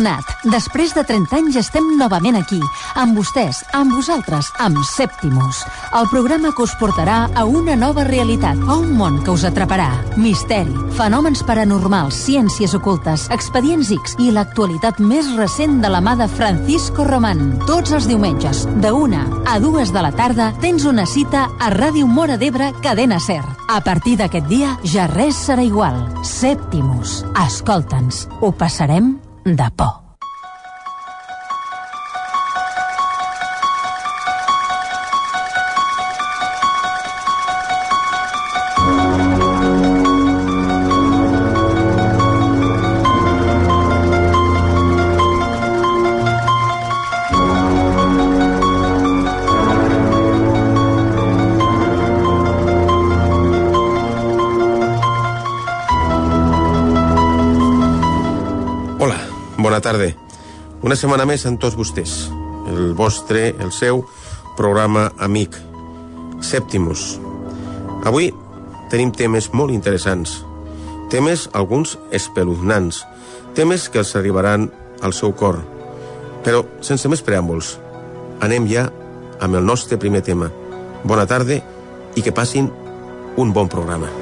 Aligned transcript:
tornat. 0.00 0.24
Després 0.48 0.94
de 0.96 1.02
30 1.04 1.36
anys 1.36 1.56
estem 1.60 1.84
novament 1.98 2.38
aquí, 2.38 2.60
amb 2.96 3.18
vostès, 3.18 3.60
amb 3.76 3.92
vosaltres, 3.92 4.48
amb 4.58 4.78
Sèptimus. 4.86 5.60
El 5.96 6.08
programa 6.08 6.54
que 6.56 6.64
us 6.64 6.72
portarà 6.80 7.28
a 7.34 7.44
una 7.44 7.76
nova 7.76 8.04
realitat, 8.08 8.56
a 8.66 8.78
un 8.80 8.94
món 8.96 9.20
que 9.24 9.30
us 9.34 9.44
atraparà. 9.44 9.90
Misteri, 10.16 10.72
fenòmens 10.96 11.44
paranormals, 11.44 12.16
ciències 12.16 12.74
ocultes, 12.74 13.28
expedients 13.34 13.92
X 13.92 14.16
i 14.18 14.30
l'actualitat 14.32 15.00
més 15.04 15.28
recent 15.36 15.80
de 15.84 15.92
la 15.92 16.00
mà 16.00 16.16
de 16.16 16.28
Francisco 16.28 17.04
Román. 17.04 17.58
Tots 17.68 17.92
els 17.92 18.08
diumenges, 18.08 18.64
de 18.80 18.92
una 18.96 19.26
a 19.46 19.58
dues 19.60 19.92
de 19.92 20.00
la 20.00 20.12
tarda, 20.16 20.52
tens 20.64 20.86
una 20.88 21.04
cita 21.06 21.48
a 21.60 21.72
Ràdio 21.74 22.08
Mora 22.08 22.38
d'Ebre, 22.40 22.72
Cadena 22.80 23.20
Ser. 23.20 23.42
A 23.68 23.80
partir 23.84 24.16
d'aquest 24.18 24.48
dia, 24.48 24.76
ja 24.84 25.10
res 25.10 25.36
serà 25.46 25.64
igual. 25.66 26.06
Sèptimus. 26.24 27.20
Escolta'ns. 27.44 28.26
Ho 28.40 28.52
passarem 28.56 29.18
de 29.56 30.09
bona 59.80 59.96
tarda. 59.96 60.12
Una 60.84 60.96
setmana 60.96 61.24
més 61.24 61.46
amb 61.48 61.60
tots 61.60 61.76
vostès. 61.76 62.28
El 62.68 62.92
vostre, 62.96 63.54
el 63.64 63.72
seu, 63.72 64.04
programa 64.56 65.10
amic, 65.18 65.56
Sèptimus. 66.44 67.18
Avui 68.04 68.30
tenim 68.92 69.12
temes 69.12 69.50
molt 69.56 69.72
interessants. 69.72 70.42
Temes, 71.10 71.48
alguns, 71.56 71.96
espeluznants. 72.12 73.04
Temes 73.56 73.88
que 73.88 74.04
els 74.04 74.14
arribaran 74.16 74.70
al 75.00 75.16
seu 75.16 75.32
cor. 75.32 75.62
Però, 76.44 76.64
sense 76.84 77.08
més 77.08 77.24
preàmbuls, 77.24 77.78
anem 78.44 78.68
ja 78.68 78.90
amb 79.40 79.56
el 79.56 79.64
nostre 79.64 79.96
primer 79.96 80.20
tema. 80.20 80.52
Bona 81.04 81.24
tarda 81.24 81.60
i 82.16 82.20
que 82.20 82.36
passin 82.36 82.68
un 83.36 83.52
bon 83.56 83.68
programa. 83.68 84.19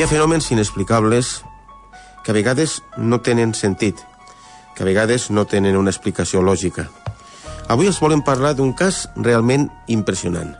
Hi 0.00 0.04
ha 0.04 0.08
fenòmens 0.08 0.46
inexplicables 0.48 1.42
que 2.24 2.32
a 2.32 2.34
vegades 2.34 2.78
no 2.96 3.18
tenen 3.20 3.50
sentit, 3.52 3.98
que 4.72 4.80
a 4.80 4.86
vegades 4.88 5.26
no 5.28 5.44
tenen 5.44 5.76
una 5.76 5.92
explicació 5.92 6.40
lògica. 6.40 6.86
Avui 7.68 7.90
els 7.90 7.98
volem 8.00 8.22
parlar 8.24 8.54
d'un 8.56 8.72
cas 8.72 9.02
realment 9.12 9.66
impressionant. 9.92 10.54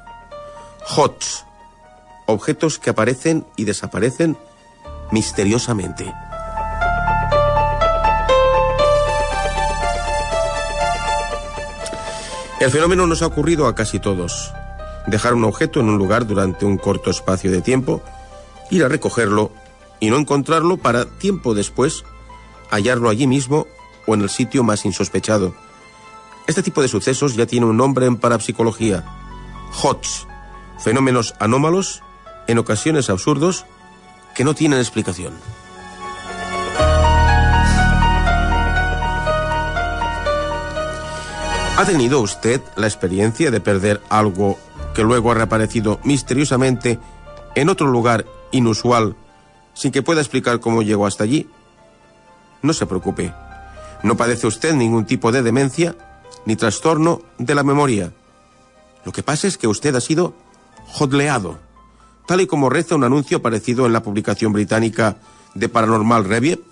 HOTS, 0.92 1.30
objetos 2.26 2.78
que 2.78 2.92
aparecen 2.92 3.46
y 3.56 3.64
desaparecen 3.64 4.36
misteriosamente. 5.10 6.12
El 12.60 12.70
fenómeno 12.70 13.06
nos 13.06 13.22
ha 13.22 13.32
ocurrido 13.32 13.68
a 13.68 13.74
casi 13.74 14.00
todos. 14.00 14.52
Dejar 15.06 15.32
un 15.32 15.44
objeto 15.44 15.80
en 15.80 15.88
un 15.88 15.96
lugar 15.96 16.26
durante 16.26 16.66
un 16.66 16.76
corto 16.76 17.08
espacio 17.08 17.50
de 17.50 17.62
tiempo, 17.62 18.02
ir 18.70 18.84
a 18.84 18.88
recogerlo 18.88 19.52
y 20.00 20.10
no 20.10 20.16
encontrarlo 20.16 20.76
para 20.76 21.04
tiempo 21.04 21.54
después 21.54 22.04
hallarlo 22.70 23.10
allí 23.10 23.26
mismo 23.26 23.66
o 24.06 24.14
en 24.14 24.22
el 24.22 24.30
sitio 24.30 24.62
más 24.62 24.84
insospechado. 24.84 25.54
Este 26.46 26.62
tipo 26.62 26.82
de 26.82 26.88
sucesos 26.88 27.36
ya 27.36 27.46
tiene 27.46 27.66
un 27.66 27.76
nombre 27.76 28.06
en 28.06 28.16
parapsicología. 28.16 29.04
HOTS, 29.82 30.26
fenómenos 30.78 31.34
anómalos, 31.38 32.02
en 32.46 32.58
ocasiones 32.58 33.10
absurdos, 33.10 33.66
que 34.34 34.44
no 34.44 34.54
tienen 34.54 34.78
explicación. 34.78 35.34
¿Ha 41.76 41.84
tenido 41.86 42.20
usted 42.20 42.60
la 42.76 42.86
experiencia 42.86 43.50
de 43.50 43.60
perder 43.60 44.02
algo 44.10 44.58
que 44.94 45.02
luego 45.02 45.30
ha 45.30 45.34
reaparecido 45.34 45.98
misteriosamente 46.04 46.98
en 47.54 47.68
otro 47.68 47.86
lugar 47.86 48.26
inusual 48.52 49.16
sin 49.74 49.92
que 49.92 50.02
pueda 50.02 50.20
explicar 50.20 50.60
cómo 50.60 50.82
llegó 50.82 51.06
hasta 51.06 51.24
allí? 51.24 51.48
No 52.62 52.72
se 52.72 52.86
preocupe. 52.86 53.32
No 54.02 54.16
padece 54.16 54.46
usted 54.46 54.74
ningún 54.74 55.06
tipo 55.06 55.32
de 55.32 55.42
demencia 55.42 55.96
ni 56.46 56.56
trastorno 56.56 57.22
de 57.38 57.54
la 57.54 57.62
memoria. 57.62 58.12
Lo 59.04 59.12
que 59.12 59.22
pasa 59.22 59.46
es 59.46 59.58
que 59.58 59.68
usted 59.68 59.94
ha 59.94 60.00
sido 60.00 60.34
jodleado, 60.86 61.58
tal 62.26 62.40
y 62.40 62.46
como 62.46 62.68
reza 62.68 62.94
un 62.94 63.04
anuncio 63.04 63.38
aparecido 63.38 63.86
en 63.86 63.92
la 63.92 64.02
publicación 64.02 64.52
británica 64.52 65.16
de 65.54 65.68
Paranormal 65.68 66.24
Review, 66.24 66.62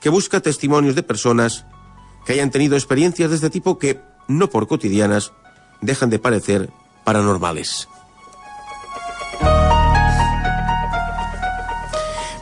que 0.00 0.08
busca 0.08 0.40
testimonios 0.40 0.94
de 0.94 1.02
personas 1.02 1.64
que 2.26 2.34
hayan 2.34 2.50
tenido 2.50 2.76
experiencias 2.76 3.30
de 3.30 3.36
este 3.36 3.50
tipo 3.50 3.78
que, 3.78 4.00
no 4.28 4.50
por 4.50 4.66
cotidianas, 4.66 5.32
dejan 5.80 6.10
de 6.10 6.18
parecer 6.18 6.70
paranormales. 7.04 7.88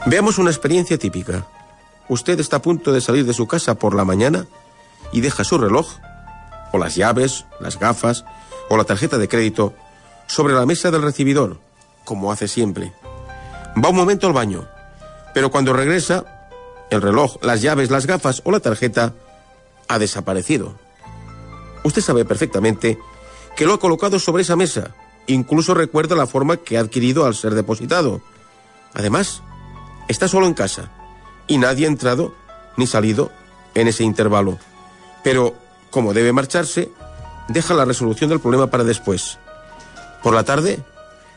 Veamos 0.07 0.39
una 0.39 0.49
experiencia 0.49 0.97
típica. 0.97 1.45
Usted 2.09 2.39
está 2.39 2.57
a 2.57 2.61
punto 2.61 2.91
de 2.91 3.01
salir 3.01 3.25
de 3.25 3.33
su 3.33 3.47
casa 3.47 3.75
por 3.75 3.93
la 3.93 4.03
mañana 4.03 4.47
y 5.11 5.21
deja 5.21 5.43
su 5.43 5.59
reloj, 5.59 5.87
o 6.73 6.79
las 6.79 6.95
llaves, 6.95 7.45
las 7.59 7.77
gafas, 7.77 8.25
o 8.69 8.77
la 8.77 8.83
tarjeta 8.83 9.19
de 9.19 9.27
crédito 9.27 9.73
sobre 10.25 10.55
la 10.55 10.65
mesa 10.65 10.89
del 10.89 11.03
recibidor, 11.03 11.59
como 12.03 12.31
hace 12.31 12.47
siempre. 12.47 12.93
Va 13.77 13.89
un 13.89 13.95
momento 13.95 14.25
al 14.25 14.33
baño, 14.33 14.67
pero 15.35 15.51
cuando 15.51 15.71
regresa, 15.71 16.25
el 16.89 17.01
reloj, 17.01 17.37
las 17.43 17.61
llaves, 17.61 17.91
las 17.91 18.07
gafas 18.07 18.41
o 18.43 18.51
la 18.51 18.59
tarjeta 18.59 19.13
ha 19.87 19.99
desaparecido. 19.99 20.73
Usted 21.83 22.01
sabe 22.01 22.25
perfectamente 22.25 22.97
que 23.55 23.65
lo 23.65 23.73
ha 23.73 23.79
colocado 23.79 24.17
sobre 24.17 24.41
esa 24.41 24.55
mesa, 24.55 24.95
incluso 25.27 25.75
recuerda 25.75 26.15
la 26.15 26.27
forma 26.27 26.57
que 26.57 26.77
ha 26.77 26.81
adquirido 26.81 27.25
al 27.25 27.35
ser 27.35 27.53
depositado. 27.53 28.21
Además, 28.93 29.43
está 30.07 30.27
solo 30.27 30.47
en 30.47 30.53
casa 30.53 30.89
y 31.47 31.57
nadie 31.57 31.85
ha 31.85 31.89
entrado 31.89 32.33
ni 32.77 32.87
salido 32.87 33.31
en 33.75 33.87
ese 33.87 34.03
intervalo. 34.03 34.57
Pero, 35.23 35.55
como 35.89 36.13
debe 36.13 36.33
marcharse, 36.33 36.91
deja 37.47 37.73
la 37.73 37.85
resolución 37.85 38.29
del 38.29 38.39
problema 38.39 38.67
para 38.67 38.83
después. 38.83 39.37
Por 40.23 40.33
la 40.33 40.43
tarde, 40.43 40.79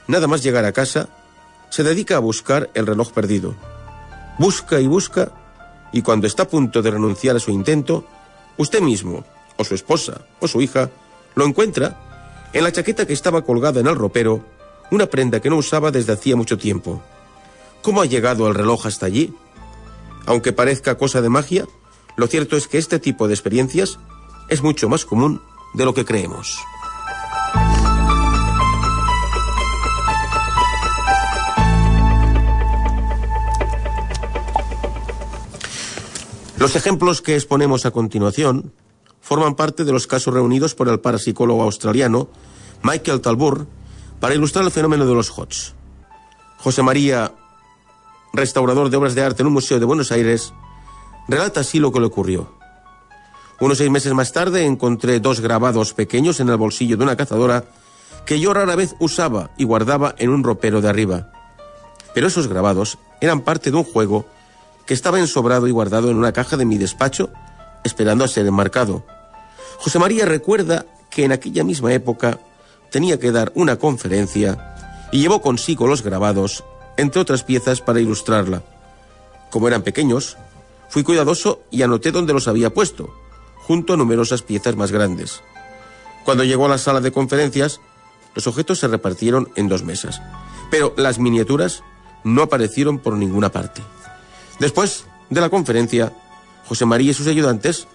nada 0.07 0.27
más 0.27 0.43
llegar 0.43 0.65
a 0.65 0.73
casa, 0.73 1.09
se 1.71 1.83
dedica 1.83 2.16
a 2.16 2.21
buscar 2.21 2.71
el 2.75 2.87
reloj 2.87 3.13
perdido. 3.13 3.55
Busca 4.39 4.81
y 4.81 4.87
busca, 4.87 5.33
y 5.93 6.03
cuando 6.03 6.27
está 6.27 6.45
a 6.45 6.49
punto 6.49 6.83
de 6.83 6.91
renunciar 6.91 7.37
a 7.37 7.41
su 7.41 7.51
intento, 7.51 8.05
usted 8.57 8.81
mismo, 8.81 9.25
o 9.57 9.65
su 9.65 9.75
esposa, 9.75 10.22
o 10.41 10.49
su 10.49 10.60
hija, 10.60 10.91
lo 11.34 11.45
encuentra 11.45 12.01
en 12.53 12.63
la 12.63 12.72
chaqueta 12.72 13.07
que 13.07 13.13
estaba 13.13 13.43
colgada 13.43 13.81
en 13.81 13.87
el 13.87 13.97
ropero, 13.97 14.45
una 14.91 15.07
prenda 15.07 15.41
que 15.41 15.51
no 15.51 15.57
usaba 15.57 15.91
desde 15.91 16.13
hacía 16.13 16.37
mucho 16.37 16.59
tiempo. 16.59 17.03
¿Cómo 17.84 18.01
ha 18.01 18.07
llegado 18.07 18.48
el 18.48 18.54
reloj 18.54 18.86
hasta 18.86 19.04
allí? 19.04 19.34
Aunque 20.25 20.54
parezca 20.54 20.97
cosa 20.97 21.21
de 21.21 21.28
magia, 21.28 21.66
lo 22.16 22.27
cierto 22.28 22.57
es 22.57 22.66
que 22.66 22.78
este 22.78 22.98
tipo 22.98 23.28
de 23.28 23.34
experiencias 23.34 23.98
es 24.48 24.63
mucho 24.63 24.89
más 24.89 25.04
común 25.04 25.42
de 25.75 25.84
lo 25.84 25.92
que 25.92 26.07
creemos. 26.07 26.59
Los 36.57 36.77
ejemplos 36.77 37.21
que 37.21 37.34
exponemos 37.34 37.84
a 37.84 37.91
continuación 37.91 38.72
forman 39.21 39.57
parte 39.57 39.84
de 39.84 39.92
los 39.92 40.07
casos 40.07 40.33
reunidos 40.33 40.75
por 40.75 40.89
el 40.89 41.01
parapsicólogo 41.01 41.63
australiano 41.63 42.31
Michael 42.83 43.21
Talbur 43.21 43.66
para 44.21 44.34
ilustrar 44.34 44.65
el 44.65 44.71
fenómeno 44.71 45.04
de 45.04 45.13
los 45.13 45.31
HOTS. 45.36 45.75
José 46.57 46.83
María, 46.83 47.34
restaurador 48.36 48.91
de 48.91 48.97
obras 48.97 49.15
de 49.15 49.22
arte 49.22 49.42
en 49.42 49.48
un 49.48 49.54
museo 49.54 49.78
de 49.78 49.84
Buenos 49.84 50.13
Aires, 50.13 50.53
relata 51.28 51.60
así 51.60 51.78
lo 51.78 51.92
que 51.92 52.01
le 52.01 52.07
ocurrió. 52.07 52.53
Unos 53.60 53.78
seis 53.78 53.91
meses 53.91 54.13
más 54.13 54.33
tarde 54.33 54.65
encontré 54.65 55.21
dos 55.21 55.41
grabados 55.41 55.95
pequeños 55.95 56.41
en 56.41 56.48
el 56.48 56.57
bolsillo 56.57 56.97
de 56.97 57.04
una 57.04 57.16
cazadora 57.16 57.65
que 58.27 58.41
yo 58.41 58.53
rara 58.53 58.75
vez 58.75 58.97
usaba 58.98 59.51
y 59.57 59.65
guardaba 59.65 60.15
en 60.19 60.31
un 60.31 60.42
ropero 60.42 60.81
de 60.81 60.89
arriba. 60.89 61.31
Pero 62.15 62.27
esos 62.27 62.48
grabados 62.48 62.98
eran 63.21 63.42
parte 63.42 63.71
de 63.71 63.77
un 63.77 63.84
juego 63.84 64.27
que 64.86 64.95
estaba 64.95 65.19
ensobrado 65.19 65.66
y 65.66 65.71
guardado 65.71 66.10
en 66.10 66.16
una 66.16 66.33
caja 66.33 66.57
de 66.57 66.65
mi 66.65 66.78
despacho, 66.78 67.31
esperando 67.84 68.25
a 68.25 68.28
ser 68.28 68.47
enmarcado. 68.47 69.04
José 69.78 69.98
María 69.98 70.27
recuerda 70.27 70.86
que 71.10 71.25
en 71.25 71.33
aquella 71.33 71.65
misma 71.65 71.92
época 71.92 72.39
tenía 72.91 73.19
que 73.19 73.33
dar 73.33 73.53
una 73.54 73.77
conferencia 73.77 74.75
y 75.13 75.21
llevó 75.21 75.41
consigo 75.41 75.86
los 75.86 76.03
grabados, 76.03 76.65
entre 76.97 77.21
otras 77.21 77.45
piezas, 77.45 77.81
para 77.81 78.01
ilustrarla. 78.01 78.63
Como 79.51 79.69
eran 79.69 79.83
pequeños, 79.83 80.37
fui 80.89 81.03
cuidadoso 81.03 81.63
y 81.71 81.83
anoté 81.83 82.13
dónde 82.13 82.33
los 82.33 82.49
había 82.49 82.73
puesto, 82.73 83.15
junto 83.57 83.95
a 83.95 83.97
numerosas 83.97 84.43
piezas 84.43 84.77
más 84.77 84.93
grandes. 84.93 85.43
Cuando 86.25 86.45
llegó 86.45 86.67
a 86.67 86.71
la 86.71 86.79
sala 86.79 87.01
de 87.01 87.13
conferencias, 87.13 87.81
los 88.35 88.47
objetos 88.47 88.79
se 88.79 88.89
repartieron 88.89 89.51
en 89.57 89.69
dos 89.69 89.85
mesas, 89.85 90.21
pero 90.71 90.95
las 90.97 91.19
miniaturas 91.19 91.83
no 92.25 92.43
aparecieron 92.43 92.99
por 92.99 93.15
ninguna 93.15 93.51
parte. 93.51 93.83
Después 94.59 95.05
de 95.31 95.41
la 95.41 95.51
conferencia, 95.51 96.13
José 96.67 96.87
María 96.87 97.11
y 97.11 97.15
sus 97.15 97.27
ayudantes 97.27 97.87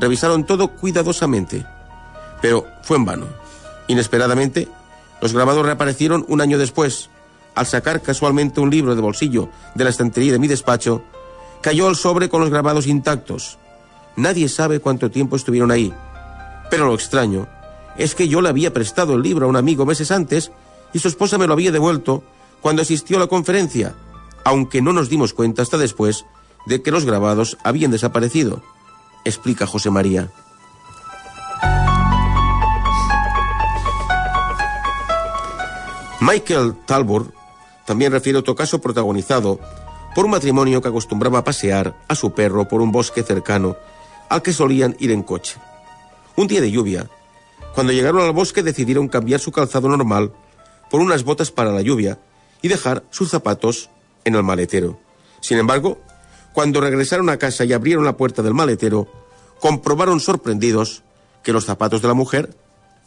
revisaron 0.00 0.44
todo 0.44 0.68
cuidadosamente, 0.68 1.64
pero 2.40 2.66
fue 2.82 2.96
en 2.96 3.04
vano. 3.04 3.26
Inesperadamente, 3.88 4.68
los 5.20 5.32
grabados 5.32 5.64
reaparecieron 5.64 6.24
un 6.28 6.40
año 6.40 6.58
después. 6.58 7.10
Al 7.54 7.66
sacar 7.66 8.02
casualmente 8.02 8.60
un 8.60 8.70
libro 8.70 8.94
de 8.94 9.00
bolsillo 9.00 9.48
de 9.74 9.84
la 9.84 9.90
estantería 9.90 10.32
de 10.32 10.38
mi 10.38 10.48
despacho, 10.48 11.02
cayó 11.60 11.88
el 11.88 11.96
sobre 11.96 12.28
con 12.28 12.40
los 12.40 12.50
grabados 12.50 12.86
intactos. 12.86 13.58
Nadie 14.16 14.48
sabe 14.48 14.80
cuánto 14.80 15.10
tiempo 15.10 15.36
estuvieron 15.36 15.70
ahí. 15.70 15.92
Pero 16.70 16.86
lo 16.86 16.94
extraño 16.94 17.46
es 17.96 18.14
que 18.14 18.28
yo 18.28 18.40
le 18.40 18.48
había 18.48 18.72
prestado 18.72 19.14
el 19.14 19.22
libro 19.22 19.46
a 19.46 19.48
un 19.48 19.56
amigo 19.56 19.86
meses 19.86 20.10
antes 20.10 20.50
y 20.92 20.98
su 20.98 21.08
esposa 21.08 21.38
me 21.38 21.46
lo 21.46 21.52
había 21.52 21.72
devuelto 21.72 22.22
cuando 22.60 22.82
asistió 22.82 23.16
a 23.16 23.20
la 23.20 23.26
conferencia, 23.26 23.94
aunque 24.44 24.82
no 24.82 24.92
nos 24.92 25.08
dimos 25.08 25.32
cuenta 25.32 25.62
hasta 25.62 25.78
después 25.78 26.24
de 26.66 26.82
que 26.82 26.90
los 26.90 27.04
grabados 27.04 27.58
habían 27.62 27.90
desaparecido, 27.90 28.62
explica 29.24 29.66
José 29.66 29.90
María. 29.90 30.30
Michael 36.20 36.74
Talbot 36.86 37.34
también 37.86 38.12
refiere 38.12 38.38
otro 38.38 38.54
caso 38.54 38.80
protagonizado 38.80 39.60
por 40.14 40.24
un 40.24 40.30
matrimonio 40.30 40.80
que 40.80 40.88
acostumbraba 40.88 41.40
a 41.40 41.44
pasear 41.44 41.96
a 42.08 42.14
su 42.14 42.32
perro 42.32 42.68
por 42.68 42.80
un 42.80 42.92
bosque 42.92 43.22
cercano 43.22 43.76
al 44.28 44.42
que 44.42 44.52
solían 44.52 44.96
ir 44.98 45.10
en 45.10 45.22
coche. 45.22 45.56
Un 46.36 46.46
día 46.46 46.60
de 46.60 46.70
lluvia, 46.70 47.08
cuando 47.74 47.92
llegaron 47.92 48.22
al 48.22 48.32
bosque 48.32 48.62
decidieron 48.62 49.08
cambiar 49.08 49.40
su 49.40 49.52
calzado 49.52 49.88
normal 49.88 50.32
por 50.90 51.00
unas 51.00 51.24
botas 51.24 51.50
para 51.50 51.72
la 51.72 51.82
lluvia 51.82 52.18
y 52.62 52.68
dejar 52.68 53.04
sus 53.10 53.30
zapatos 53.30 53.90
en 54.24 54.34
el 54.34 54.42
maletero. 54.42 54.98
Sin 55.40 55.58
embargo, 55.58 55.98
cuando 56.52 56.80
regresaron 56.80 57.28
a 57.28 57.36
casa 57.36 57.64
y 57.64 57.72
abrieron 57.72 58.04
la 58.04 58.16
puerta 58.16 58.42
del 58.42 58.54
maletero, 58.54 59.08
comprobaron 59.60 60.20
sorprendidos 60.20 61.02
que 61.42 61.52
los 61.52 61.64
zapatos 61.64 62.00
de 62.00 62.08
la 62.08 62.14
mujer 62.14 62.56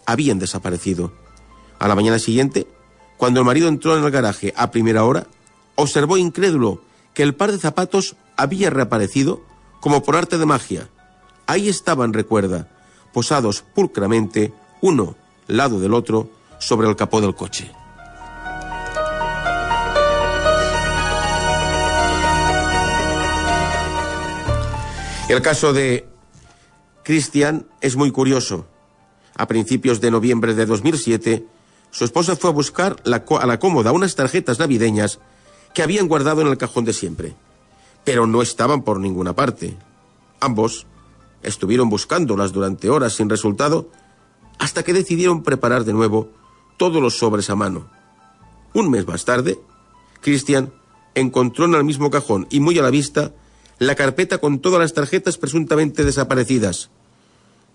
habían 0.06 0.38
desaparecido. 0.38 1.14
A 1.80 1.88
la 1.88 1.96
mañana 1.96 2.20
siguiente, 2.20 2.68
cuando 3.18 3.40
el 3.40 3.46
marido 3.46 3.68
entró 3.68 3.98
en 3.98 4.04
el 4.04 4.12
garaje 4.12 4.54
a 4.56 4.72
primera 4.72 5.04
hora, 5.04 5.28
observó 5.76 6.18
incrédulo 6.18 6.82
que 7.14 7.24
el 7.24 7.36
par 7.36 7.52
de 7.52 7.58
zapatos 7.58 8.16
había 8.36 8.70
reaparecido 8.70 9.42
como 9.80 10.04
por 10.04 10.16
arte 10.16 10.38
de 10.38 10.46
magia. 10.46 10.90
Ahí 11.48 11.68
estaban, 11.70 12.14
recuerda, 12.14 12.70
posados 13.14 13.64
pulcramente, 13.74 14.54
uno 14.82 15.16
lado 15.48 15.80
del 15.80 15.94
otro, 15.94 16.30
sobre 16.60 16.88
el 16.88 16.96
capó 16.96 17.22
del 17.22 17.36
coche. 17.36 17.72
El 25.30 25.42
caso 25.42 25.74
de 25.74 26.08
Christian 27.04 27.68
es 27.82 27.96
muy 27.96 28.12
curioso. 28.12 28.66
A 29.36 29.48
principios 29.48 30.02
de 30.02 30.10
noviembre 30.10 30.54
de 30.54 30.66
2007, 30.66 31.46
su 31.98 32.06
esposa 32.06 32.36
fue 32.36 32.52
a 32.52 32.54
buscar 32.54 33.02
a 33.06 33.46
la 33.48 33.58
cómoda 33.60 33.92
unas 33.92 34.14
tarjetas 34.14 34.60
navideñas 34.60 35.18
que 35.74 35.82
habían 35.82 36.08
guardado 36.08 36.42
en 36.42 36.48
el 36.48 36.56
cajón 36.56 36.86
de 36.86 36.94
siempre, 36.94 37.34
pero 38.04 38.28
no 38.28 38.44
estaban 38.44 38.84
por 38.84 39.00
ninguna 39.00 39.34
parte. 39.34 39.76
Ambos 40.40 40.86
estuvieron 41.42 41.90
buscándolas 41.90 42.54
durante 42.54 42.92
horas 42.92 43.14
sin 43.14 43.32
resultado 43.32 43.90
hasta 44.60 44.84
que 44.84 44.94
decidieron 44.94 45.42
preparar 45.42 45.86
de 45.86 45.94
nuevo 45.94 46.30
todos 46.78 47.02
los 47.02 47.18
sobres 47.18 47.50
a 47.50 47.56
mano. 47.56 47.90
Un 48.76 48.92
mes 48.92 49.08
más 49.08 49.26
tarde, 49.26 49.60
Christian 50.22 50.72
encontró 51.16 51.66
en 51.66 51.74
el 51.74 51.84
mismo 51.84 52.12
cajón 52.12 52.46
y 52.52 52.60
muy 52.60 52.78
a 52.78 52.84
la 52.84 52.92
vista 52.92 53.34
la 53.80 53.96
carpeta 53.96 54.38
con 54.38 54.60
todas 54.60 54.80
las 54.80 54.94
tarjetas 54.94 55.40
presuntamente 55.40 56.04
desaparecidas. 56.04 56.92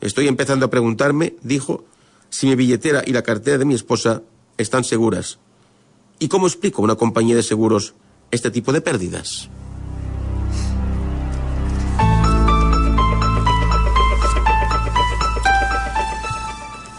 Estoy 0.00 0.28
empezando 0.28 0.66
a 0.66 0.70
preguntarme, 0.70 1.34
dijo, 1.42 1.84
si 2.32 2.46
mi 2.46 2.56
billetera 2.56 3.02
y 3.06 3.12
la 3.12 3.22
cartera 3.22 3.58
de 3.58 3.66
mi 3.66 3.74
esposa 3.74 4.22
están 4.56 4.84
seguras. 4.84 5.38
¿Y 6.18 6.28
cómo 6.28 6.46
explico 6.46 6.80
a 6.80 6.84
una 6.84 6.94
compañía 6.94 7.36
de 7.36 7.42
seguros 7.42 7.94
este 8.30 8.50
tipo 8.50 8.72
de 8.72 8.80
pérdidas? 8.80 9.50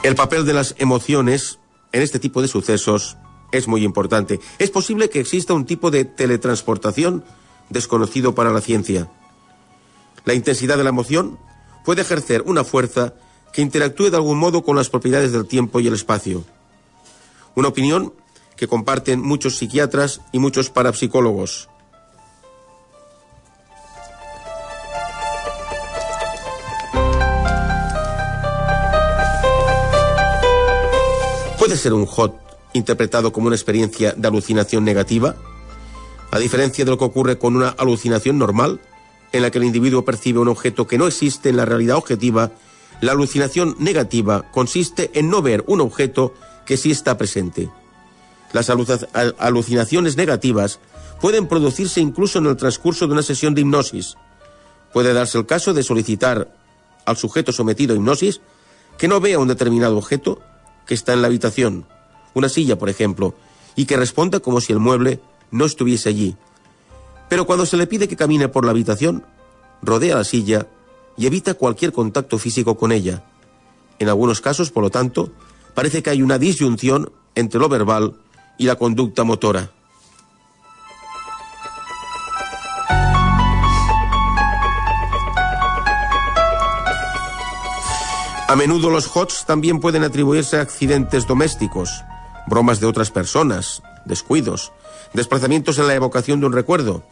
El 0.04 0.16
papel 0.16 0.46
de 0.46 0.54
las 0.54 0.76
emociones 0.78 1.58
en 1.94 2.04
este 2.04 2.20
tipo 2.20 2.42
de 2.42 2.48
sucesos 2.48 3.18
es 3.52 3.68
muy 3.68 3.84
importante. 3.84 4.40
Es 4.60 4.70
posible 4.70 5.10
que 5.10 5.20
exista 5.20 5.56
un 5.56 5.66
tipo 5.66 5.90
de 5.90 6.06
teletransportación 6.06 7.24
desconocido 7.70 8.36
para 8.36 8.52
la 8.52 8.62
ciencia. 8.62 9.10
La 10.26 10.36
intensidad 10.36 10.78
de 10.78 10.84
la 10.84 10.90
emoción 10.90 11.40
puede 11.86 12.02
ejercer 12.02 12.44
una 12.46 12.64
fuerza 12.64 13.16
que 13.54 13.62
interactúe 13.62 14.10
de 14.10 14.18
algún 14.18 14.40
modo 14.40 14.64
con 14.64 14.76
las 14.76 14.90
propiedades 14.90 15.32
del 15.32 15.46
tiempo 15.46 15.80
y 15.80 15.88
el 15.88 15.94
espacio. 15.94 16.44
Una 17.56 17.68
opinión 17.70 18.14
que 18.58 18.68
comparten 18.68 19.22
muchos 19.22 19.58
psiquiatras 19.58 20.22
y 20.32 20.40
muchos 20.40 20.70
parapsicólogos. 20.70 21.70
¿Puede 31.60 31.78
ser 31.78 31.94
un 31.94 32.06
hot 32.06 32.36
interpretado 32.74 33.32
como 33.32 33.48
una 33.48 33.56
experiencia 33.56 34.14
de 34.18 34.28
alucinación 34.28 34.84
negativa? 34.84 35.36
A 36.32 36.40
diferencia 36.40 36.84
de 36.84 36.92
lo 36.92 36.98
que 36.98 37.06
ocurre 37.06 37.38
con 37.38 37.56
una 37.56 37.70
alucinación 37.70 38.40
normal, 38.40 38.82
en 39.32 39.44
la 39.44 39.52
que 39.52 39.60
el 39.60 39.64
individuo 39.64 40.04
percibe 40.04 40.40
un 40.40 40.48
objeto 40.48 40.88
que 40.88 40.98
no 40.98 41.08
existe 41.08 41.50
en 41.50 41.58
la 41.58 41.66
realidad 41.66 41.96
objetiva, 41.96 42.52
la 43.02 43.12
alucinación 43.12 43.76
negativa 43.80 44.50
consiste 44.52 45.12
en 45.14 45.30
no 45.30 45.42
ver 45.42 45.64
un 45.68 45.82
objeto 45.82 46.34
que 46.66 46.78
sí 46.78 46.92
está 46.92 47.18
presente. 47.18 47.70
Las 48.54 48.70
alucinaciones 48.70 50.16
negativas 50.16 50.80
pueden 51.20 51.48
producirse 51.48 52.02
incluso 52.02 52.40
en 52.40 52.46
el 52.46 52.58
transcurso 52.58 53.08
de 53.08 53.14
una 53.14 53.24
sesión 53.24 53.56
de 53.56 53.62
hipnosis. 53.62 54.16
Puede 54.94 55.14
darse 55.14 55.38
el 55.38 55.46
caso 55.46 55.74
de 55.74 55.84
solicitar 55.84 56.54
al 57.06 57.18
sujeto 57.18 57.52
sometido 57.52 57.94
a 57.94 57.98
hipnosis 57.98 58.42
que 58.98 59.08
no 59.08 59.20
vea 59.20 59.40
un 59.40 59.48
determinado 59.48 59.98
objeto 59.98 60.42
que 60.86 60.94
está 60.94 61.14
en 61.14 61.22
la 61.22 61.28
habitación, 61.28 61.86
una 62.34 62.50
silla, 62.50 62.78
por 62.78 62.90
ejemplo, 62.90 63.36
y 63.76 63.86
que 63.86 63.98
responda 63.98 64.40
como 64.40 64.62
si 64.62 64.72
el 64.72 64.80
mueble 64.80 65.20
no 65.50 65.66
estuviese 65.66 66.10
allí. 66.10 66.36
Pero 67.30 67.46
cuando 67.46 67.66
se 67.66 67.78
le 67.78 67.88
pide 67.88 68.08
que 68.08 68.16
camine 68.16 68.50
por 68.50 68.66
la 68.66 68.72
habitación, 68.72 69.26
rodea 69.82 70.18
la 70.18 70.24
silla 70.24 70.68
y 71.18 71.26
evita 71.26 71.54
cualquier 71.54 71.92
contacto 71.92 72.38
físico 72.38 72.78
con 72.78 72.92
ella. 72.92 73.24
En 74.00 74.10
algunos 74.10 74.42
casos, 74.42 74.72
por 74.72 74.84
lo 74.84 74.90
tanto, 74.90 75.32
parece 75.74 76.04
que 76.04 76.10
hay 76.10 76.22
una 76.22 76.38
disyunción 76.38 77.12
entre 77.36 77.60
lo 77.60 77.70
verbal 77.70 78.16
y 78.58 78.66
la 78.66 78.76
conducta 78.76 79.24
motora. 79.24 79.72
A 88.54 88.56
menudo 88.56 88.92
los 88.92 89.10
HOTS 89.12 89.46
también 89.48 89.80
pueden 89.80 90.04
atribuirse 90.04 90.58
a 90.58 90.62
accidentes 90.62 91.26
domésticos, 91.26 92.04
bromas 92.46 92.80
de 92.80 92.86
otras 92.86 93.10
personas, 93.10 93.82
descuidos, 94.06 94.72
desplazamientos 95.14 95.80
en 95.80 95.88
la 95.88 95.96
evocación 95.96 96.40
de 96.40 96.46
un 96.46 96.54
recuerdo. 96.54 97.04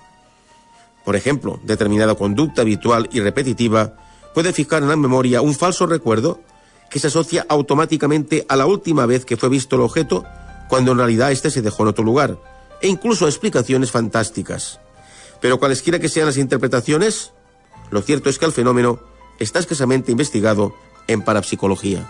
Por 1.05 1.15
ejemplo, 1.15 1.59
determinada 1.63 2.15
conducta 2.15 2.61
habitual 2.61 3.09
y 3.11 3.19
repetitiva 3.19 3.93
puede 4.33 4.53
fijar 4.53 4.83
en 4.83 4.89
la 4.89 4.95
memoria 4.95 5.41
un 5.41 5.55
falso 5.55 5.85
recuerdo 5.85 6.41
que 6.89 6.99
se 6.99 7.07
asocia 7.07 7.45
automáticamente 7.49 8.45
a 8.49 8.55
la 8.55 8.65
última 8.65 9.05
vez 9.05 9.25
que 9.25 9.37
fue 9.37 9.49
visto 9.49 9.75
el 9.75 9.81
objeto 9.81 10.25
cuando 10.69 10.91
en 10.91 10.97
realidad 10.99 11.31
éste 11.31 11.49
se 11.49 11.61
dejó 11.61 11.83
en 11.83 11.89
otro 11.89 12.03
lugar, 12.03 12.37
e 12.81 12.87
incluso 12.87 13.27
explicaciones 13.27 13.91
fantásticas. 13.91 14.79
Pero 15.41 15.59
cualesquiera 15.59 15.99
que 15.99 16.07
sean 16.07 16.27
las 16.27 16.37
interpretaciones, 16.37 17.31
lo 17.89 18.01
cierto 18.01 18.29
es 18.29 18.39
que 18.39 18.45
el 18.45 18.53
fenómeno 18.53 18.99
está 19.39 19.59
escasamente 19.59 20.11
investigado 20.11 20.73
en 21.07 21.23
parapsicología. 21.23 22.09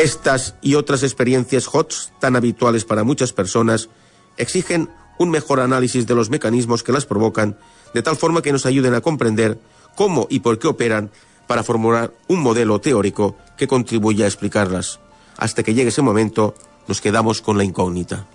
Estas 0.00 0.54
y 0.62 0.76
otras 0.76 1.02
experiencias 1.02 1.68
HOTS, 1.70 2.12
tan 2.20 2.34
habituales 2.34 2.86
para 2.86 3.04
muchas 3.04 3.34
personas, 3.34 3.90
exigen 4.38 4.88
un 5.18 5.28
mejor 5.28 5.60
análisis 5.60 6.06
de 6.06 6.14
los 6.14 6.30
mecanismos 6.30 6.82
que 6.82 6.90
las 6.90 7.04
provocan, 7.04 7.58
de 7.92 8.00
tal 8.00 8.16
forma 8.16 8.40
que 8.40 8.50
nos 8.50 8.64
ayuden 8.64 8.94
a 8.94 9.02
comprender 9.02 9.60
cómo 9.96 10.26
y 10.30 10.40
por 10.40 10.58
qué 10.58 10.68
operan 10.68 11.10
para 11.46 11.62
formular 11.62 12.14
un 12.28 12.40
modelo 12.40 12.80
teórico 12.80 13.36
que 13.58 13.68
contribuya 13.68 14.24
a 14.24 14.28
explicarlas. 14.28 15.00
Hasta 15.36 15.62
que 15.62 15.74
llegue 15.74 15.90
ese 15.90 16.00
momento, 16.00 16.54
nos 16.88 17.02
quedamos 17.02 17.42
con 17.42 17.58
la 17.58 17.64
incógnita. 17.64 18.26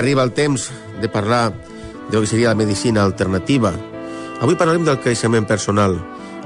Arriba 0.00 0.24
el 0.24 0.32
temps 0.32 0.70
de 1.00 1.08
parlar 1.08 1.52
del 2.10 2.22
que 2.22 2.26
seria 2.26 2.48
la 2.48 2.58
medicina 2.58 3.04
alternativa. 3.04 3.72
Avui 4.40 4.56
parlarem 4.56 4.84
del 4.88 4.98
creixement 4.98 5.46
personal. 5.46 5.98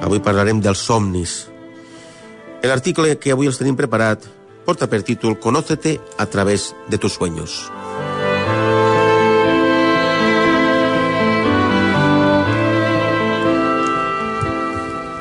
Avui 0.02 0.18
parlarem 0.18 0.60
dels 0.60 0.82
somnis. 0.82 1.44
L'article 2.66 3.14
que 3.22 3.32
avui 3.32 3.46
els 3.46 3.60
tenim 3.60 3.78
preparat 3.78 4.26
porta 4.66 4.88
per 4.90 5.04
títol 5.06 5.38
Conócete 5.38 6.00
a 6.18 6.26
través 6.26 6.74
de 6.88 6.98
tus 6.98 7.14
sueños. 7.14 7.70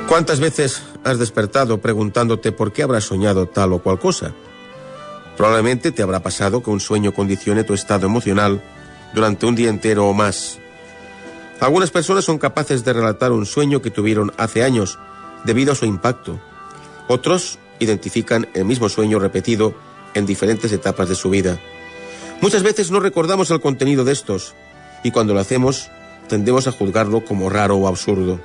¿Cuántas 0.08 0.40
veces 0.40 0.84
has 1.04 1.20
despertado 1.20 1.80
preguntándote 1.80 2.52
por 2.52 2.72
qué 2.72 2.84
habrás 2.84 3.06
soñado 3.06 3.48
tal 3.48 3.74
o 3.74 3.80
cual 3.80 4.00
cosa? 4.00 4.34
Probablemente 5.38 5.92
te 5.92 6.04
habrá 6.04 6.22
pasado 6.22 6.62
que 6.62 6.70
un 6.70 6.80
sueño 6.80 7.14
condicione 7.14 7.64
tu 7.64 7.74
estado 7.74 8.06
emocional 8.06 8.62
durante 9.14 9.46
un 9.46 9.56
día 9.56 9.70
entero 9.70 10.08
o 10.08 10.14
más. 10.14 10.60
Algunas 11.60 11.92
personas 11.92 12.26
son 12.26 12.38
capaces 12.38 12.84
de 12.84 12.94
relatar 12.94 13.32
un 13.32 13.46
sueño 13.46 13.82
que 13.82 13.90
tuvieron 13.90 14.32
hace 14.38 14.64
años 14.64 15.00
debido 15.46 15.72
a 15.72 15.76
su 15.76 15.86
impacto. 15.86 16.40
Otros 17.08 17.58
identifican 17.80 18.48
el 18.54 18.66
mismo 18.66 18.90
sueño 18.90 19.20
repetido 19.20 19.74
en 20.14 20.26
diferentes 20.26 20.72
etapas 20.72 21.10
de 21.10 21.16
su 21.16 21.30
vida. 21.30 21.60
Muchas 22.42 22.64
veces 22.64 22.92
no 22.92 23.00
recordamos 23.00 23.50
el 23.52 23.62
contenido 23.62 24.04
de 24.04 24.12
estos 24.14 24.54
y 25.04 25.12
cuando 25.12 25.34
lo 25.34 25.40
hacemos 25.40 25.90
tendemos 26.28 26.68
a 26.68 26.72
juzgarlo 26.72 27.26
como 27.26 27.50
raro 27.50 27.78
o 27.78 27.88
absurdo. 27.88 28.40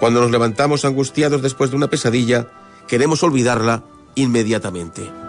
Cuando 0.00 0.20
nos 0.20 0.30
levantamos 0.30 0.84
angustiados 0.84 1.42
después 1.42 1.70
de 1.70 1.76
una 1.76 1.88
pesadilla, 1.88 2.48
queremos 2.86 3.22
olvidarla 3.22 3.84
inmediatamente. 4.14 5.27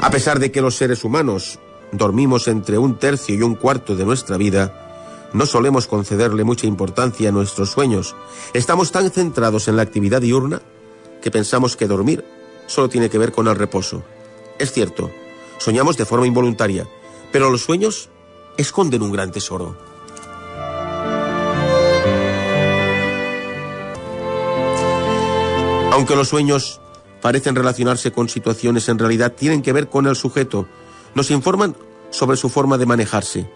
A 0.00 0.10
pesar 0.10 0.38
de 0.38 0.52
que 0.52 0.60
los 0.60 0.76
seres 0.76 1.02
humanos 1.02 1.58
dormimos 1.90 2.46
entre 2.46 2.78
un 2.78 2.98
tercio 2.98 3.34
y 3.34 3.42
un 3.42 3.56
cuarto 3.56 3.96
de 3.96 4.04
nuestra 4.04 4.36
vida, 4.36 5.28
no 5.32 5.44
solemos 5.44 5.88
concederle 5.88 6.44
mucha 6.44 6.66
importancia 6.66 7.28
a 7.28 7.32
nuestros 7.32 7.70
sueños. 7.70 8.14
Estamos 8.54 8.92
tan 8.92 9.10
centrados 9.10 9.66
en 9.66 9.76
la 9.76 9.82
actividad 9.82 10.20
diurna 10.20 10.62
que 11.20 11.30
pensamos 11.30 11.76
que 11.76 11.88
dormir 11.88 12.24
solo 12.66 12.88
tiene 12.88 13.10
que 13.10 13.18
ver 13.18 13.32
con 13.32 13.48
el 13.48 13.56
reposo. 13.56 14.04
Es 14.58 14.72
cierto, 14.72 15.10
soñamos 15.58 15.96
de 15.96 16.04
forma 16.04 16.26
involuntaria, 16.26 16.86
pero 17.32 17.50
los 17.50 17.62
sueños 17.62 18.08
esconden 18.56 19.02
un 19.02 19.12
gran 19.12 19.32
tesoro. 19.32 19.76
Aunque 25.90 26.14
los 26.14 26.28
sueños 26.28 26.80
parecen 27.20 27.54
relacionarse 27.54 28.12
con 28.12 28.28
situaciones 28.28 28.88
en 28.88 28.98
realidad 28.98 29.32
tienen 29.32 29.62
que 29.62 29.72
ver 29.72 29.88
con 29.88 30.06
el 30.06 30.16
sujeto. 30.16 30.66
Nos 31.14 31.30
informan 31.30 31.76
sobre 32.10 32.36
su 32.36 32.48
forma 32.48 32.78
de 32.78 32.86
manejarse. 32.86 33.50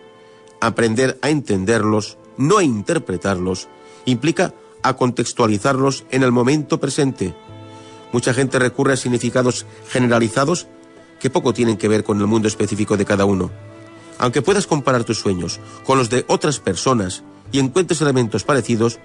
Aprender 0.60 1.18
a 1.22 1.30
entenderlos, 1.30 2.18
no 2.36 2.58
a 2.58 2.64
interpretarlos, 2.64 3.68
implica 4.04 4.54
a 4.82 4.94
contextualizarlos 4.94 6.04
en 6.10 6.22
el 6.22 6.32
momento 6.32 6.80
presente. 6.80 7.34
Mucha 8.12 8.34
gente 8.34 8.58
recurre 8.58 8.94
a 8.94 8.96
significados 8.96 9.66
generalizados 9.88 10.66
que 11.20 11.30
poco 11.30 11.54
tienen 11.54 11.76
que 11.76 11.88
ver 11.88 12.04
con 12.04 12.20
el 12.20 12.26
mundo 12.26 12.48
específico 12.48 12.96
de 12.96 13.04
cada 13.04 13.24
uno. 13.24 13.50
Aunque 14.18 14.42
puedas 14.42 14.66
comparar 14.66 15.04
tus 15.04 15.18
sueños 15.18 15.60
con 15.84 15.98
los 15.98 16.10
de 16.10 16.24
otras 16.28 16.58
personas 16.58 17.22
y 17.50 17.58
encuentres 17.58 18.00
elementos 18.00 18.44
parecidos, 18.44 18.98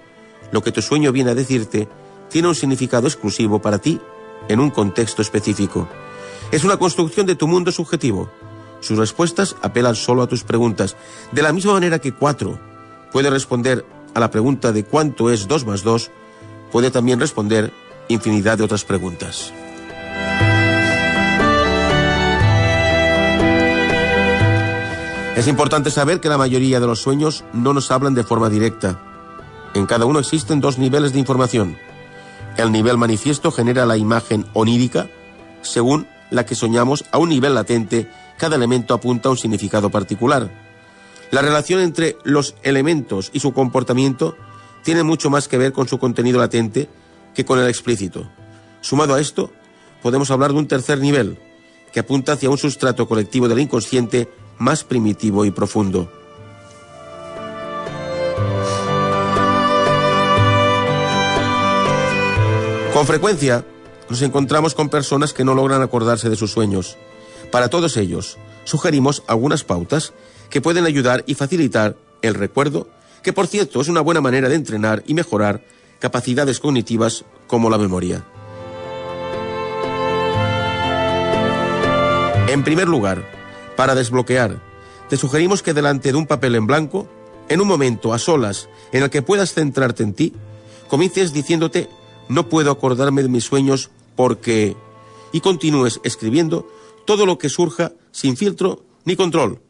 lo 0.52 0.62
que 0.62 0.72
tu 0.72 0.82
sueño 0.82 1.12
viene 1.12 1.30
a 1.30 1.34
decirte 1.34 1.88
tiene 2.28 2.48
un 2.48 2.54
significado 2.54 3.06
exclusivo 3.06 3.60
para 3.60 3.78
ti 3.78 4.00
en 4.48 4.60
un 4.60 4.70
contexto 4.70 5.22
específico. 5.22 5.88
Es 6.50 6.64
una 6.64 6.78
construcción 6.78 7.26
de 7.26 7.34
tu 7.34 7.46
mundo 7.46 7.70
subjetivo. 7.72 8.30
Sus 8.80 8.98
respuestas 8.98 9.56
apelan 9.62 9.96
solo 9.96 10.22
a 10.22 10.26
tus 10.26 10.44
preguntas. 10.44 10.96
De 11.32 11.42
la 11.42 11.52
misma 11.52 11.74
manera 11.74 11.98
que 11.98 12.12
4 12.12 12.58
puede 13.12 13.30
responder 13.30 13.84
a 14.14 14.20
la 14.20 14.30
pregunta 14.30 14.72
de 14.72 14.84
cuánto 14.84 15.30
es 15.30 15.48
2 15.48 15.66
más 15.66 15.82
2, 15.82 16.10
puede 16.72 16.90
también 16.90 17.20
responder 17.20 17.72
infinidad 18.08 18.58
de 18.58 18.64
otras 18.64 18.84
preguntas. 18.84 19.52
Es 25.36 25.46
importante 25.46 25.90
saber 25.90 26.18
que 26.18 26.28
la 26.28 26.36
mayoría 26.36 26.80
de 26.80 26.86
los 26.88 27.00
sueños 27.00 27.44
no 27.52 27.72
nos 27.72 27.92
hablan 27.92 28.14
de 28.14 28.24
forma 28.24 28.48
directa. 28.48 28.98
En 29.74 29.86
cada 29.86 30.04
uno 30.04 30.18
existen 30.18 30.60
dos 30.60 30.78
niveles 30.78 31.12
de 31.12 31.20
información. 31.20 31.78
El 32.58 32.72
nivel 32.72 32.98
manifiesto 32.98 33.52
genera 33.52 33.86
la 33.86 33.96
imagen 33.96 34.44
onírica, 34.52 35.08
según 35.62 36.08
la 36.30 36.44
que 36.44 36.56
soñamos 36.56 37.04
a 37.12 37.18
un 37.18 37.28
nivel 37.28 37.54
latente, 37.54 38.10
cada 38.36 38.56
elemento 38.56 38.94
apunta 38.94 39.28
a 39.28 39.30
un 39.30 39.38
significado 39.38 39.90
particular. 39.90 40.50
La 41.30 41.40
relación 41.40 41.80
entre 41.80 42.16
los 42.24 42.56
elementos 42.64 43.30
y 43.32 43.38
su 43.38 43.52
comportamiento 43.52 44.36
tiene 44.82 45.04
mucho 45.04 45.30
más 45.30 45.46
que 45.46 45.56
ver 45.56 45.72
con 45.72 45.86
su 45.86 46.00
contenido 46.00 46.40
latente 46.40 46.88
que 47.32 47.44
con 47.44 47.60
el 47.60 47.68
explícito. 47.68 48.28
Sumado 48.80 49.14
a 49.14 49.20
esto, 49.20 49.52
podemos 50.02 50.32
hablar 50.32 50.52
de 50.52 50.58
un 50.58 50.66
tercer 50.66 50.98
nivel, 50.98 51.38
que 51.92 52.00
apunta 52.00 52.32
hacia 52.32 52.50
un 52.50 52.58
sustrato 52.58 53.06
colectivo 53.06 53.46
del 53.46 53.60
inconsciente 53.60 54.28
más 54.58 54.82
primitivo 54.82 55.44
y 55.44 55.52
profundo. 55.52 56.10
Con 62.98 63.06
frecuencia 63.06 63.64
nos 64.10 64.22
encontramos 64.22 64.74
con 64.74 64.88
personas 64.88 65.32
que 65.32 65.44
no 65.44 65.54
logran 65.54 65.82
acordarse 65.82 66.28
de 66.30 66.34
sus 66.34 66.50
sueños. 66.50 66.96
Para 67.52 67.70
todos 67.70 67.96
ellos, 67.96 68.38
sugerimos 68.64 69.22
algunas 69.28 69.62
pautas 69.62 70.12
que 70.50 70.60
pueden 70.60 70.84
ayudar 70.84 71.22
y 71.24 71.34
facilitar 71.34 71.94
el 72.22 72.34
recuerdo, 72.34 72.88
que 73.22 73.32
por 73.32 73.46
cierto 73.46 73.80
es 73.80 73.86
una 73.86 74.00
buena 74.00 74.20
manera 74.20 74.48
de 74.48 74.56
entrenar 74.56 75.04
y 75.06 75.14
mejorar 75.14 75.62
capacidades 76.00 76.58
cognitivas 76.58 77.24
como 77.46 77.70
la 77.70 77.78
memoria. 77.78 78.24
En 82.48 82.64
primer 82.64 82.88
lugar, 82.88 83.22
para 83.76 83.94
desbloquear, 83.94 84.60
te 85.08 85.16
sugerimos 85.16 85.62
que 85.62 85.72
delante 85.72 86.10
de 86.10 86.18
un 86.18 86.26
papel 86.26 86.56
en 86.56 86.66
blanco, 86.66 87.08
en 87.48 87.60
un 87.60 87.68
momento 87.68 88.12
a 88.12 88.18
solas 88.18 88.68
en 88.90 89.04
el 89.04 89.10
que 89.10 89.22
puedas 89.22 89.54
centrarte 89.54 90.02
en 90.02 90.14
ti, 90.14 90.32
comiences 90.88 91.32
diciéndote 91.32 91.88
no 92.28 92.48
puedo 92.48 92.70
acordarme 92.70 93.22
de 93.22 93.28
mis 93.28 93.44
sueños 93.44 93.90
porque... 94.16 94.76
Y 95.30 95.40
continúes 95.40 96.00
escribiendo 96.04 96.66
todo 97.04 97.26
lo 97.26 97.36
que 97.36 97.50
surja 97.50 97.92
sin 98.12 98.36
filtro 98.36 98.82
ni 99.04 99.14
control. 99.16 99.60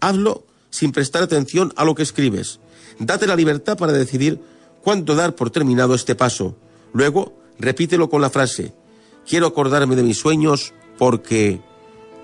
Hazlo 0.00 0.44
sin 0.70 0.90
prestar 0.90 1.22
atención 1.22 1.72
a 1.76 1.84
lo 1.84 1.94
que 1.94 2.02
escribes. 2.02 2.58
Date 2.98 3.26
la 3.26 3.36
libertad 3.36 3.76
para 3.76 3.92
decidir 3.92 4.40
cuándo 4.82 5.14
dar 5.14 5.34
por 5.34 5.50
terminado 5.50 5.94
este 5.94 6.14
paso. 6.14 6.56
Luego, 6.92 7.32
repítelo 7.58 8.10
con 8.10 8.20
la 8.20 8.30
frase, 8.30 8.74
quiero 9.28 9.46
acordarme 9.46 9.96
de 9.96 10.02
mis 10.02 10.18
sueños 10.18 10.74
porque... 10.98 11.60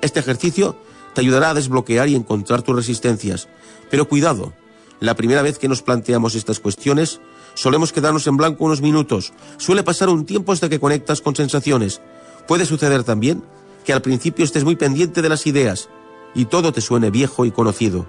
Este 0.03 0.21
ejercicio 0.21 0.77
te 1.15 1.21
ayudará 1.21 1.51
a 1.51 1.55
desbloquear 1.55 2.09
y 2.09 2.15
encontrar 2.15 2.63
tus 2.63 2.75
resistencias. 2.75 3.49
Pero 3.91 4.09
cuidado, 4.09 4.55
la 4.99 5.15
primera 5.15 5.43
vez 5.43 5.59
que 5.59 5.69
nos 5.69 5.83
planteamos 5.83 6.35
estas 6.35 6.61
cuestiones, 6.61 7.21
Solemos 7.61 7.93
quedarnos 7.93 8.27
en 8.27 8.39
blanco 8.39 8.65
unos 8.65 8.81
minutos. 8.81 9.35
Suele 9.59 9.83
pasar 9.83 10.09
un 10.09 10.25
tiempo 10.25 10.51
hasta 10.51 10.71
que 10.71 10.81
conectas 10.81 11.21
con 11.21 11.37
sensaciones. 11.37 12.01
Puede 12.49 12.65
suceder 12.65 13.05
también 13.05 13.45
que 13.85 13.93
al 13.93 14.01
principio 14.01 14.47
estés 14.47 14.65
muy 14.65 14.77
pendiente 14.77 15.21
de 15.21 15.29
las 15.29 15.47
ideas 15.47 15.91
y 16.35 16.47
todo 16.47 16.73
te 16.73 16.81
suene 16.81 17.11
viejo 17.11 17.45
y 17.45 17.51
conocido. 17.51 18.07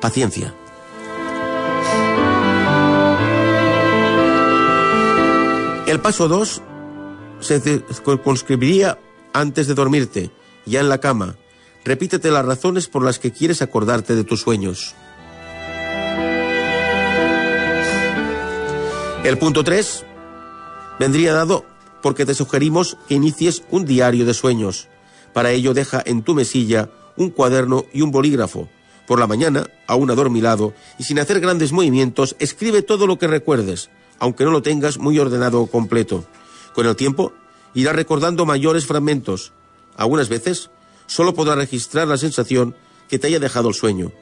Paciencia. 0.00 0.56
El 5.86 6.00
paso 6.00 6.26
2 6.26 6.60
se 7.38 7.60
circunscribiría 7.60 8.98
antes 9.32 9.68
de 9.68 9.74
dormirte, 9.74 10.32
ya 10.66 10.80
en 10.80 10.88
la 10.88 10.98
cama, 10.98 11.36
repítete 11.84 12.32
las 12.32 12.44
razones 12.44 12.88
por 12.88 13.04
las 13.04 13.20
que 13.20 13.30
quieres 13.30 13.62
acordarte 13.62 14.16
de 14.16 14.24
tus 14.24 14.40
sueños. 14.40 14.96
El 19.22 19.36
punto 19.36 19.62
3 19.62 20.06
vendría 20.98 21.34
dado 21.34 21.66
porque 22.00 22.24
te 22.24 22.34
sugerimos 22.34 22.96
que 23.06 23.14
inicies 23.14 23.62
un 23.70 23.84
diario 23.84 24.24
de 24.24 24.32
sueños. 24.32 24.88
Para 25.34 25.50
ello 25.50 25.74
deja 25.74 26.02
en 26.06 26.22
tu 26.22 26.34
mesilla 26.34 26.88
un 27.18 27.28
cuaderno 27.28 27.84
y 27.92 28.00
un 28.00 28.12
bolígrafo. 28.12 28.70
Por 29.06 29.18
la 29.18 29.26
mañana, 29.26 29.66
aún 29.86 30.10
adormilado 30.10 30.72
y 30.98 31.04
sin 31.04 31.18
hacer 31.18 31.38
grandes 31.38 31.70
movimientos, 31.70 32.34
escribe 32.38 32.80
todo 32.80 33.06
lo 33.06 33.18
que 33.18 33.26
recuerdes, 33.26 33.90
aunque 34.18 34.44
no 34.44 34.52
lo 34.52 34.62
tengas 34.62 34.96
muy 34.96 35.18
ordenado 35.18 35.60
o 35.60 35.66
completo. 35.66 36.24
Con 36.74 36.86
el 36.86 36.96
tiempo, 36.96 37.34
irás 37.74 37.94
recordando 37.94 38.46
mayores 38.46 38.86
fragmentos. 38.86 39.52
Algunas 39.96 40.30
veces, 40.30 40.70
solo 41.06 41.34
podrás 41.34 41.58
registrar 41.58 42.08
la 42.08 42.16
sensación 42.16 42.74
que 43.06 43.18
te 43.18 43.26
haya 43.26 43.38
dejado 43.38 43.68
el 43.68 43.74
sueño. 43.74 44.12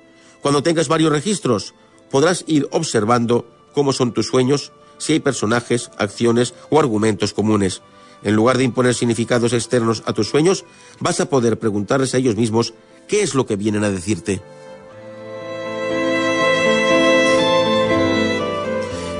Cuando 0.42 0.64
tengas 0.64 0.88
varios 0.88 1.12
registros, 1.12 1.72
podrás 2.10 2.42
ir 2.48 2.66
observando 2.72 3.46
cómo 3.72 3.92
son 3.92 4.12
tus 4.12 4.26
sueños 4.26 4.72
si 4.98 5.14
hay 5.14 5.20
personajes, 5.20 5.90
acciones 5.98 6.54
o 6.70 6.78
argumentos 6.78 7.32
comunes. 7.32 7.82
En 8.22 8.34
lugar 8.34 8.58
de 8.58 8.64
imponer 8.64 8.94
significados 8.94 9.52
externos 9.52 10.02
a 10.06 10.12
tus 10.12 10.28
sueños, 10.28 10.64
vas 11.00 11.20
a 11.20 11.30
poder 11.30 11.58
preguntarles 11.58 12.14
a 12.14 12.18
ellos 12.18 12.36
mismos 12.36 12.74
qué 13.06 13.22
es 13.22 13.34
lo 13.34 13.46
que 13.46 13.56
vienen 13.56 13.84
a 13.84 13.90
decirte. 13.90 14.42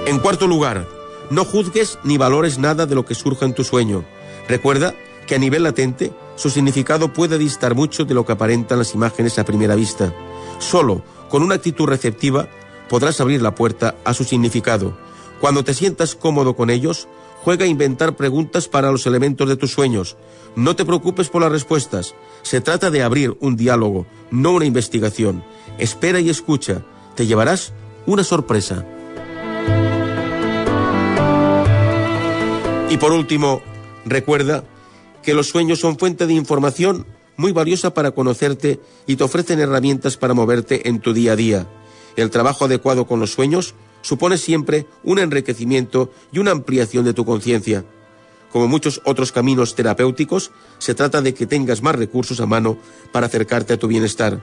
En 0.06 0.18
cuarto 0.20 0.46
lugar, 0.46 0.86
no 1.30 1.44
juzgues 1.44 1.98
ni 2.02 2.16
valores 2.16 2.58
nada 2.58 2.86
de 2.86 2.94
lo 2.94 3.04
que 3.04 3.14
surja 3.14 3.44
en 3.44 3.54
tu 3.54 3.62
sueño. 3.62 4.04
Recuerda 4.48 4.94
que 5.26 5.34
a 5.34 5.38
nivel 5.38 5.62
latente 5.62 6.12
su 6.36 6.48
significado 6.50 7.12
puede 7.12 7.36
distar 7.36 7.74
mucho 7.74 8.04
de 8.04 8.14
lo 8.14 8.24
que 8.24 8.32
aparentan 8.32 8.78
las 8.78 8.94
imágenes 8.94 9.38
a 9.38 9.44
primera 9.44 9.74
vista. 9.74 10.14
Solo 10.58 11.02
con 11.28 11.42
una 11.42 11.56
actitud 11.56 11.86
receptiva 11.86 12.48
podrás 12.88 13.20
abrir 13.20 13.42
la 13.42 13.54
puerta 13.54 13.96
a 14.04 14.14
su 14.14 14.24
significado. 14.24 14.96
Cuando 15.40 15.64
te 15.64 15.74
sientas 15.74 16.14
cómodo 16.14 16.56
con 16.56 16.70
ellos, 16.70 17.08
juega 17.42 17.64
a 17.64 17.68
inventar 17.68 18.16
preguntas 18.16 18.68
para 18.68 18.90
los 18.90 19.06
elementos 19.06 19.48
de 19.48 19.56
tus 19.56 19.72
sueños. 19.72 20.16
No 20.56 20.74
te 20.74 20.84
preocupes 20.84 21.28
por 21.28 21.42
las 21.42 21.52
respuestas. 21.52 22.14
Se 22.42 22.60
trata 22.60 22.90
de 22.90 23.02
abrir 23.02 23.36
un 23.40 23.56
diálogo, 23.56 24.06
no 24.30 24.52
una 24.52 24.64
investigación. 24.64 25.44
Espera 25.78 26.20
y 26.20 26.28
escucha. 26.28 26.82
Te 27.14 27.26
llevarás 27.26 27.72
una 28.06 28.24
sorpresa. 28.24 28.84
Y 32.90 32.96
por 32.96 33.12
último, 33.12 33.60
recuerda 34.04 34.64
que 35.22 35.34
los 35.34 35.48
sueños 35.48 35.78
son 35.78 35.98
fuente 35.98 36.26
de 36.26 36.32
información 36.32 37.06
muy 37.36 37.52
valiosa 37.52 37.94
para 37.94 38.10
conocerte 38.10 38.80
y 39.06 39.16
te 39.16 39.24
ofrecen 39.24 39.60
herramientas 39.60 40.16
para 40.16 40.34
moverte 40.34 40.88
en 40.88 41.00
tu 41.00 41.12
día 41.12 41.32
a 41.32 41.36
día. 41.36 41.66
El 42.16 42.30
trabajo 42.30 42.64
adecuado 42.64 43.06
con 43.06 43.20
los 43.20 43.30
sueños 43.30 43.74
supone 44.02 44.38
siempre 44.38 44.86
un 45.02 45.18
enriquecimiento 45.18 46.10
y 46.32 46.38
una 46.38 46.52
ampliación 46.52 47.04
de 47.04 47.14
tu 47.14 47.24
conciencia. 47.24 47.84
Como 48.50 48.68
muchos 48.68 49.00
otros 49.04 49.32
caminos 49.32 49.74
terapéuticos, 49.74 50.52
se 50.78 50.94
trata 50.94 51.20
de 51.20 51.34
que 51.34 51.46
tengas 51.46 51.82
más 51.82 51.96
recursos 51.96 52.40
a 52.40 52.46
mano 52.46 52.78
para 53.12 53.26
acercarte 53.26 53.74
a 53.74 53.78
tu 53.78 53.88
bienestar. 53.88 54.42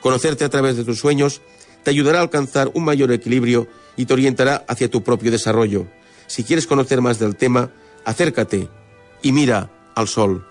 Conocerte 0.00 0.44
a 0.44 0.48
través 0.48 0.76
de 0.76 0.84
tus 0.84 0.98
sueños 0.98 1.42
te 1.82 1.90
ayudará 1.90 2.18
a 2.18 2.22
alcanzar 2.22 2.70
un 2.74 2.84
mayor 2.84 3.12
equilibrio 3.12 3.68
y 3.96 4.06
te 4.06 4.14
orientará 4.14 4.64
hacia 4.68 4.90
tu 4.90 5.02
propio 5.02 5.30
desarrollo. 5.30 5.86
Si 6.26 6.44
quieres 6.44 6.66
conocer 6.66 7.02
más 7.02 7.18
del 7.18 7.36
tema, 7.36 7.70
acércate 8.04 8.68
y 9.22 9.32
mira 9.32 9.70
al 9.94 10.08
sol. 10.08 10.46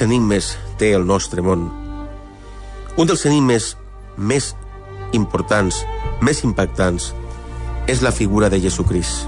Quants 0.00 0.14
enigmes 0.14 0.46
té 0.80 0.94
el 0.96 1.02
nostre 1.04 1.42
món? 1.44 1.66
Un 2.96 3.08
dels 3.08 3.24
enigmes 3.28 3.64
més 4.16 4.46
importants, 5.12 5.82
més 6.24 6.40
impactants, 6.40 7.10
és 7.84 8.00
la 8.00 8.14
figura 8.16 8.48
de 8.48 8.62
Jesucrist. 8.62 9.26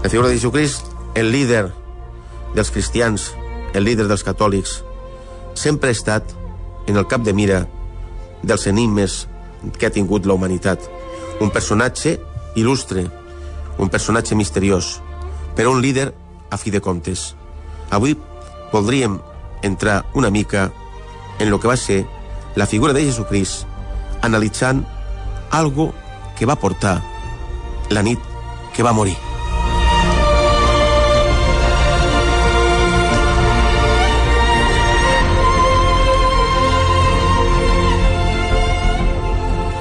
La 0.00 0.08
figura 0.08 0.30
de 0.30 0.38
Jesucrist, 0.38 0.88
el 1.12 1.28
líder 1.28 1.66
dels 2.56 2.72
cristians, 2.72 3.28
el 3.76 3.84
líder 3.84 4.08
dels 4.08 4.24
catòlics, 4.24 4.78
sempre 5.52 5.92
ha 5.92 5.98
estat 5.98 6.32
en 6.88 6.96
el 6.96 7.04
cap 7.04 7.28
de 7.28 7.36
mira 7.36 7.66
dels 8.40 8.64
enigmes 8.72 9.26
que 9.76 9.90
ha 9.90 9.94
tingut 10.00 10.24
la 10.24 10.40
humanitat. 10.40 10.88
Un 11.44 11.52
personatge 11.52 12.16
il·lustre, 12.56 13.10
un 13.76 13.92
personatge 13.92 14.40
misteriós, 14.40 15.02
però 15.52 15.76
un 15.76 15.84
líder 15.84 16.14
a 16.48 16.56
fi 16.56 16.72
de 16.72 16.80
comptes. 16.80 17.34
Avui 17.92 18.16
voldríem 18.72 19.20
entrar 19.66 20.06
una 20.14 20.30
mica 20.30 20.72
en 21.38 21.50
lo 21.50 21.60
que 21.60 21.68
va 21.68 21.76
ser 21.76 22.06
la 22.54 22.66
figura 22.66 22.92
de 22.92 23.04
Jesucrist 23.04 23.66
analitzant 24.22 24.86
algo 25.50 25.92
que 26.38 26.46
va 26.46 26.56
portar 26.56 27.02
la 27.90 28.02
nit 28.02 28.18
que 28.74 28.82
va 28.82 28.92
morir. 28.92 29.16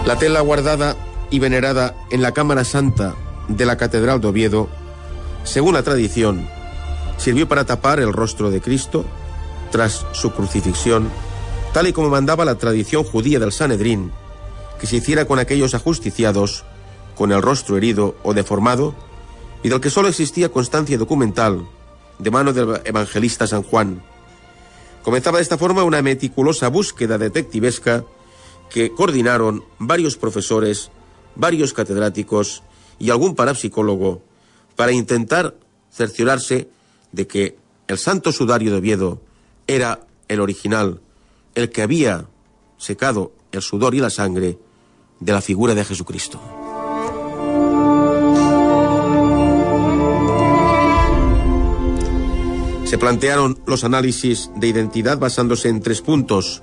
La 0.05 0.19
tela 0.19 0.41
guardada 0.41 0.95
y 1.31 1.39
venerada 1.39 1.95
en 2.11 2.21
la 2.21 2.31
Cámara 2.31 2.63
Santa 2.63 3.15
de 3.47 3.65
la 3.65 3.75
Catedral 3.75 4.21
de 4.21 4.27
Oviedo, 4.27 4.69
según 5.43 5.73
la 5.73 5.81
tradición, 5.81 6.47
sirvió 7.17 7.47
para 7.47 7.65
tapar 7.65 7.99
el 7.99 8.13
rostro 8.13 8.51
de 8.51 8.61
Cristo 8.61 9.03
tras 9.71 10.05
su 10.13 10.31
crucifixión, 10.31 11.09
tal 11.73 11.87
y 11.87 11.93
como 11.93 12.09
mandaba 12.09 12.45
la 12.45 12.55
tradición 12.55 13.03
judía 13.03 13.39
del 13.39 13.51
Sanedrín, 13.51 14.11
que 14.79 14.87
se 14.87 14.97
hiciera 14.97 15.25
con 15.25 15.39
aquellos 15.39 15.73
ajusticiados, 15.73 16.63
con 17.15 17.31
el 17.31 17.41
rostro 17.41 17.77
herido 17.77 18.15
o 18.23 18.33
deformado, 18.33 18.95
y 19.63 19.69
del 19.69 19.81
que 19.81 19.89
solo 19.89 20.07
existía 20.07 20.51
constancia 20.51 20.97
documental 20.97 21.65
de 22.19 22.31
mano 22.31 22.53
del 22.53 22.81
evangelista 22.85 23.47
San 23.47 23.63
Juan. 23.63 24.03
Comenzaba 25.03 25.37
de 25.37 25.43
esta 25.43 25.57
forma 25.57 25.83
una 25.83 26.01
meticulosa 26.01 26.67
búsqueda 26.67 27.17
detectivesca 27.17 28.05
que 28.69 28.91
coordinaron 28.91 29.63
varios 29.77 30.17
profesores, 30.17 30.91
varios 31.35 31.73
catedráticos 31.73 32.63
y 32.99 33.09
algún 33.09 33.35
parapsicólogo 33.35 34.21
para 34.75 34.91
intentar 34.91 35.55
cerciorarse 35.91 36.69
de 37.11 37.27
que 37.27 37.57
el 37.87 37.97
santo 37.97 38.31
sudario 38.31 38.71
de 38.71 38.77
Oviedo 38.77 39.21
era 39.67 40.07
el 40.27 40.39
original, 40.39 41.01
el 41.55 41.69
que 41.69 41.81
había 41.81 42.25
secado 42.77 43.31
el 43.51 43.61
sudor 43.61 43.95
y 43.95 43.99
la 43.99 44.09
sangre 44.09 44.57
de 45.19 45.31
la 45.33 45.41
figura 45.41 45.73
de 45.73 45.85
Jesucristo. 45.85 46.41
Se 52.85 52.97
plantearon 52.97 53.59
los 53.65 53.83
análisis 53.83 54.51
de 54.55 54.67
identidad 54.67 55.17
basándose 55.17 55.69
en 55.69 55.81
tres 55.81 56.01
puntos, 56.01 56.61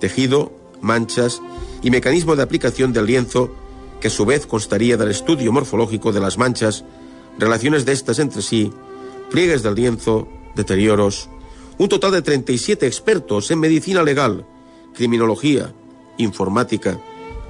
tejido, 0.00 0.52
manchas 0.80 1.42
y 1.82 1.90
mecanismo 1.90 2.34
de 2.34 2.42
aplicación 2.42 2.92
del 2.92 3.06
lienzo, 3.06 3.54
que 4.00 4.08
a 4.08 4.10
su 4.10 4.24
vez 4.24 4.46
constaría 4.46 4.96
del 4.96 5.10
estudio 5.10 5.52
morfológico 5.52 6.12
de 6.12 6.20
las 6.20 6.38
manchas, 6.38 6.84
relaciones 7.38 7.84
de 7.84 7.92
estas 7.92 8.18
entre 8.18 8.42
sí, 8.42 8.72
pliegues 9.30 9.62
del 9.62 9.74
lienzo, 9.74 10.28
deterioros, 10.56 11.28
un 11.80 11.88
total 11.88 12.12
de 12.12 12.20
37 12.20 12.86
expertos 12.86 13.50
en 13.50 13.58
medicina 13.58 14.02
legal, 14.02 14.44
criminología, 14.92 15.72
informática 16.18 17.00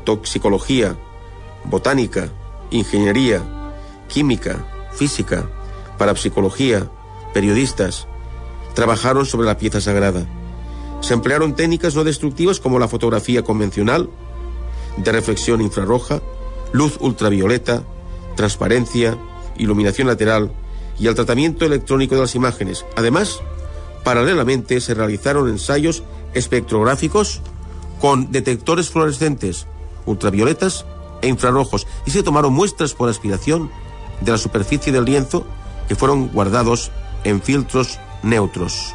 toxicología, 0.05 0.97
botánica, 1.65 2.31
ingeniería, 2.71 3.43
química, 4.07 4.65
física, 4.93 5.51
parapsicología, 5.99 6.89
periodistas, 7.35 8.07
trabajaron 8.75 9.27
sobre 9.27 9.49
la 9.49 9.59
pieza 9.59 9.81
sagrada. 9.81 10.25
Se 11.01 11.15
emplearon 11.15 11.57
técnicas 11.57 11.97
no 11.97 12.05
destructivas 12.05 12.61
como 12.61 12.79
la 12.79 12.87
fotografía 12.87 13.43
convencional, 13.43 14.09
de 14.97 15.11
reflexión 15.11 15.61
infrarroja, 15.61 16.23
luz 16.71 16.99
ultravioleta, 17.01 17.83
transparencia, 18.37 19.19
iluminación 19.59 20.07
lateral 20.07 20.53
y 21.01 21.09
el 21.09 21.17
tratamiento 21.17 21.67
electrónico 21.67 22.15
de 22.15 22.21
las 22.21 22.37
imágenes. 22.37 22.87
Además, 22.97 23.41
paralelamente 24.05 24.81
se 24.81 24.95
realizaron 24.95 25.49
ensayos 25.49 26.03
espectrográficos 26.35 27.41
con 28.01 28.33
detectores 28.33 28.91
fluorescentes, 28.91 29.67
ultravioletas 30.07 30.87
e 31.23 31.29
infrarrojos 31.29 31.87
y 32.07 32.11
se 32.11 32.23
tomaron 32.23 32.53
muestras 32.53 32.95
por 32.95 33.09
aspiración 33.09 33.71
de 34.21 34.33
la 34.33 34.39
superficie 34.39 34.93
del 34.93 35.05
lienzo 35.05 35.47
que 35.89 35.97
fueron 35.97 36.29
guardados 36.29 36.91
en 37.25 37.43
filtros 37.43 37.99
neutros. 38.23 38.95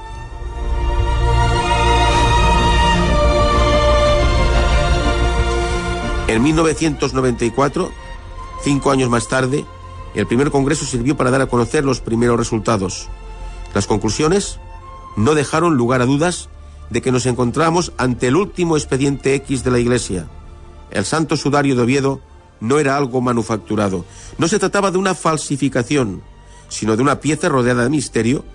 En 6.27 6.41
1994, 6.41 7.91
cinco 8.63 8.91
años 8.91 9.09
más 9.09 9.27
tarde, 9.27 9.63
el 10.15 10.25
primer 10.25 10.49
congreso 10.49 10.85
sirvió 10.85 11.15
para 11.15 11.29
dar 11.29 11.41
a 11.41 11.47
conocer 11.47 11.85
los 11.85 12.01
primeros 12.01 12.37
resultados. 12.37 13.07
Las 13.75 13.85
conclusiones 13.85 14.59
no 15.15 15.35
dejaron 15.35 15.75
lugar 15.75 16.01
a 16.01 16.05
dudas 16.05 16.49
de 16.89 17.01
que 17.01 17.11
nos 17.11 17.25
encontramos 17.25 17.93
ante 17.97 18.27
el 18.27 18.35
último 18.35 18.77
expediente 18.77 19.33
X 19.35 19.63
de 19.63 19.71
la 19.71 19.79
Iglesia. 19.79 20.27
El 20.91 21.05
Santo 21.05 21.35
Sudario 21.35 21.75
de 21.75 21.81
Oviedo 21.81 22.21
no 22.59 22.79
era 22.79 22.97
algo 22.97 23.21
manufacturado. 23.21 24.05
No 24.37 24.47
se 24.47 24.59
trataba 24.59 24.91
de 24.91 24.97
una 24.97 25.15
falsificación, 25.15 26.21
sino 26.69 26.95
de 26.95 27.01
una 27.01 27.19
pieza 27.19 27.49
rodeada 27.49 27.83
de 27.83 27.89
misterio 27.89 28.45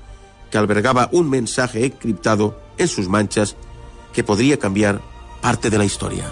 que 0.51 0.59
albergaba 0.59 1.09
un 1.13 1.31
mensaje 1.31 1.85
encriptado 1.85 2.61
en 2.79 2.89
sus 2.89 3.09
manchas 3.09 3.57
que 4.13 4.25
podría 4.25 4.59
cambiar 4.59 5.01
parte 5.41 5.71
de 5.71 5.79
la 5.79 5.85
historia. 5.85 6.25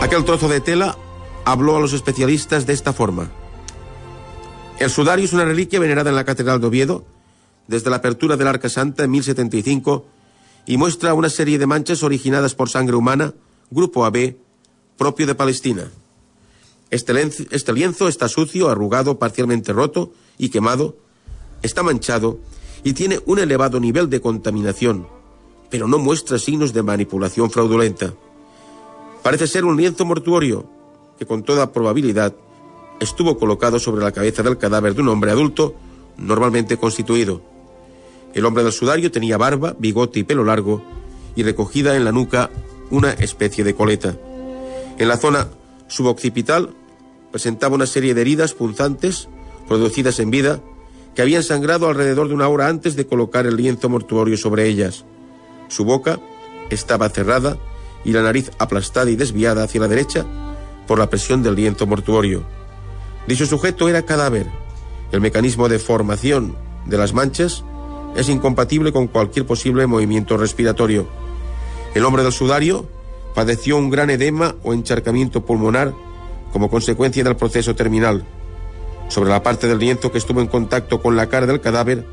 Aquel 0.00 0.24
trozo 0.24 0.48
de 0.48 0.60
tela 0.60 0.96
habló 1.44 1.76
a 1.76 1.80
los 1.80 1.92
especialistas 1.92 2.66
de 2.66 2.72
esta 2.72 2.92
forma. 2.92 3.30
El 4.78 4.90
sudario 4.90 5.24
es 5.24 5.32
una 5.32 5.44
reliquia 5.44 5.80
venerada 5.80 6.10
en 6.10 6.16
la 6.16 6.24
Catedral 6.24 6.60
de 6.60 6.68
Oviedo 6.68 7.04
desde 7.66 7.90
la 7.90 7.96
apertura 7.96 8.36
del 8.36 8.46
Arca 8.46 8.68
Santa 8.68 9.04
en 9.04 9.10
1075 9.10 10.06
y 10.66 10.76
muestra 10.76 11.14
una 11.14 11.28
serie 11.30 11.58
de 11.58 11.66
manchas 11.66 12.04
originadas 12.04 12.54
por 12.54 12.70
sangre 12.70 12.94
humana, 12.94 13.34
grupo 13.70 14.04
AB, 14.04 14.36
propio 14.96 15.26
de 15.26 15.34
Palestina. 15.34 15.90
Este, 16.90 17.12
este, 17.50 17.72
lienzo 17.72 18.06
está 18.06 18.28
sucio, 18.28 18.70
arrugado, 18.70 19.18
parcialmente 19.18 19.72
roto 19.72 20.12
y 20.38 20.48
quemado, 20.48 20.96
está 21.62 21.82
manchado 21.82 22.38
y 22.84 22.92
tiene 22.92 23.18
un 23.26 23.40
elevado 23.40 23.80
nivel 23.80 24.08
de 24.08 24.20
contaminación, 24.20 25.08
pero 25.70 25.88
no 25.88 25.98
muestra 25.98 26.38
signos 26.38 26.72
de 26.72 26.84
manipulación 26.84 27.50
fraudulenta. 27.50 28.14
Parece 29.24 29.48
ser 29.48 29.64
un 29.64 29.76
lienzo 29.76 30.04
mortuorio 30.04 30.70
que 31.18 31.26
con 31.26 31.42
toda 31.42 31.72
probabilidad 31.72 32.34
estuvo 33.00 33.38
colocado 33.38 33.78
sobre 33.78 34.04
la 34.04 34.12
cabeza 34.12 34.42
del 34.42 34.58
cadáver 34.58 34.94
de 34.94 35.02
un 35.02 35.08
hombre 35.08 35.30
adulto 35.30 35.74
normalmente 36.16 36.76
constituido. 36.76 37.42
El 38.34 38.44
hombre 38.44 38.62
del 38.62 38.72
sudario 38.72 39.10
tenía 39.10 39.38
barba, 39.38 39.74
bigote 39.78 40.20
y 40.20 40.24
pelo 40.24 40.44
largo 40.44 40.82
y 41.36 41.42
recogida 41.42 41.96
en 41.96 42.04
la 42.04 42.12
nuca 42.12 42.50
una 42.90 43.10
especie 43.12 43.64
de 43.64 43.74
coleta. 43.74 44.16
En 44.98 45.08
la 45.08 45.16
zona 45.16 45.48
suboccipital 45.86 46.74
presentaba 47.30 47.74
una 47.74 47.86
serie 47.86 48.14
de 48.14 48.20
heridas 48.20 48.54
punzantes 48.54 49.28
producidas 49.66 50.18
en 50.18 50.30
vida 50.30 50.60
que 51.14 51.22
habían 51.22 51.42
sangrado 51.42 51.88
alrededor 51.88 52.28
de 52.28 52.34
una 52.34 52.48
hora 52.48 52.68
antes 52.68 52.96
de 52.96 53.06
colocar 53.06 53.46
el 53.46 53.56
lienzo 53.56 53.88
mortuorio 53.88 54.36
sobre 54.36 54.66
ellas. 54.66 55.04
Su 55.68 55.84
boca 55.84 56.20
estaba 56.70 57.08
cerrada 57.08 57.58
y 58.04 58.12
la 58.12 58.22
nariz 58.22 58.50
aplastada 58.58 59.10
y 59.10 59.16
desviada 59.16 59.64
hacia 59.64 59.80
la 59.80 59.88
derecha 59.88 60.24
por 60.86 60.98
la 60.98 61.10
presión 61.10 61.42
del 61.42 61.56
lienzo 61.56 61.86
mortuorio. 61.86 62.44
Dicho 63.28 63.44
sujeto 63.44 63.90
era 63.90 64.06
cadáver. 64.06 64.46
El 65.12 65.20
mecanismo 65.20 65.68
de 65.68 65.78
formación 65.78 66.56
de 66.86 66.96
las 66.96 67.12
manchas 67.12 67.62
es 68.16 68.30
incompatible 68.30 68.90
con 68.90 69.06
cualquier 69.06 69.44
posible 69.44 69.86
movimiento 69.86 70.38
respiratorio. 70.38 71.06
El 71.94 72.06
hombre 72.06 72.22
del 72.22 72.32
sudario 72.32 72.88
padeció 73.34 73.76
un 73.76 73.90
gran 73.90 74.08
edema 74.08 74.54
o 74.62 74.72
encharcamiento 74.72 75.44
pulmonar 75.44 75.92
como 76.54 76.70
consecuencia 76.70 77.22
del 77.22 77.36
proceso 77.36 77.74
terminal. 77.74 78.24
Sobre 79.08 79.28
la 79.28 79.42
parte 79.42 79.68
del 79.68 79.78
lienzo 79.78 80.10
que 80.10 80.16
estuvo 80.16 80.40
en 80.40 80.46
contacto 80.46 81.02
con 81.02 81.14
la 81.14 81.28
cara 81.28 81.44
del 81.44 81.60
cadáver 81.60 82.06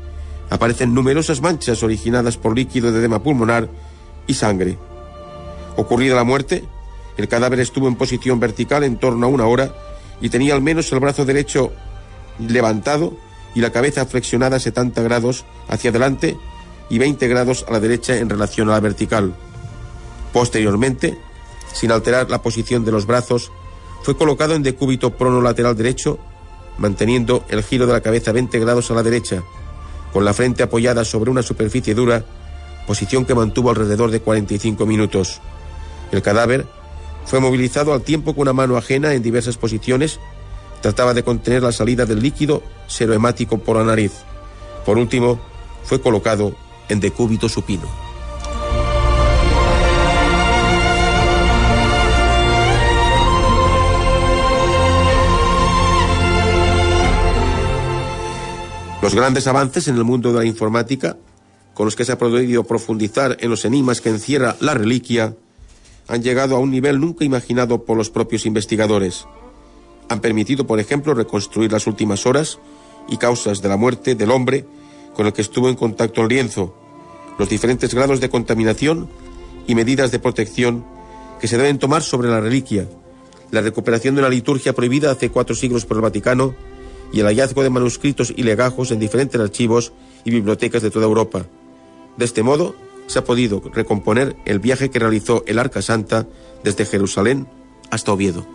aparecen 0.50 0.92
numerosas 0.92 1.40
manchas 1.40 1.82
originadas 1.82 2.36
por 2.36 2.54
líquido 2.54 2.92
de 2.92 2.98
edema 2.98 3.22
pulmonar 3.22 3.70
y 4.26 4.34
sangre. 4.34 4.76
Ocurrida 5.76 6.14
la 6.14 6.24
muerte, 6.24 6.64
el 7.16 7.26
cadáver 7.26 7.60
estuvo 7.60 7.88
en 7.88 7.96
posición 7.96 8.38
vertical 8.38 8.84
en 8.84 8.98
torno 8.98 9.24
a 9.24 9.30
una 9.30 9.46
hora 9.46 9.72
y 10.20 10.28
tenía 10.28 10.54
al 10.54 10.62
menos 10.62 10.90
el 10.92 11.00
brazo 11.00 11.24
derecho 11.24 11.72
levantado 12.38 13.16
y 13.54 13.60
la 13.60 13.72
cabeza 13.72 14.06
flexionada 14.06 14.60
70 14.60 15.02
grados 15.02 15.44
hacia 15.68 15.90
adelante 15.90 16.36
y 16.88 16.98
20 16.98 17.26
grados 17.28 17.64
a 17.68 17.72
la 17.72 17.80
derecha 17.80 18.16
en 18.16 18.28
relación 18.28 18.68
a 18.68 18.72
la 18.72 18.80
vertical. 18.80 19.34
Posteriormente, 20.32 21.18
sin 21.72 21.90
alterar 21.90 22.30
la 22.30 22.42
posición 22.42 22.84
de 22.84 22.92
los 22.92 23.06
brazos, 23.06 23.50
fue 24.02 24.16
colocado 24.16 24.54
en 24.54 24.62
decúbito 24.62 25.16
prono 25.16 25.40
lateral 25.40 25.76
derecho, 25.76 26.18
manteniendo 26.78 27.44
el 27.48 27.62
giro 27.62 27.86
de 27.86 27.94
la 27.94 28.02
cabeza 28.02 28.32
20 28.32 28.58
grados 28.58 28.90
a 28.90 28.94
la 28.94 29.02
derecha, 29.02 29.42
con 30.12 30.24
la 30.24 30.34
frente 30.34 30.62
apoyada 30.62 31.04
sobre 31.04 31.30
una 31.30 31.42
superficie 31.42 31.94
dura, 31.94 32.24
posición 32.86 33.24
que 33.24 33.34
mantuvo 33.34 33.70
alrededor 33.70 34.10
de 34.10 34.20
45 34.20 34.86
minutos. 34.86 35.40
El 36.12 36.22
cadáver 36.22 36.66
fue 37.26 37.40
movilizado 37.40 37.92
al 37.92 38.02
tiempo 38.02 38.34
con 38.34 38.42
una 38.42 38.52
mano 38.52 38.76
ajena 38.76 39.12
en 39.12 39.22
diversas 39.22 39.56
posiciones. 39.56 40.20
Trataba 40.80 41.12
de 41.12 41.24
contener 41.24 41.62
la 41.62 41.72
salida 41.72 42.06
del 42.06 42.22
líquido 42.22 42.62
serohemático 42.86 43.58
por 43.58 43.76
la 43.76 43.84
nariz. 43.84 44.12
Por 44.84 44.96
último, 44.96 45.40
fue 45.82 46.00
colocado 46.00 46.54
en 46.88 47.00
decúbito 47.00 47.48
supino. 47.48 48.06
Los 59.02 59.14
grandes 59.14 59.46
avances 59.46 59.88
en 59.88 59.96
el 59.96 60.04
mundo 60.04 60.32
de 60.32 60.38
la 60.40 60.44
informática, 60.44 61.16
con 61.74 61.86
los 61.86 61.94
que 61.94 62.04
se 62.04 62.12
ha 62.12 62.18
podido 62.18 62.64
profundizar 62.64 63.36
en 63.40 63.50
los 63.50 63.64
enigmas 63.64 64.00
que 64.00 64.08
encierra 64.08 64.56
la 64.60 64.74
reliquia, 64.74 65.34
han 66.08 66.22
llegado 66.22 66.56
a 66.56 66.58
un 66.58 66.70
nivel 66.70 67.00
nunca 67.00 67.24
imaginado 67.24 67.84
por 67.84 67.96
los 67.96 68.10
propios 68.10 68.46
investigadores. 68.46 69.26
Han 70.08 70.20
permitido, 70.20 70.66
por 70.66 70.78
ejemplo, 70.78 71.14
reconstruir 71.14 71.72
las 71.72 71.86
últimas 71.86 72.26
horas 72.26 72.58
y 73.08 73.16
causas 73.16 73.62
de 73.62 73.68
la 73.68 73.76
muerte 73.76 74.14
del 74.14 74.30
hombre 74.30 74.64
con 75.14 75.26
el 75.26 75.32
que 75.32 75.42
estuvo 75.42 75.68
en 75.68 75.76
contacto 75.76 76.22
el 76.22 76.28
lienzo, 76.28 76.74
los 77.38 77.48
diferentes 77.48 77.94
grados 77.94 78.20
de 78.20 78.30
contaminación 78.30 79.08
y 79.66 79.74
medidas 79.74 80.10
de 80.10 80.18
protección 80.18 80.84
que 81.40 81.48
se 81.48 81.56
deben 81.56 81.78
tomar 81.78 82.02
sobre 82.02 82.28
la 82.28 82.40
reliquia, 82.40 82.86
la 83.50 83.60
recuperación 83.60 84.14
de 84.14 84.20
una 84.20 84.30
liturgia 84.30 84.72
prohibida 84.74 85.10
hace 85.10 85.30
cuatro 85.30 85.54
siglos 85.54 85.86
por 85.86 85.96
el 85.96 86.02
Vaticano 86.02 86.54
y 87.12 87.20
el 87.20 87.26
hallazgo 87.26 87.62
de 87.62 87.70
manuscritos 87.70 88.32
y 88.34 88.42
legajos 88.42 88.90
en 88.90 88.98
diferentes 88.98 89.40
archivos 89.40 89.92
y 90.24 90.30
bibliotecas 90.30 90.82
de 90.82 90.90
toda 90.90 91.06
Europa. 91.06 91.46
De 92.16 92.24
este 92.24 92.42
modo, 92.42 92.74
se 93.06 93.18
ha 93.18 93.24
podido 93.24 93.62
recomponer 93.72 94.36
el 94.44 94.58
viaje 94.58 94.90
que 94.90 94.98
realizó 94.98 95.44
el 95.46 95.58
Arca 95.58 95.82
Santa 95.82 96.26
desde 96.64 96.84
Jerusalén 96.84 97.46
hasta 97.90 98.12
Oviedo. 98.12 98.46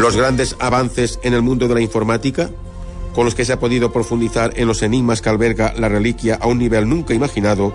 Los 0.00 0.16
grandes 0.16 0.56
avances 0.58 1.20
en 1.22 1.34
el 1.34 1.42
mundo 1.42 1.68
de 1.68 1.74
la 1.74 1.82
informática 1.82 2.50
con 3.14 3.24
los 3.24 3.34
que 3.34 3.44
se 3.44 3.52
ha 3.52 3.60
podido 3.60 3.92
profundizar 3.92 4.52
en 4.56 4.68
los 4.68 4.82
enigmas 4.82 5.20
que 5.20 5.28
alberga 5.28 5.74
la 5.76 5.88
reliquia 5.88 6.38
a 6.40 6.46
un 6.46 6.58
nivel 6.58 6.88
nunca 6.88 7.14
imaginado, 7.14 7.74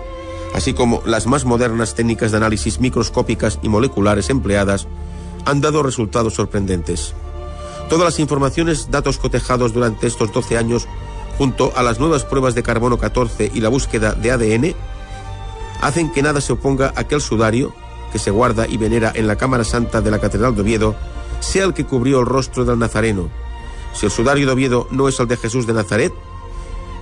así 0.54 0.72
como 0.72 1.02
las 1.04 1.26
más 1.26 1.44
modernas 1.44 1.94
técnicas 1.94 2.30
de 2.30 2.38
análisis 2.38 2.80
microscópicas 2.80 3.58
y 3.62 3.68
moleculares 3.68 4.30
empleadas, 4.30 4.86
han 5.44 5.60
dado 5.60 5.82
resultados 5.82 6.34
sorprendentes. 6.34 7.14
Todas 7.88 8.04
las 8.04 8.18
informaciones, 8.18 8.90
datos 8.90 9.18
cotejados 9.18 9.72
durante 9.72 10.06
estos 10.06 10.32
12 10.32 10.58
años, 10.58 10.88
junto 11.38 11.72
a 11.76 11.82
las 11.82 12.00
nuevas 12.00 12.24
pruebas 12.24 12.54
de 12.54 12.62
carbono 12.62 12.98
14 12.98 13.52
y 13.54 13.60
la 13.60 13.68
búsqueda 13.68 14.12
de 14.12 14.32
ADN, 14.32 14.74
hacen 15.82 16.10
que 16.10 16.22
nada 16.22 16.40
se 16.40 16.54
oponga 16.54 16.92
a 16.96 17.04
que 17.04 17.14
el 17.14 17.20
sudario, 17.20 17.74
que 18.12 18.18
se 18.18 18.30
guarda 18.30 18.66
y 18.66 18.76
venera 18.76 19.12
en 19.14 19.26
la 19.26 19.36
Cámara 19.36 19.64
Santa 19.64 20.00
de 20.00 20.10
la 20.10 20.18
Catedral 20.18 20.54
de 20.54 20.62
Oviedo, 20.62 20.96
sea 21.40 21.64
el 21.64 21.74
que 21.74 21.84
cubrió 21.84 22.20
el 22.20 22.26
rostro 22.26 22.64
del 22.64 22.78
Nazareno. 22.78 23.28
Si 23.96 24.04
el 24.04 24.12
sudario 24.12 24.46
de 24.46 24.52
Oviedo 24.52 24.86
no 24.90 25.08
es 25.08 25.18
el 25.20 25.26
de 25.26 25.38
Jesús 25.38 25.66
de 25.66 25.72
Nazaret, 25.72 26.12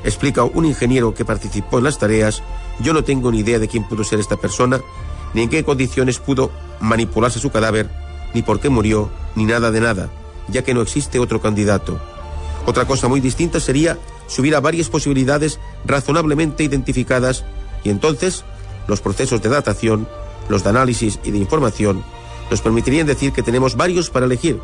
explica 0.04 0.44
un 0.44 0.64
ingeniero 0.64 1.12
que 1.12 1.24
participó 1.24 1.78
en 1.78 1.84
las 1.84 1.98
tareas, 1.98 2.42
yo 2.78 2.92
no 2.92 3.02
tengo 3.02 3.32
ni 3.32 3.40
idea 3.40 3.58
de 3.58 3.66
quién 3.66 3.84
pudo 3.84 4.04
ser 4.04 4.20
esta 4.20 4.36
persona, 4.36 4.80
ni 5.34 5.42
en 5.42 5.48
qué 5.48 5.64
condiciones 5.64 6.20
pudo 6.20 6.52
manipularse 6.80 7.40
su 7.40 7.50
cadáver, 7.50 7.90
ni 8.32 8.42
por 8.42 8.60
qué 8.60 8.68
murió, 8.68 9.10
ni 9.34 9.44
nada 9.44 9.72
de 9.72 9.80
nada, 9.80 10.08
ya 10.48 10.62
que 10.62 10.72
no 10.72 10.82
existe 10.82 11.18
otro 11.18 11.40
candidato. 11.40 11.98
Otra 12.64 12.86
cosa 12.86 13.08
muy 13.08 13.20
distinta 13.20 13.58
sería 13.58 13.98
si 14.28 14.40
hubiera 14.40 14.60
varias 14.60 14.88
posibilidades 14.88 15.58
razonablemente 15.84 16.62
identificadas 16.62 17.44
y 17.82 17.90
entonces 17.90 18.44
los 18.86 19.00
procesos 19.00 19.42
de 19.42 19.48
datación, 19.48 20.08
los 20.48 20.62
de 20.62 20.70
análisis 20.70 21.18
y 21.24 21.32
de 21.32 21.38
información 21.38 22.04
nos 22.50 22.60
permitirían 22.60 23.06
decir 23.06 23.32
que 23.32 23.42
tenemos 23.42 23.76
varios 23.76 24.10
para 24.10 24.26
elegir, 24.26 24.60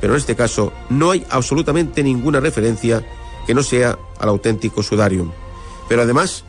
pero 0.00 0.14
en 0.14 0.18
este 0.18 0.36
caso 0.36 0.72
no 0.90 1.10
hay 1.10 1.24
absolutamente 1.30 2.02
ninguna 2.02 2.40
referencia 2.40 3.04
que 3.46 3.54
no 3.54 3.62
sea 3.62 3.98
al 4.18 4.28
auténtico 4.28 4.82
sudarium. 4.82 5.30
Pero 5.88 6.02
además, 6.02 6.44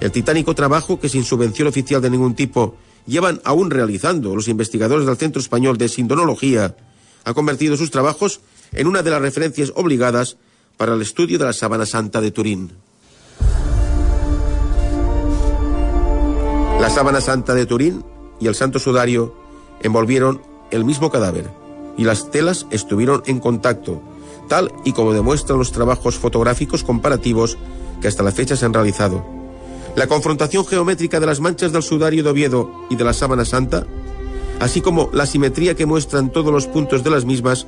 el 0.00 0.10
titánico 0.10 0.54
trabajo 0.54 0.98
que 0.98 1.08
sin 1.08 1.24
subvención 1.24 1.68
oficial 1.68 2.02
de 2.02 2.10
ningún 2.10 2.34
tipo 2.34 2.76
llevan 3.06 3.40
aún 3.44 3.70
realizando 3.70 4.34
los 4.34 4.48
investigadores 4.48 5.06
del 5.06 5.16
Centro 5.16 5.40
Español 5.40 5.78
de 5.78 5.88
Sindonología 5.88 6.76
ha 7.24 7.34
convertido 7.34 7.76
sus 7.76 7.90
trabajos 7.90 8.40
en 8.72 8.86
una 8.86 9.02
de 9.02 9.10
las 9.10 9.22
referencias 9.22 9.72
obligadas 9.74 10.36
para 10.76 10.94
el 10.94 11.02
estudio 11.02 11.38
de 11.38 11.44
la 11.44 11.52
sábana 11.52 11.86
santa 11.86 12.20
de 12.20 12.30
Turín. 12.30 12.72
La 16.80 16.88
sábana 16.88 17.20
santa 17.20 17.54
de 17.54 17.66
Turín 17.66 18.04
y 18.40 18.46
el 18.46 18.54
santo 18.54 18.78
sudario 18.78 19.34
envolvieron 19.82 20.40
el 20.70 20.84
mismo 20.84 21.10
cadáver 21.10 21.50
y 21.96 22.04
las 22.04 22.30
telas 22.30 22.66
estuvieron 22.70 23.22
en 23.26 23.40
contacto, 23.40 24.00
tal 24.48 24.72
y 24.84 24.92
como 24.92 25.12
demuestran 25.12 25.58
los 25.58 25.72
trabajos 25.72 26.16
fotográficos 26.16 26.84
comparativos 26.84 27.58
que 28.00 28.08
hasta 28.08 28.22
la 28.22 28.32
fecha 28.32 28.56
se 28.56 28.64
han 28.64 28.74
realizado. 28.74 29.24
La 29.96 30.06
confrontación 30.06 30.64
geométrica 30.64 31.20
de 31.20 31.26
las 31.26 31.40
manchas 31.40 31.72
del 31.72 31.82
sudario 31.82 32.22
de 32.22 32.30
Oviedo 32.30 32.70
y 32.90 32.96
de 32.96 33.04
la 33.04 33.12
sábana 33.12 33.44
santa, 33.44 33.86
así 34.60 34.80
como 34.80 35.10
la 35.12 35.26
simetría 35.26 35.74
que 35.74 35.86
muestran 35.86 36.30
todos 36.30 36.52
los 36.52 36.66
puntos 36.66 37.02
de 37.02 37.10
las 37.10 37.24
mismas, 37.24 37.66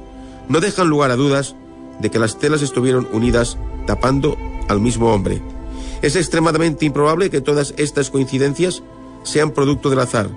no 0.49 0.61
dejan 0.61 0.89
lugar 0.89 1.11
a 1.11 1.17
dudas 1.17 1.57
de 2.01 2.11
que 2.11 2.19
las 2.19 2.39
telas 2.39 2.63
estuvieron 2.63 3.09
unidas 3.13 3.59
tapando 3.87 4.37
al 4.69 4.81
mismo 4.81 5.13
hombre. 5.13 5.43
Es 6.03 6.17
extremadamente 6.17 6.85
improbable 6.85 7.31
que 7.31 7.41
todas 7.41 7.75
estas 7.77 8.11
coincidencias 8.11 8.83
sean 9.23 9.51
producto 9.53 9.89
del 9.91 10.01
azar. 10.01 10.29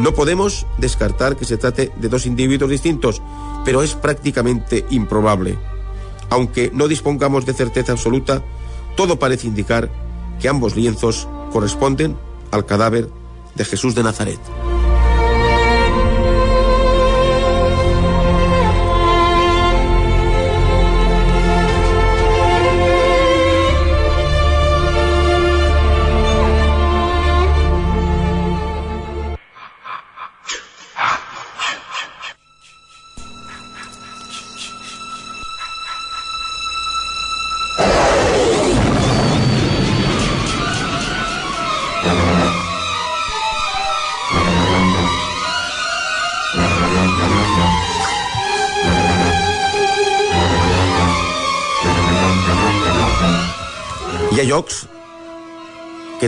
No 0.00 0.14
podemos 0.14 0.66
descartar 0.78 1.36
que 1.36 1.44
se 1.44 1.58
trate 1.58 1.92
de 1.94 2.08
dos 2.08 2.24
individuos 2.24 2.70
distintos, 2.70 3.20
pero 3.66 3.82
es 3.82 3.94
prácticamente 3.94 4.86
improbable. 4.88 5.58
Aunque 6.30 6.70
no 6.72 6.88
dispongamos 6.88 7.44
de 7.44 7.52
certeza 7.52 7.92
absoluta, 7.92 8.42
todo 8.96 9.18
parece 9.18 9.46
indicar 9.46 9.90
que 10.40 10.48
ambos 10.48 10.74
lienzos 10.74 11.28
corresponden 11.52 12.16
al 12.50 12.64
cadáver 12.64 13.10
de 13.54 13.64
Jesús 13.66 13.94
de 13.94 14.02
Nazaret. 14.02 14.40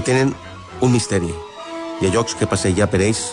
Tenen 0.03 0.35
un 0.81 0.93
misteri. 0.93 1.31
Hi 2.01 2.07
ha 2.07 2.13
llocs 2.13 2.35
que 2.39 2.49
passejar 2.51 2.89
per 2.91 3.01
ells 3.03 3.33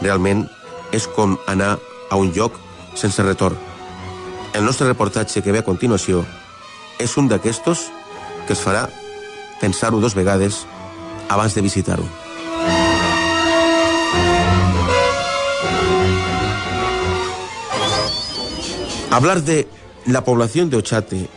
realment 0.00 0.46
és 0.94 1.06
com 1.16 1.36
anar 1.46 1.76
a 2.10 2.16
un 2.16 2.32
lloc 2.36 2.56
sense 2.96 3.22
retorn. 3.22 3.56
El 4.54 4.64
nostre 4.64 4.88
reportatge 4.88 5.42
que 5.44 5.52
ve 5.52 5.60
a 5.60 5.66
continuació 5.66 6.24
és 6.98 7.16
un 7.20 7.28
d'aquestos 7.28 7.88
que 8.46 8.56
es 8.56 8.64
farà 8.64 8.88
pensar-ho 9.60 10.00
dos 10.00 10.16
vegades 10.16 10.64
abans 11.28 11.54
de 11.54 11.62
visitar-ho. 11.62 12.06
Hablar 19.10 19.42
de 19.42 19.66
la 20.06 20.24
población 20.24 20.70
de 20.70 20.76
Ochate 20.76 21.28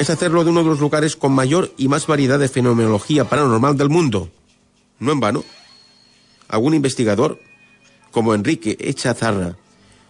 es 0.00 0.08
hacerlo 0.08 0.44
de 0.44 0.50
uno 0.50 0.62
de 0.62 0.70
los 0.70 0.80
lugares 0.80 1.14
con 1.14 1.32
mayor 1.32 1.74
y 1.76 1.86
más 1.88 2.06
variedad 2.06 2.38
de 2.38 2.48
fenomenología 2.48 3.28
paranormal 3.28 3.76
del 3.76 3.90
mundo. 3.90 4.30
No 4.98 5.12
en 5.12 5.20
vano. 5.20 5.44
Algún 6.48 6.72
investigador, 6.72 7.38
como 8.10 8.32
Enrique 8.32 8.78
Echazarra, 8.80 9.58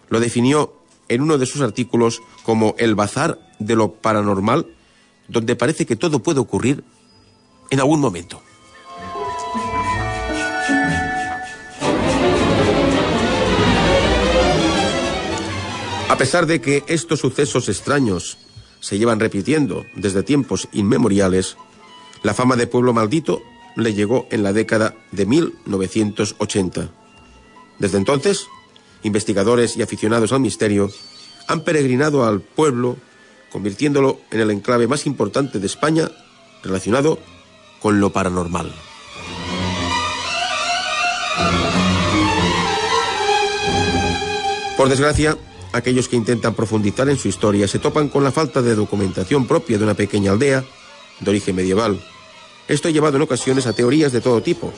lo 0.07 0.21
definió 0.21 0.73
en 1.09 1.21
uno 1.21 1.37
de 1.37 1.45
sus 1.45 1.59
artículos 1.59 2.21
como 2.43 2.73
el 2.77 2.95
bazar 2.95 3.37
de 3.59 3.75
lo 3.75 3.91
paranormal, 3.91 4.65
donde 5.27 5.57
parece 5.57 5.85
que 5.85 5.97
todo 5.97 6.23
puede 6.23 6.39
ocurrir 6.39 6.85
en 7.69 7.81
algún 7.81 7.99
momento. 7.99 8.41
A 16.07 16.17
pesar 16.17 16.45
de 16.45 16.61
que 16.61 16.85
estos 16.87 17.19
sucesos 17.19 17.67
extraños 17.67 18.37
se 18.81 18.97
llevan 18.97 19.19
repitiendo 19.21 19.85
desde 19.95 20.23
tiempos 20.23 20.67
inmemoriales, 20.73 21.55
la 22.23 22.33
fama 22.33 22.57
de 22.57 22.67
pueblo 22.67 22.91
maldito 22.91 23.41
le 23.77 23.93
llegó 23.93 24.27
en 24.31 24.43
la 24.43 24.51
década 24.51 24.95
de 25.11 25.25
1980. 25.25 26.89
Desde 27.79 27.97
entonces, 27.97 28.47
investigadores 29.03 29.77
y 29.77 29.81
aficionados 29.81 30.33
al 30.33 30.41
misterio 30.41 30.89
han 31.47 31.63
peregrinado 31.63 32.25
al 32.25 32.41
pueblo, 32.41 32.97
convirtiéndolo 33.51 34.19
en 34.31 34.41
el 34.41 34.51
enclave 34.51 34.87
más 34.87 35.05
importante 35.05 35.59
de 35.59 35.67
España 35.67 36.09
relacionado 36.63 37.19
con 37.81 37.99
lo 37.99 38.11
paranormal. 38.11 38.71
Por 44.77 44.89
desgracia, 44.89 45.37
aquellos 45.73 46.07
que 46.07 46.15
intentan 46.15 46.53
profundizar 46.53 47.09
en 47.09 47.17
su 47.17 47.27
historia 47.27 47.67
se 47.67 47.79
topan 47.79 48.09
con 48.09 48.23
la 48.23 48.31
falta 48.31 48.61
de 48.61 48.75
documentación 48.75 49.47
propia 49.47 49.77
de 49.77 49.83
una 49.83 49.93
pequeña 49.93 50.31
aldea 50.31 50.63
de 51.19 51.29
origen 51.29 51.55
medieval. 51.55 52.01
Esto 52.67 52.87
ha 52.87 52.91
llevado 52.91 53.17
en 53.17 53.23
ocasiones 53.23 53.67
a 53.67 53.73
teorías 53.73 54.11
de 54.11 54.21
todo 54.21 54.41
tipo, 54.41 54.71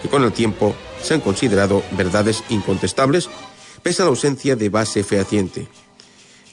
que 0.00 0.08
con 0.08 0.24
el 0.24 0.32
tiempo 0.32 0.74
se 1.02 1.14
han 1.14 1.20
considerado 1.20 1.82
verdades 1.92 2.44
incontestables 2.48 3.28
pese 3.82 4.02
a 4.02 4.04
la 4.04 4.10
ausencia 4.10 4.56
de 4.56 4.68
base 4.68 5.02
fehaciente. 5.02 5.66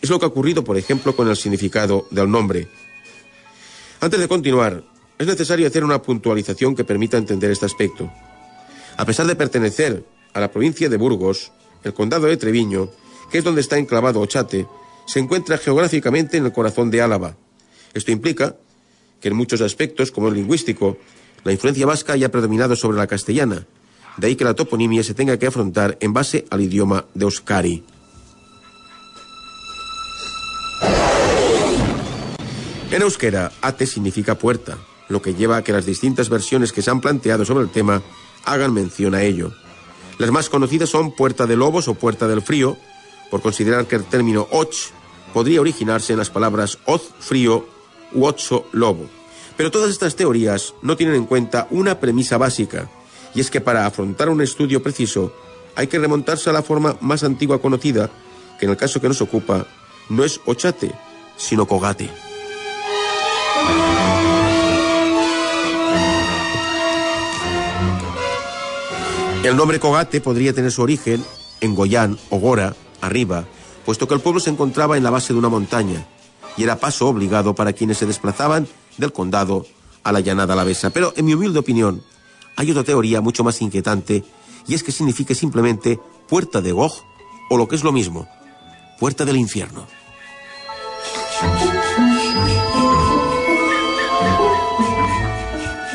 Es 0.01 0.09
lo 0.09 0.19
que 0.19 0.25
ha 0.25 0.29
ocurrido, 0.29 0.63
por 0.63 0.77
ejemplo, 0.77 1.15
con 1.15 1.27
el 1.27 1.35
significado 1.35 2.07
del 2.09 2.29
nombre. 2.29 2.67
Antes 3.99 4.19
de 4.19 4.27
continuar, 4.27 4.83
es 5.17 5.27
necesario 5.27 5.67
hacer 5.67 5.83
una 5.83 6.01
puntualización 6.01 6.75
que 6.75 6.85
permita 6.85 7.17
entender 7.17 7.51
este 7.51 7.65
aspecto. 7.65 8.09
A 8.97 9.05
pesar 9.05 9.27
de 9.27 9.35
pertenecer 9.35 10.05
a 10.33 10.39
la 10.39 10.51
provincia 10.51 10.87
de 10.87 10.97
Burgos, 10.97 11.51
el 11.83 11.93
condado 11.93 12.27
de 12.27 12.37
Treviño 12.37 12.89
que 13.31 13.39
es 13.39 13.43
donde 13.43 13.61
está 13.61 13.77
enclavado 13.77 14.19
Ochate, 14.19 14.67
se 15.05 15.19
encuentra 15.19 15.57
geográficamente 15.57 16.37
en 16.37 16.45
el 16.45 16.51
corazón 16.51 16.91
de 16.91 17.01
Álava. 17.01 17.35
Esto 17.93 18.11
implica 18.11 18.55
que 19.21 19.29
en 19.29 19.35
muchos 19.35 19.61
aspectos, 19.61 20.11
como 20.11 20.27
el 20.27 20.35
lingüístico, 20.35 20.97
la 21.43 21.51
influencia 21.51 21.85
vasca 21.85 22.13
haya 22.13 22.31
predominado 22.31 22.75
sobre 22.75 22.97
la 22.97 23.07
castellana, 23.07 23.65
de 24.17 24.27
ahí 24.27 24.35
que 24.35 24.43
la 24.43 24.53
toponimia 24.53 25.03
se 25.03 25.13
tenga 25.13 25.37
que 25.37 25.47
afrontar 25.47 25.97
en 26.01 26.13
base 26.13 26.45
al 26.49 26.61
idioma 26.61 27.05
de 27.13 27.25
Euskari. 27.25 27.83
En 32.91 33.03
euskera, 33.03 33.51
ate 33.61 33.85
significa 33.85 34.35
puerta, 34.35 34.77
lo 35.09 35.21
que 35.21 35.35
lleva 35.35 35.57
a 35.57 35.63
que 35.63 35.71
las 35.71 35.85
distintas 35.85 36.27
versiones 36.27 36.73
que 36.73 36.81
se 36.81 36.89
han 36.89 37.01
planteado 37.01 37.45
sobre 37.45 37.63
el 37.63 37.69
tema 37.69 38.01
hagan 38.45 38.73
mención 38.73 39.13
a 39.13 39.21
ello. 39.21 39.53
Las 40.17 40.31
más 40.31 40.49
conocidas 40.49 40.89
son 40.89 41.15
Puerta 41.15 41.45
de 41.45 41.55
Lobos 41.55 41.87
o 41.87 41.93
Puerta 41.93 42.27
del 42.27 42.41
Frío, 42.41 42.77
por 43.29 43.41
considerar 43.41 43.85
que 43.85 43.95
el 43.95 44.05
término 44.05 44.47
och 44.51 44.73
podría 45.33 45.61
originarse 45.61 46.13
en 46.13 46.19
las 46.19 46.29
palabras 46.29 46.79
hoz, 46.85 47.09
frío, 47.19 47.65
u 48.13 48.25
ocho, 48.25 48.65
lobo. 48.71 49.05
Pero 49.57 49.71
todas 49.71 49.89
estas 49.89 50.15
teorías 50.15 50.73
no 50.81 50.95
tienen 50.95 51.15
en 51.15 51.25
cuenta 51.25 51.67
una 51.69 51.99
premisa 51.99 52.37
básica, 52.37 52.89
y 53.35 53.41
es 53.41 53.51
que 53.51 53.61
para 53.61 53.85
afrontar 53.85 54.29
un 54.29 54.41
estudio 54.41 54.81
preciso 54.81 55.33
hay 55.75 55.87
que 55.87 55.99
remontarse 55.99 56.49
a 56.49 56.53
la 56.53 56.63
forma 56.63 56.97
más 57.01 57.23
antigua 57.23 57.61
conocida, 57.61 58.09
que 58.59 58.65
en 58.65 58.71
el 58.71 58.77
caso 58.77 58.99
que 58.99 59.07
nos 59.07 59.21
ocupa 59.21 59.67
no 60.09 60.23
es 60.23 60.41
Ochate, 60.45 60.91
sino 61.37 61.67
Cogate. 61.67 62.09
El 69.43 69.55
nombre 69.55 69.79
Cogate 69.79 70.19
podría 70.19 70.53
tener 70.53 70.71
su 70.71 70.81
origen 70.81 71.23
en 71.61 71.75
Goyán 71.75 72.17
o 72.29 72.39
Gora, 72.39 72.75
arriba, 73.01 73.45
puesto 73.85 74.07
que 74.07 74.13
el 74.13 74.21
pueblo 74.21 74.39
se 74.39 74.49
encontraba 74.49 74.97
en 74.97 75.03
la 75.03 75.09
base 75.09 75.33
de 75.33 75.39
una 75.39 75.49
montaña 75.49 76.05
y 76.57 76.63
era 76.63 76.79
paso 76.79 77.07
obligado 77.07 77.55
para 77.55 77.73
quienes 77.73 77.97
se 77.97 78.05
desplazaban 78.05 78.67
del 78.97 79.13
condado 79.13 79.65
a 80.03 80.11
la 80.11 80.19
llanada 80.19 80.53
alavesa. 80.53 80.89
Pero, 80.89 81.13
en 81.15 81.25
mi 81.25 81.33
humilde 81.33 81.59
opinión, 81.59 82.03
hay 82.55 82.71
otra 82.71 82.83
teoría 82.83 83.21
mucho 83.21 83.43
más 83.43 83.61
inquietante 83.61 84.23
y 84.67 84.73
es 84.73 84.83
que 84.83 84.91
signifique 84.91 85.35
simplemente 85.35 85.99
puerta 86.27 86.61
de 86.61 86.71
Gog 86.71 86.93
o 87.49 87.57
lo 87.57 87.67
que 87.67 87.75
es 87.75 87.83
lo 87.83 87.91
mismo, 87.91 88.27
puerta 88.99 89.25
del 89.25 89.37
infierno. 89.37 89.87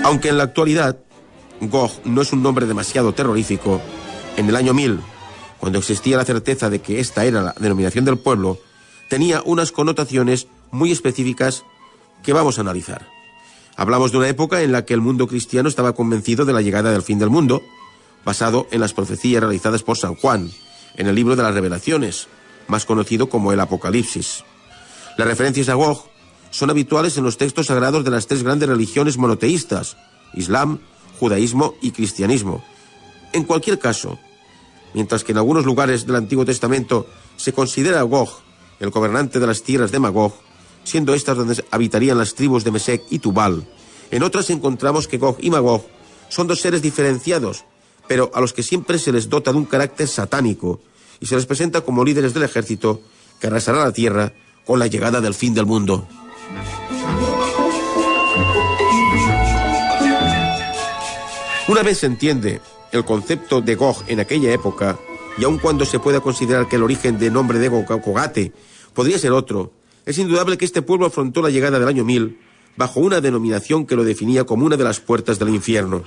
Aunque 0.05 0.29
en 0.29 0.39
la 0.39 0.45
actualidad 0.45 0.99
Gog 1.61 1.91
no 2.05 2.23
es 2.23 2.33
un 2.33 2.43
nombre 2.43 2.67
demasiado 2.67 3.15
terrorífico, 3.15 3.81
en 4.37 4.49
el 4.49 4.57
año 4.57 4.75
1000, 4.75 5.01
cuando 5.65 5.79
existía 5.79 6.19
la 6.19 6.27
certeza 6.27 6.69
de 6.69 6.83
que 6.83 7.01
esta 7.01 7.25
era 7.25 7.41
la 7.41 7.55
denominación 7.59 8.05
del 8.05 8.19
pueblo, 8.19 8.59
tenía 9.09 9.41
unas 9.47 9.73
connotaciones 9.73 10.47
muy 10.71 10.93
específicas 10.93 11.65
que 12.23 12.35
vamos 12.35 12.59
a 12.59 12.61
analizar. 12.61 13.09
Hablamos 13.75 14.13
de 14.13 14.19
una 14.19 14.29
época 14.29 14.61
en 14.61 14.73
la 14.73 14.85
que 14.85 14.93
el 14.93 15.01
mundo 15.01 15.27
cristiano 15.27 15.71
estaba 15.71 15.95
convencido 15.95 16.45
de 16.45 16.53
la 16.53 16.61
llegada 16.61 16.93
del 16.93 17.01
fin 17.01 17.19
del 17.19 17.31
mundo, 17.31 17.63
basado 18.27 18.67
en 18.73 18.81
las 18.83 18.93
profecías 18.93 19.43
realizadas 19.43 19.83
por 19.83 19.97
San 19.97 20.17
Juan, 20.17 20.51
en 20.97 21.07
el 21.07 21.15
libro 21.15 21.35
de 21.35 21.45
las 21.45 21.55
revelaciones, 21.55 22.29
más 22.69 22.85
conocido 22.85 23.31
como 23.31 23.51
el 23.51 23.61
Apocalipsis. 23.61 24.45
Las 25.17 25.27
referencias 25.27 25.71
a 25.71 25.75
Gog 25.77 26.05
son 26.51 26.69
habituales 26.69 27.17
en 27.17 27.25
los 27.25 27.39
textos 27.39 27.69
sagrados 27.69 28.05
de 28.05 28.11
las 28.11 28.27
tres 28.27 28.43
grandes 28.43 28.69
religiones 28.69 29.17
monoteístas, 29.17 29.97
Islam, 30.35 30.81
judaísmo 31.19 31.75
y 31.81 31.93
cristianismo. 31.93 32.63
En 33.33 33.45
cualquier 33.45 33.79
caso, 33.79 34.19
mientras 34.95 35.25
que 35.25 35.33
en 35.33 35.39
algunos 35.39 35.67
lugares 35.67 36.07
del 36.07 36.17
Antiguo 36.17 36.45
Testamento 36.45 37.07
se 37.37 37.53
considera 37.53 38.01
a 38.01 38.05
Gog 38.05 38.31
el 38.81 38.91
gobernante 38.91 39.39
de 39.39 39.47
las 39.47 39.63
tierras 39.63 39.93
de 39.93 39.99
Magog, 39.99 40.33
siendo 40.85 41.15
estas 41.15 41.37
donde 41.37 41.63
habitarían 41.71 42.19
las 42.19 42.35
tribus 42.35 42.65
de 42.65 42.71
Mesec 42.71 43.03
y 43.11 43.19
Tubal, 43.19 43.67
en 44.11 44.23
otras 44.23 44.51
encontramos 44.51 45.09
que 45.09 45.19
Gog 45.19 45.37
y 45.41 45.51
Magog 45.51 45.85
son 46.29 46.47
dos 46.47 46.61
seres 46.61 46.83
diferenciados, 46.83 47.65
pero 48.09 48.31
a 48.35 48.41
los 48.41 48.53
que 48.53 48.63
siempre 48.63 48.99
se 48.99 49.13
les 49.13 49.29
dota 49.29 49.53
de 49.53 49.59
un 49.59 49.65
carácter 49.65 50.09
satánico 50.09 50.81
y 51.21 51.27
se 51.27 51.37
les 51.37 51.47
presenta 51.47 51.81
como 51.83 52.05
líderes 52.05 52.35
del 52.35 52.43
ejército 52.43 53.01
que 53.41 53.47
arrasará 53.47 53.85
la 53.85 53.93
tierra 53.93 54.33
con 54.67 54.79
la 54.79 54.87
llegada 54.87 55.21
del 55.21 55.35
fin 55.35 55.55
del 55.55 55.67
mundo. 55.67 56.07
Una 61.67 61.83
vez 61.83 61.99
se 61.99 62.07
entiende 62.07 62.61
el 62.95 63.05
concepto 63.05 63.61
de 63.61 63.75
Gog 63.75 64.05
en 64.07 64.21
aquella 64.21 64.53
época, 64.53 64.99
y 65.37 65.45
aun 65.45 65.59
cuando 65.59 65.85
se 65.85 65.99
pueda 65.99 66.21
considerar 66.21 66.69
que 66.69 66.77
el 66.77 66.83
origen 66.83 67.19
del 67.19 67.33
nombre 67.33 67.59
de 67.59 67.69
Gogate 67.69 68.53
podría 68.93 69.19
ser 69.19 69.33
otro, 69.33 69.73
es 70.07 70.19
indudable 70.19 70.57
que 70.57 70.65
este 70.65 70.83
pueblo 70.83 71.07
afrontó 71.07 71.43
la 71.43 71.51
llegada 71.51 71.79
del 71.79 71.89
año 71.89 72.05
1000 72.05 72.39
bajo 72.77 73.01
una 73.01 73.21
denominación 73.21 73.87
que 73.87 73.97
lo 73.97 74.05
definía 74.05 74.45
como 74.45 74.67
una 74.67 74.77
de 74.77 74.85
las 74.85 75.01
puertas 75.01 75.39
del 75.39 75.49
infierno. 75.49 76.05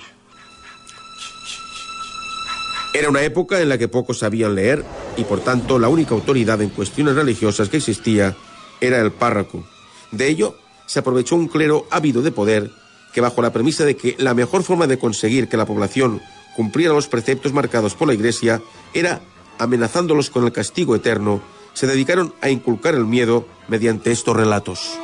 Era 2.93 3.09
una 3.09 3.21
época 3.21 3.61
en 3.61 3.69
la 3.69 3.77
que 3.77 3.87
pocos 3.87 4.19
sabían 4.19 4.55
leer 4.55 4.83
y 5.17 5.23
por 5.23 5.41
tanto 5.41 5.79
la 5.79 5.89
única 5.89 6.15
autoridad 6.15 6.61
en 6.61 6.69
cuestiones 6.69 7.15
religiosas 7.15 7.69
que 7.69 7.77
existía 7.77 8.35
era 8.81 8.99
el 8.99 9.11
párroco. 9.11 9.67
De 10.11 10.27
ello 10.27 10.55
se 10.85 10.99
aprovechó 10.99 11.35
un 11.35 11.47
clero 11.47 11.85
ávido 11.91 12.21
de 12.21 12.31
poder 12.31 12.71
que 13.13 13.21
bajo 13.21 13.41
la 13.41 13.51
premisa 13.51 13.83
de 13.83 13.95
que 13.95 14.15
la 14.19 14.33
mejor 14.33 14.63
forma 14.63 14.87
de 14.87 14.97
conseguir 14.97 15.47
que 15.47 15.57
la 15.57 15.65
población 15.65 16.21
cumpliera 16.57 16.91
los 16.91 17.07
preceptos 17.07 17.53
marcados 17.53 17.93
por 17.93 18.07
la 18.07 18.15
Iglesia 18.15 18.63
era 18.91 19.21
amenazándolos 19.59 20.31
con 20.31 20.43
el 20.43 20.51
castigo 20.51 20.95
eterno, 20.95 21.39
se 21.73 21.85
dedicaron 21.85 22.33
a 22.41 22.49
inculcar 22.49 22.95
el 22.95 23.05
miedo 23.05 23.45
mediante 23.67 24.11
estos 24.11 24.35
relatos. 24.35 24.97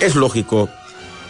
Es 0.00 0.14
lógico 0.14 0.70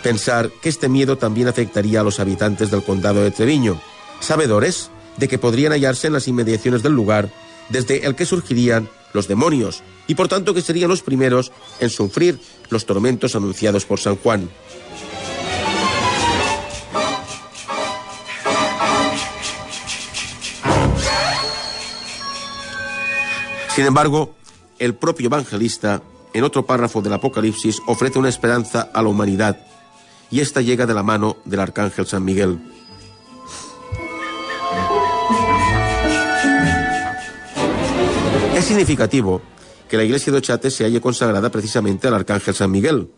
pensar 0.05 0.53
que 0.63 0.69
este 0.69 0.89
miedo 0.89 1.19
también 1.19 1.49
afectaría 1.49 2.01
a 2.01 2.05
los 2.05 2.21
habitantes 2.21 2.71
del 2.71 2.85
condado 2.85 3.25
de 3.25 3.33
Treviño, 3.33 3.81
sabedores 4.21 4.91
de 5.17 5.27
que 5.27 5.39
podrían 5.39 5.73
hallarse 5.73 6.07
en 6.07 6.13
las 6.13 6.29
inmediaciones 6.29 6.85
del 6.85 6.93
lugar 6.93 7.29
desde 7.71 8.07
el 8.07 8.15
que 8.15 8.25
surgirían 8.25 8.89
los 9.13 9.27
demonios, 9.27 9.83
y 10.07 10.15
por 10.15 10.29
tanto 10.29 10.55
que 10.55 10.63
serían 10.63 10.91
los 10.91 11.03
primeros 11.03 11.51
en 11.81 11.91
sufrir 11.91 12.39
los 12.71 12.87
tormentos 12.87 13.37
anunciados 13.37 13.85
por 13.85 13.99
San 13.99 14.17
Juan. 14.17 14.49
Sin 23.75 23.85
embargo, 23.85 24.35
el 24.79 24.95
propio 24.95 25.27
evangelista, 25.27 26.03
en 26.33 26.45
otro 26.45 26.65
párrafo 26.65 27.03
del 27.03 27.13
Apocalipsis, 27.13 27.83
ofrece 27.87 28.19
una 28.19 28.31
esperanza 28.31 28.91
a 28.93 29.03
la 29.03 29.09
humanidad, 29.11 29.59
y 30.31 30.41
esta 30.41 30.63
llega 30.63 30.87
de 30.87 30.95
la 30.95 31.03
mano 31.03 31.37
del 31.45 31.61
arcángel 31.61 32.07
San 32.07 32.25
Miguel. 32.25 32.59
Es 38.55 38.65
significativo 38.65 39.43
que 39.89 39.97
la 39.97 40.05
iglesia 40.05 40.33
de 40.33 40.39
Ochate 40.39 40.71
se 40.71 40.85
haya 40.85 41.01
consagrada 41.01 41.51
precisamente 41.51 42.09
al 42.09 42.15
arcángel 42.15 42.55
San 42.55 42.71
Miguel, 42.71 43.09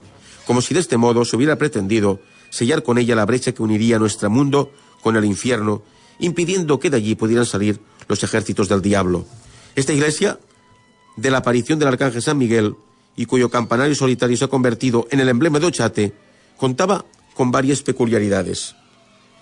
como 0.47 0.61
si 0.61 0.75
de 0.75 0.81
este 0.81 0.97
modo 0.97 1.25
se 1.25 1.37
hubiera 1.37 1.57
pretendido 1.57 2.21
sellar 2.51 2.83
con 2.83 2.99
ella 2.99 3.15
la 3.15 3.27
brecha 3.27 3.53
que 3.53 3.63
uniría 3.63 3.99
nuestro 3.99 4.31
mundo 4.31 4.73
con 5.03 5.17
el 5.17 5.25
infierno, 5.25 5.83
impidiendo 6.19 6.81
que 6.81 6.91
de 6.91 6.97
allí 6.97 7.15
pudieran 7.15 7.47
salir 7.47 7.81
los 8.09 8.23
ejércitos 8.23 8.69
del 8.69 8.83
diablo. 8.83 9.27
Esta 9.75 9.93
iglesia, 9.93 10.39
de 11.17 11.31
la 11.31 11.39
aparición 11.39 11.79
del 11.79 11.89
arcángel 11.89 12.23
San 12.23 12.39
Miguel, 12.39 12.75
y 13.17 13.27
cuyo 13.27 13.51
campanario 13.51 13.95
solitario 13.95 14.37
se 14.37 14.45
ha 14.45 14.49
convertido 14.49 15.07
en 15.11 15.21
el 15.21 15.29
emblema 15.29 15.59
de 15.59 15.67
Ochate, 15.67 16.15
contaba 16.57 17.05
con 17.35 17.51
varias 17.51 17.83
peculiaridades. 17.83 18.75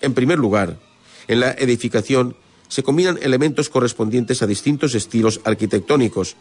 En 0.01 0.13
primer 0.13 0.39
lugar, 0.39 0.79
en 1.27 1.39
la 1.39 1.51
edificación 1.51 2.35
se 2.67 2.83
combinan 2.83 3.19
elementos 3.21 3.69
correspondientes 3.69 4.41
a 4.41 4.47
distintos 4.47 4.93
estilos 4.95 5.41
arquitectónicos, 5.43 6.35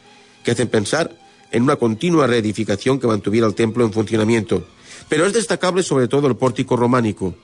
que 0.46 0.52
hacen 0.52 0.68
pensar 0.68 1.10
en 1.50 1.64
una 1.64 1.74
continua 1.74 2.28
reedificación 2.28 3.00
que 3.00 3.08
mantuviera 3.08 3.48
el 3.48 3.56
templo 3.56 3.84
en 3.84 3.92
funcionamiento. 3.92 4.64
Pero 5.08 5.26
es 5.26 5.32
destacable 5.32 5.82
sobre 5.82 6.06
todo 6.06 6.28
el 6.28 6.36
pórtico 6.36 6.76
románico, 6.76 7.34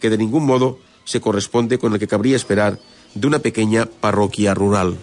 que 0.00 0.10
de 0.10 0.18
ningún 0.18 0.44
modo 0.44 0.80
se 1.04 1.20
corresponde 1.20 1.78
con 1.78 1.92
el 1.92 2.00
que 2.00 2.08
cabría 2.08 2.34
esperar 2.34 2.80
de 3.14 3.26
una 3.28 3.38
pequeña 3.38 3.86
parroquia 3.86 4.54
rural. 4.54 4.96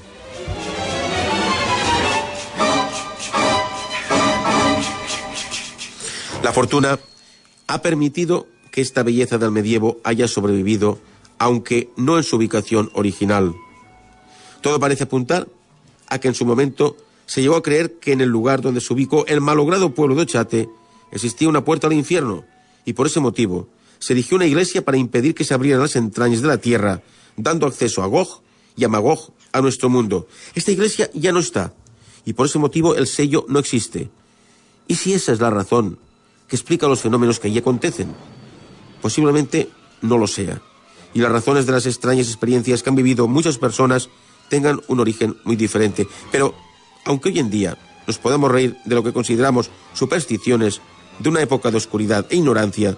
La 6.44 6.52
fortuna 6.52 7.00
ha 7.68 7.82
permitido 7.82 8.48
que 8.70 8.82
esta 8.82 9.02
belleza 9.02 9.38
del 9.38 9.52
medievo 9.52 10.02
haya 10.04 10.28
sobrevivido 10.28 11.00
aunque 11.38 11.90
no 11.96 12.18
en 12.18 12.24
su 12.24 12.36
ubicación 12.36 12.92
original. 12.94 13.56
Todo 14.60 14.78
parece 14.78 15.06
apuntar 15.06 15.48
a 16.08 16.20
que 16.20 16.28
en 16.28 16.36
su 16.36 16.46
momento 16.46 16.98
se 17.26 17.42
llegó 17.42 17.56
a 17.56 17.64
creer 17.64 18.00
que 18.00 18.12
en 18.12 18.22
el 18.22 18.30
lugar 18.30 18.62
donde 18.62 18.82
se 18.82 18.94
ubicó 18.94 19.26
el 19.28 19.42
malogrado 19.42 19.94
pueblo 19.94 20.16
de 20.16 20.24
Ochate 20.24 20.70
existía 21.12 21.50
una 21.50 21.66
puerta 21.66 21.88
al 21.88 21.94
infierno, 21.94 22.46
y 22.86 22.94
por 22.94 23.08
ese 23.08 23.20
motivo 23.20 23.70
se 24.00 24.14
erigió 24.14 24.38
una 24.38 24.46
iglesia 24.46 24.84
para 24.84 24.98
impedir 24.98 25.34
que 25.34 25.44
se 25.44 25.54
abrieran 25.54 25.82
las 25.82 25.96
entrañas 25.96 26.42
de 26.42 26.48
la 26.48 26.58
tierra, 26.58 27.02
dando 27.38 27.66
acceso 27.66 28.04
a 28.04 28.08
Gog 28.08 28.42
y 28.76 28.84
a 28.84 28.90
Magog 28.90 29.34
a 29.52 29.62
nuestro 29.62 29.90
mundo. 29.90 30.28
Esta 30.54 30.72
iglesia 30.72 31.10
ya 31.14 31.32
no 31.32 31.40
está, 31.40 31.74
y 32.26 32.34
por 32.34 32.46
ese 32.46 32.60
motivo 32.60 32.96
el 32.96 33.08
sello 33.08 33.46
no 33.48 33.60
existe. 33.60 34.10
¿Y 34.88 34.96
si 34.96 35.14
esa 35.14 35.32
es 35.32 35.40
la 35.40 35.50
razón 35.50 35.98
que 36.48 36.56
explica 36.56 36.88
los 36.88 37.02
fenómenos 37.02 37.40
que 37.40 37.48
allí 37.48 37.58
acontecen? 37.58 38.14
Posiblemente 39.02 39.70
no 40.02 40.18
lo 40.18 40.28
sea 40.28 40.62
y 41.16 41.20
las 41.20 41.32
razones 41.32 41.66
de 41.66 41.72
las 41.72 41.86
extrañas 41.88 42.28
experiencias 42.28 42.84
que 42.84 42.90
han 42.90 42.96
vivido 42.96 43.28
muchas 43.28 43.58
personas 43.58 44.10
tengan 44.50 44.82
un 44.90 45.00
origen 45.00 45.38
muy 45.46 45.56
diferente. 45.56 46.08
Pero, 46.32 46.54
aunque 47.06 47.30
hoy 47.30 47.40
en 47.40 47.50
día 47.50 47.78
nos 48.08 48.18
podemos 48.18 48.52
reír 48.52 48.78
de 48.84 48.96
lo 48.96 49.04
que 49.04 49.14
consideramos 49.14 49.70
supersticiones 49.94 50.82
de 51.20 51.30
una 51.30 51.42
época 51.42 51.72
de 51.72 51.78
oscuridad 51.78 52.26
e 52.30 52.36
ignorancia, 52.36 52.98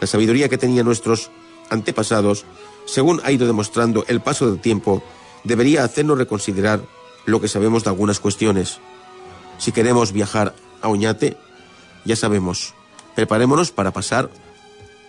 la 0.00 0.06
sabiduría 0.06 0.48
que 0.48 0.58
tenían 0.58 0.86
nuestros 0.86 1.30
antepasados, 1.70 2.44
según 2.86 3.20
ha 3.24 3.32
ido 3.32 3.46
demostrando 3.46 4.04
el 4.08 4.20
paso 4.20 4.50
del 4.50 4.60
tiempo, 4.60 5.02
debería 5.44 5.84
hacernos 5.84 6.18
reconsiderar 6.18 6.80
lo 7.26 7.40
que 7.40 7.48
sabemos 7.48 7.84
de 7.84 7.90
algunas 7.90 8.20
cuestiones. 8.20 8.78
Si 9.58 9.72
queremos 9.72 10.12
viajar 10.12 10.54
a 10.80 10.88
Oñate, 10.88 11.36
ya 12.04 12.16
sabemos, 12.16 12.74
preparémonos 13.14 13.70
para 13.70 13.92
pasar 13.92 14.30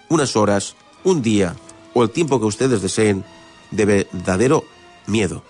unas 0.09 0.35
horas, 0.35 0.75
un 1.03 1.21
día 1.21 1.55
o 1.93 2.03
el 2.03 2.09
tiempo 2.09 2.39
que 2.39 2.45
ustedes 2.45 2.81
deseen 2.81 3.23
de 3.71 3.85
verdadero 3.85 4.65
miedo. 5.07 5.43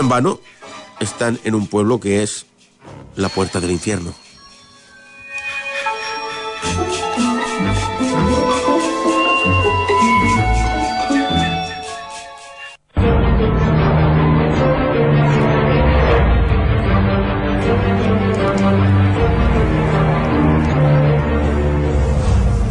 En 0.00 0.08
vano, 0.08 0.40
están 0.98 1.38
en 1.44 1.54
un 1.54 1.66
pueblo 1.66 2.00
que 2.00 2.22
es 2.22 2.46
la 3.16 3.28
puerta 3.28 3.60
del 3.60 3.70
infierno. 3.70 4.14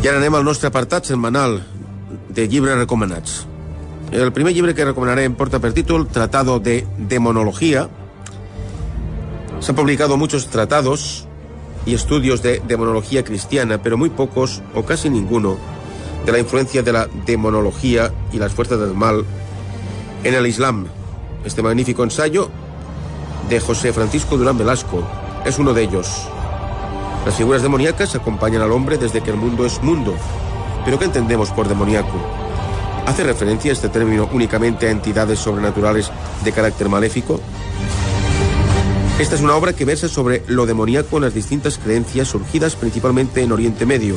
I 0.02 0.08
ara 0.08 0.18
anem 0.18 0.34
al 0.34 0.44
nostre 0.44 0.74
apartat 0.74 1.06
setmanal 1.06 1.62
de 2.34 2.50
llibres 2.50 2.82
recomanats. 2.82 3.49
El 4.12 4.34
primer 4.34 4.56
llibre 4.56 4.74
que 4.74 4.86
recomenarem 4.86 5.36
porta 5.38 5.60
per 5.62 5.70
títol 5.70 6.08
Tratado 6.10 6.58
de 6.60 6.88
Demonología. 6.98 7.90
Se 9.60 9.72
han 9.72 9.76
publicado 9.76 10.18
muchos 10.18 10.48
tratados 10.48 11.28
y 11.86 11.94
estudios 11.94 12.42
de 12.42 12.60
demonología 12.68 13.24
cristiana, 13.24 13.84
pero 13.84 13.98
muy 13.98 14.10
pocos 14.10 14.64
o 14.74 14.84
casi 14.84 15.12
ninguno 15.12 15.58
de 16.26 16.32
la 16.32 16.40
influencia 16.40 16.82
de 16.82 16.92
la 16.92 17.08
demonología 17.28 18.12
y 18.34 18.40
las 18.40 18.52
fuerzas 18.52 18.80
del 18.80 18.96
mal 18.96 19.26
en 20.24 20.34
el 20.34 20.48
Islam. 20.48 20.88
Este 21.46 21.62
magnífico 21.62 22.04
ensayo 22.04 22.50
de 23.48 23.60
José 23.60 23.94
Francisco 23.94 24.38
Durán 24.38 24.58
Velasco 24.58 25.04
es 25.46 25.60
uno 25.60 25.72
de 25.74 25.84
ellos. 25.84 26.28
Las 27.28 27.36
figuras 27.36 27.62
demoníacas 27.62 28.16
acompañan 28.16 28.64
al 28.64 28.72
hombre 28.72 28.98
desde 28.98 29.22
que 29.22 29.30
el 29.30 29.38
mundo 29.38 29.68
es 29.68 29.84
mundo. 29.84 30.16
¿Pero 30.84 30.98
qué 30.98 31.06
entendemos 31.06 31.52
por 31.52 31.68
demoníaco? 31.68 32.39
¿Hace 33.10 33.24
referencia 33.24 33.72
este 33.72 33.90
término 33.90 34.30
únicamente 34.34 34.88
a 34.88 34.92
entidades 34.92 35.40
sobrenaturales 35.40 36.12
de 36.44 36.52
carácter 36.52 36.90
maléfico? 36.90 37.42
Esta 39.18 39.34
es 39.34 39.42
una 39.42 39.56
obra 39.56 39.74
que 39.74 39.84
versa 39.84 40.08
sobre 40.08 40.44
lo 40.46 40.68
demoníaco 40.68 41.18
en 41.18 41.24
las 41.24 41.34
distintas 41.34 41.80
creencias 41.80 42.28
surgidas 42.28 42.76
principalmente 42.76 43.42
en 43.42 43.52
Oriente 43.52 43.88
Medio, 43.88 44.16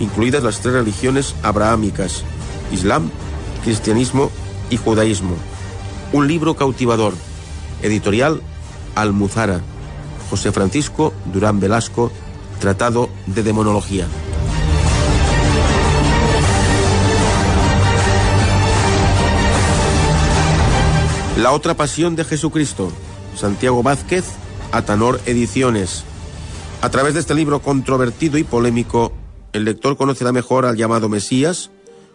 incluidas 0.00 0.42
las 0.42 0.60
tres 0.60 0.72
religiones 0.72 1.34
abrahámicas, 1.42 2.24
Islam, 2.72 3.10
cristianismo 3.62 4.30
y 4.70 4.78
judaísmo. 4.78 5.34
Un 6.14 6.26
libro 6.26 6.56
cautivador. 6.56 7.12
Editorial 7.82 8.40
Almuzara. 8.94 9.60
José 10.30 10.50
Francisco 10.50 11.12
Durán 11.30 11.60
Velasco, 11.60 12.10
Tratado 12.58 13.10
de 13.26 13.42
Demonología. 13.42 14.06
La 21.44 21.52
otra 21.52 21.74
pasión 21.74 22.16
de 22.16 22.24
Jesucristo, 22.24 22.90
Santiago 23.36 23.82
Vázquez, 23.82 24.24
Atanor 24.72 25.20
Ediciones. 25.26 26.02
A 26.80 26.88
través 26.88 27.12
de 27.12 27.20
este 27.20 27.34
libro 27.34 27.60
controvertido 27.60 28.38
y 28.38 28.44
polémico, 28.44 29.12
el 29.52 29.66
lector 29.66 29.98
conocerá 29.98 30.32
mejor 30.32 30.64
al 30.64 30.78
llamado 30.78 31.10
Mesías, 31.10 31.70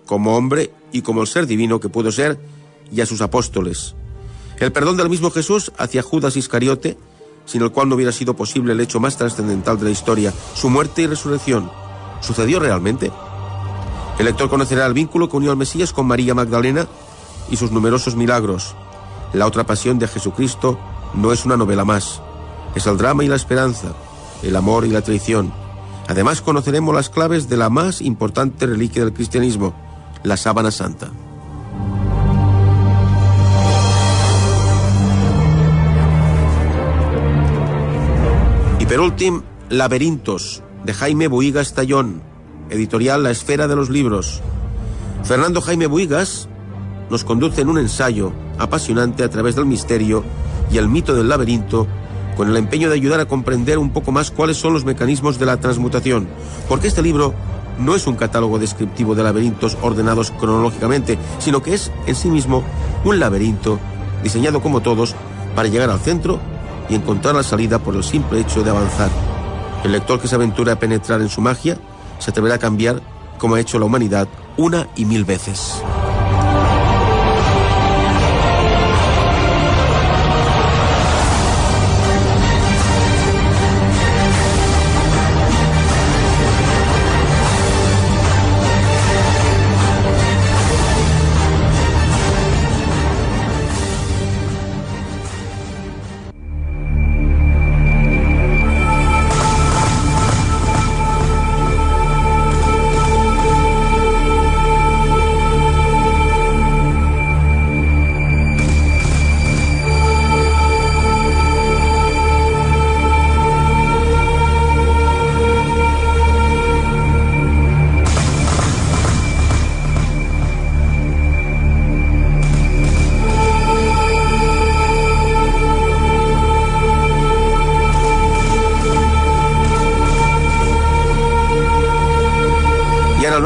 como 0.08 0.36
hombre 0.36 0.74
y 0.92 1.04
como 1.04 1.22
el 1.22 1.28
ser 1.28 1.46
divino 1.46 1.80
que 1.80 1.90
pudo 1.90 2.12
ser, 2.12 2.40
y 2.92 3.02
a 3.02 3.06
sus 3.06 3.22
apóstoles. 3.22 3.94
El 4.58 4.72
perdón 4.72 4.98
del 4.98 5.12
mismo 5.12 5.30
Jesús 5.30 5.72
hacia 5.78 6.02
Judas 6.02 6.36
Iscariote, 6.36 6.98
sin 7.46 7.62
el 7.62 7.72
cual 7.72 7.88
no 7.88 7.94
hubiera 7.98 8.12
sido 8.12 8.36
posible 8.36 8.74
el 8.74 8.80
hecho 8.80 9.00
más 9.00 9.16
trascendental 9.16 9.78
de 9.78 9.86
la 9.86 9.92
historia, 9.92 10.34
su 10.56 10.72
muerte 10.72 11.04
y 11.04 11.06
resurrección. 11.06 11.70
¿Sucedió 12.22 12.60
realmente? 12.60 13.12
El 14.18 14.26
lector 14.26 14.50
conocerá 14.50 14.88
el 14.88 14.96
vínculo 14.96 15.30
que 15.30 15.38
unió 15.38 15.52
al 15.52 15.58
Mesías 15.58 15.94
con 15.94 16.08
María 16.08 16.34
Magdalena 16.34 16.88
y 17.52 17.58
sus 17.58 17.72
numerosos 17.72 18.16
milagros. 18.16 18.76
La 19.34 19.46
otra 19.46 19.66
pasión 19.66 20.00
de 20.00 20.08
Jesucristo 20.08 20.80
no 21.14 21.32
es 21.32 21.46
una 21.46 21.58
novela 21.58 21.86
más. 21.86 22.22
Es 22.76 22.88
el 22.88 22.98
drama 22.98 23.24
y 23.24 23.28
la 23.28 23.36
esperanza, 23.36 23.94
el 24.42 24.56
amor 24.56 24.86
y 24.86 24.90
la 24.90 25.02
traición. 25.02 25.52
Además 26.08 26.42
conoceremos 26.42 26.96
las 26.96 27.10
claves 27.10 27.48
de 27.50 27.58
la 27.58 27.70
más 27.70 28.02
importante 28.02 28.66
reliquia 28.66 29.04
del 29.04 29.14
cristianismo, 29.14 29.76
la 30.24 30.38
sábana 30.38 30.72
santa. 30.72 31.10
Y 38.80 38.86
por 38.86 39.00
último, 39.00 39.44
Laberintos, 39.70 40.64
de 40.84 40.94
Jaime 40.96 41.28
Buigas 41.28 41.76
Tallón, 41.76 42.24
editorial 42.72 43.22
La 43.22 43.30
Esfera 43.30 43.68
de 43.68 43.76
los 43.76 43.92
Libros. 43.92 44.42
Fernando 45.24 45.62
Jaime 45.62 45.86
Buigas 45.86 46.50
nos 47.10 47.24
conduce 47.24 47.62
en 47.62 47.70
un 47.70 47.78
ensayo 47.78 48.32
apasionante 48.58 49.24
a 49.24 49.30
través 49.30 49.56
del 49.56 49.66
misterio 49.66 50.24
y 50.72 50.78
el 50.78 50.90
mito 50.90 51.16
del 51.16 51.30
laberinto, 51.30 51.88
con 52.38 52.50
el 52.50 52.58
empeño 52.58 52.90
de 52.90 52.96
ayudar 52.96 53.20
a 53.20 53.26
comprender 53.26 53.78
un 53.78 53.90
poco 53.92 54.12
más 54.12 54.32
cuáles 54.32 54.58
son 54.58 54.74
los 54.74 54.86
mecanismos 54.86 55.40
de 55.40 55.46
la 55.46 55.58
transmutación, 55.58 56.28
porque 56.68 56.88
este 56.88 57.02
libro 57.02 57.34
no 57.80 57.96
es 57.96 58.08
un 58.08 58.16
catálogo 58.16 58.60
descriptivo 58.60 59.16
de 59.16 59.24
laberintos 59.24 59.78
ordenados 59.82 60.32
cronológicamente, 60.32 61.18
sino 61.40 61.62
que 61.62 61.74
es 61.74 61.92
en 62.06 62.16
sí 62.16 62.30
mismo 62.30 62.64
un 63.04 63.20
laberinto 63.20 63.80
diseñado 64.24 64.62
como 64.62 64.82
todos 64.82 65.16
para 65.56 65.70
llegar 65.70 65.90
al 65.90 66.00
centro 66.00 66.40
y 66.90 66.96
encontrar 66.96 67.36
la 67.36 67.44
salida 67.44 67.80
por 67.80 67.96
el 67.96 68.04
simple 68.04 68.42
hecho 68.42 68.64
de 68.64 68.70
avanzar. 68.70 69.10
El 69.84 69.94
lector 69.94 70.20
que 70.20 70.28
se 70.28 70.36
aventura 70.36 70.74
a 70.74 70.80
penetrar 70.80 71.22
en 71.22 71.30
su 71.30 71.42
magia 71.42 71.78
se 72.20 72.32
atreverá 72.32 72.56
a 72.56 72.60
cambiar 72.60 73.02
como 73.38 73.56
ha 73.56 73.60
hecho 73.60 73.80
la 73.80 73.86
humanidad 73.86 74.28
una 74.58 74.90
y 74.96 75.06
mil 75.06 75.24
veces. 75.24 75.82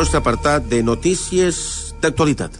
Nostre 0.03 0.19
apartat 0.19 0.65
de 0.67 0.83
notícies 0.83 1.95
d'actualitat. 2.03 2.51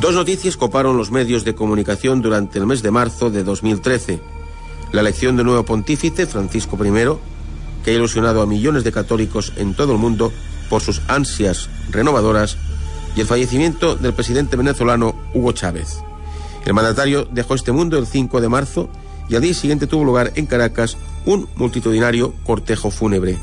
Dos 0.00 0.14
noticias 0.14 0.56
coparon 0.56 0.96
los 0.96 1.10
medios 1.10 1.44
de 1.44 1.54
comunicación 1.54 2.22
durante 2.22 2.58
el 2.58 2.64
mes 2.64 2.80
de 2.80 2.90
marzo 2.90 3.28
de 3.28 3.44
2013. 3.44 4.18
La 4.92 5.02
elección 5.02 5.36
del 5.36 5.44
nuevo 5.44 5.66
pontífice, 5.66 6.24
Francisco 6.24 6.78
I, 6.82 7.18
que 7.84 7.90
ha 7.90 7.94
ilusionado 7.94 8.40
a 8.40 8.46
millones 8.46 8.82
de 8.82 8.92
católicos 8.92 9.52
en 9.56 9.74
todo 9.74 9.92
el 9.92 9.98
mundo 9.98 10.32
por 10.70 10.80
sus 10.80 11.02
ansias 11.06 11.68
renovadoras, 11.90 12.56
y 13.14 13.20
el 13.20 13.26
fallecimiento 13.26 13.94
del 13.94 14.14
presidente 14.14 14.56
venezolano 14.56 15.14
Hugo 15.34 15.52
Chávez. 15.52 15.98
El 16.64 16.72
mandatario 16.72 17.28
dejó 17.30 17.54
este 17.54 17.72
mundo 17.72 17.98
el 17.98 18.06
5 18.06 18.40
de 18.40 18.48
marzo 18.48 18.88
y 19.30 19.36
al 19.36 19.42
día 19.42 19.54
siguiente 19.54 19.86
tuvo 19.86 20.04
lugar 20.04 20.32
en 20.34 20.46
Caracas 20.46 20.96
un 21.24 21.48
multitudinario 21.54 22.34
cortejo 22.44 22.90
fúnebre. 22.90 23.38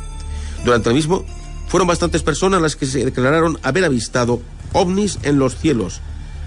Durante 0.66 0.90
el 0.90 0.96
mismo, 0.96 1.24
fueron 1.68 1.88
bastantes 1.88 2.24
personas 2.24 2.62
las 2.62 2.76
que 2.76 2.86
se 2.86 3.06
declararon 3.06 3.58
haber 3.64 3.86
avistado 3.86 4.42
ovnis 4.74 5.18
en 5.24 5.40
los 5.40 5.56
cielos, 5.56 6.02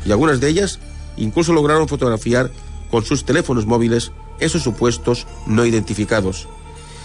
y 0.05 0.13
algunas 0.13 0.41
de 0.41 0.49
ellas 0.49 0.79
incluso 1.17 1.53
lograron 1.53 1.89
fotografiar 1.89 2.51
con 2.91 3.05
sus 3.05 3.25
teléfonos 3.25 3.67
móviles 3.67 4.13
esos 4.41 4.63
supuestos 4.63 5.27
no 5.47 5.65
identificados. 5.65 6.47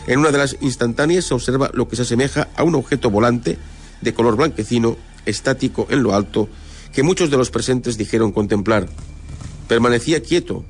En 0.08 0.20
una 0.20 0.32
de 0.32 0.38
las 0.38 0.58
instantáneas 0.62 1.26
se 1.26 1.34
observa 1.34 1.72
lo 1.74 1.88
que 1.88 1.96
se 1.96 2.02
asemeja 2.02 2.50
a 2.56 2.64
un 2.64 2.76
objeto 2.76 3.10
volante 3.10 3.58
de 4.02 4.14
color 4.14 4.36
blanquecino, 4.36 4.98
estático 5.26 5.88
en 5.90 6.04
lo 6.04 6.14
alto, 6.14 6.50
que 6.94 7.04
muchos 7.04 7.32
de 7.32 7.38
los 7.38 7.50
presentes 7.50 7.98
dijeron 7.98 8.32
contemplar. 8.32 8.88
Permanecía 9.68 10.22
quieto, 10.22 10.64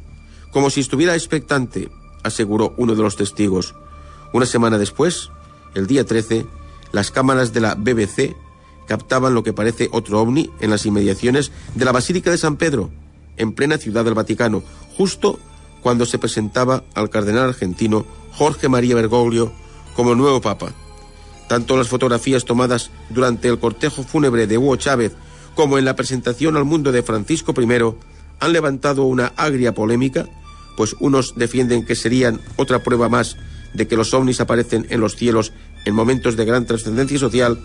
como 0.56 0.70
si 0.70 0.80
estuviera 0.80 1.16
expectante, 1.16 1.90
aseguró 2.24 2.74
uno 2.78 2.96
de 2.96 3.04
los 3.04 3.18
testigos. 3.18 3.76
Una 4.32 4.46
semana 4.46 4.78
después, 4.78 5.30
el 5.74 5.86
día 5.86 6.06
13, 6.06 6.46
las 6.94 7.12
cámaras 7.12 7.52
de 7.52 7.60
la 7.60 7.76
BBC 7.76 8.38
captaban 8.88 9.34
lo 9.34 9.44
que 9.44 9.52
parece 9.52 9.90
otro 9.92 10.22
ovni 10.22 10.50
en 10.62 10.70
las 10.70 10.86
inmediaciones 10.86 11.52
de 11.74 11.84
la 11.84 11.92
Basílica 11.92 12.32
de 12.32 12.38
San 12.38 12.56
Pedro, 12.56 12.90
en 13.36 13.52
plena 13.52 13.78
ciudad 13.78 14.06
del 14.06 14.14
Vaticano, 14.14 14.64
justo 14.96 15.40
cuando 15.82 16.06
se 16.06 16.20
presentaba 16.20 16.86
al 16.94 17.10
cardenal 17.10 17.50
argentino 17.50 18.06
Jorge 18.32 18.70
María 18.70 18.96
Bergoglio 18.96 19.52
como 19.94 20.16
nuevo 20.16 20.40
papa. 20.40 20.72
Tanto 21.50 21.76
las 21.76 21.90
fotografías 21.90 22.46
tomadas 22.46 22.92
durante 23.10 23.50
el 23.50 23.60
cortejo 23.60 24.04
fúnebre 24.04 24.48
de 24.48 24.58
Hugo 24.58 24.78
Chávez 24.78 25.18
como 25.54 25.78
en 25.78 25.84
la 25.84 25.98
presentación 25.98 26.56
al 26.56 26.64
mundo 26.64 26.94
de 26.94 27.04
Francisco 27.04 27.54
I 27.60 27.96
han 28.40 28.54
levantado 28.54 29.04
una 29.04 29.34
agria 29.36 29.74
polémica, 29.74 30.30
pues 30.76 30.96
unos 31.00 31.36
defienden 31.36 31.86
que 31.86 31.96
serían 31.96 32.42
otra 32.56 32.84
prueba 32.84 33.10
más 33.10 33.38
de 33.74 33.88
que 33.88 33.98
los 33.98 34.14
ovnis 34.14 34.40
aparecen 34.40 34.86
en 34.90 35.02
los 35.02 35.16
cielos 35.16 35.52
en 35.86 35.96
momentos 35.96 36.36
de 36.36 36.46
gran 36.46 36.66
trascendencia 36.66 37.20
social, 37.20 37.60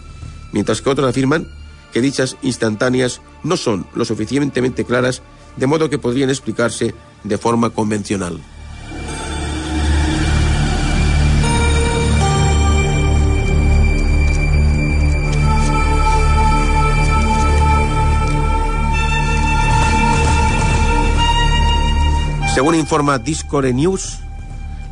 mientras 0.53 0.83
que 0.83 0.91
otros 0.91 1.09
afirman 1.09 1.49
que 1.93 2.01
dichas 2.01 2.37
instantáneas 2.43 3.21
no 3.43 3.57
son 3.57 3.87
lo 3.95 4.05
suficientemente 4.05 4.85
claras, 4.85 5.23
de 5.57 5.67
modo 5.67 5.91
que 5.91 5.99
podrían 5.99 6.31
explicarse 6.31 6.95
de 7.25 7.39
forma 7.39 7.71
convencional. 7.71 8.41
Según 22.61 22.75
informa 22.75 23.19
Discore 23.19 23.73
News, 23.73 24.19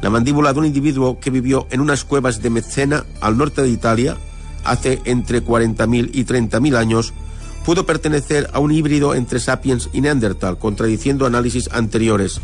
la 0.01 0.09
mandíbula 0.09 0.55
de 0.55 0.59
un 0.59 0.65
individuo 0.65 1.21
que 1.21 1.29
vivió 1.29 1.67
en 1.71 1.83
unas 1.83 2.03
cuevas 2.03 2.41
de 2.41 2.49
Mezzena, 2.49 3.05
al 3.21 3.37
norte 3.37 3.61
de 3.61 3.69
Italia, 3.69 4.17
hace 4.65 5.03
entre 5.05 5.45
40.000 5.45 6.09
y 6.15 6.25
30.000 6.25 6.77
años, 6.79 7.13
pudo 7.67 7.85
pertenecer 7.85 8.49
a 8.55 8.59
un 8.59 8.73
híbrido 8.73 9.15
entre 9.15 9.39
sapiens 9.39 9.91
y 9.93 10.01
neandertal, 10.01 10.57
contradiciendo 10.57 11.27
análisis 11.27 11.69
anteriores. 11.71 12.41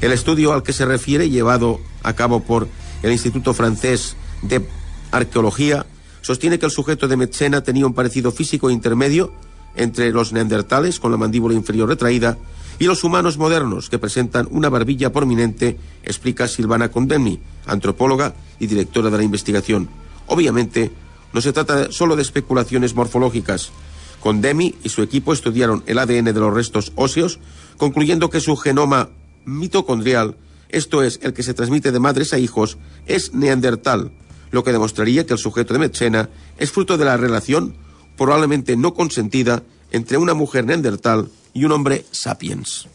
El 0.00 0.10
estudio 0.10 0.54
al 0.54 0.62
que 0.62 0.72
se 0.72 0.86
refiere, 0.86 1.28
llevado 1.28 1.78
a 2.02 2.14
cabo 2.14 2.40
por 2.40 2.66
el 3.02 3.12
Instituto 3.12 3.52
Francés 3.52 4.16
de 4.40 4.66
Arqueología, 5.10 5.84
sostiene 6.22 6.58
que 6.58 6.64
el 6.64 6.72
sujeto 6.72 7.08
de 7.08 7.18
Mezzena 7.18 7.62
tenía 7.62 7.84
un 7.84 7.92
parecido 7.92 8.32
físico 8.32 8.70
intermedio 8.70 9.34
entre 9.76 10.12
los 10.12 10.32
neandertales, 10.32 10.98
con 10.98 11.10
la 11.10 11.18
mandíbula 11.18 11.54
inferior 11.54 11.90
retraída, 11.90 12.38
y 12.82 12.86
los 12.86 13.04
humanos 13.04 13.38
modernos, 13.38 13.88
que 13.88 14.00
presentan 14.00 14.48
una 14.50 14.68
barbilla 14.68 15.12
prominente, 15.12 15.78
explica 16.02 16.48
Silvana 16.48 16.90
Condemni, 16.90 17.38
antropóloga 17.64 18.34
y 18.58 18.66
directora 18.66 19.08
de 19.08 19.18
la 19.18 19.22
investigación. 19.22 19.88
Obviamente, 20.26 20.90
no 21.32 21.40
se 21.40 21.52
trata 21.52 21.92
solo 21.92 22.16
de 22.16 22.22
especulaciones 22.22 22.96
morfológicas. 22.96 23.70
Condemi 24.18 24.74
y 24.82 24.88
su 24.88 25.00
equipo 25.00 25.32
estudiaron 25.32 25.84
el 25.86 25.96
ADN 25.96 26.24
de 26.24 26.40
los 26.40 26.52
restos 26.52 26.90
óseos, 26.96 27.38
concluyendo 27.76 28.30
que 28.30 28.40
su 28.40 28.56
genoma 28.56 29.10
mitocondrial, 29.44 30.36
esto 30.68 31.04
es, 31.04 31.20
el 31.22 31.34
que 31.34 31.44
se 31.44 31.54
transmite 31.54 31.92
de 31.92 32.00
madres 32.00 32.32
a 32.32 32.40
hijos, 32.40 32.78
es 33.06 33.32
neandertal, 33.32 34.10
lo 34.50 34.64
que 34.64 34.72
demostraría 34.72 35.24
que 35.24 35.34
el 35.34 35.38
sujeto 35.38 35.72
de 35.72 35.78
Metzena 35.78 36.30
es 36.58 36.72
fruto 36.72 36.98
de 36.98 37.04
la 37.04 37.16
relación, 37.16 37.76
probablemente 38.16 38.76
no 38.76 38.92
consentida, 38.92 39.62
entre 39.92 40.16
una 40.16 40.34
mujer 40.34 40.64
neandertal 40.64 41.28
y 41.54 41.64
un 41.64 41.72
hombre 41.72 42.04
sapiens. 42.10 42.88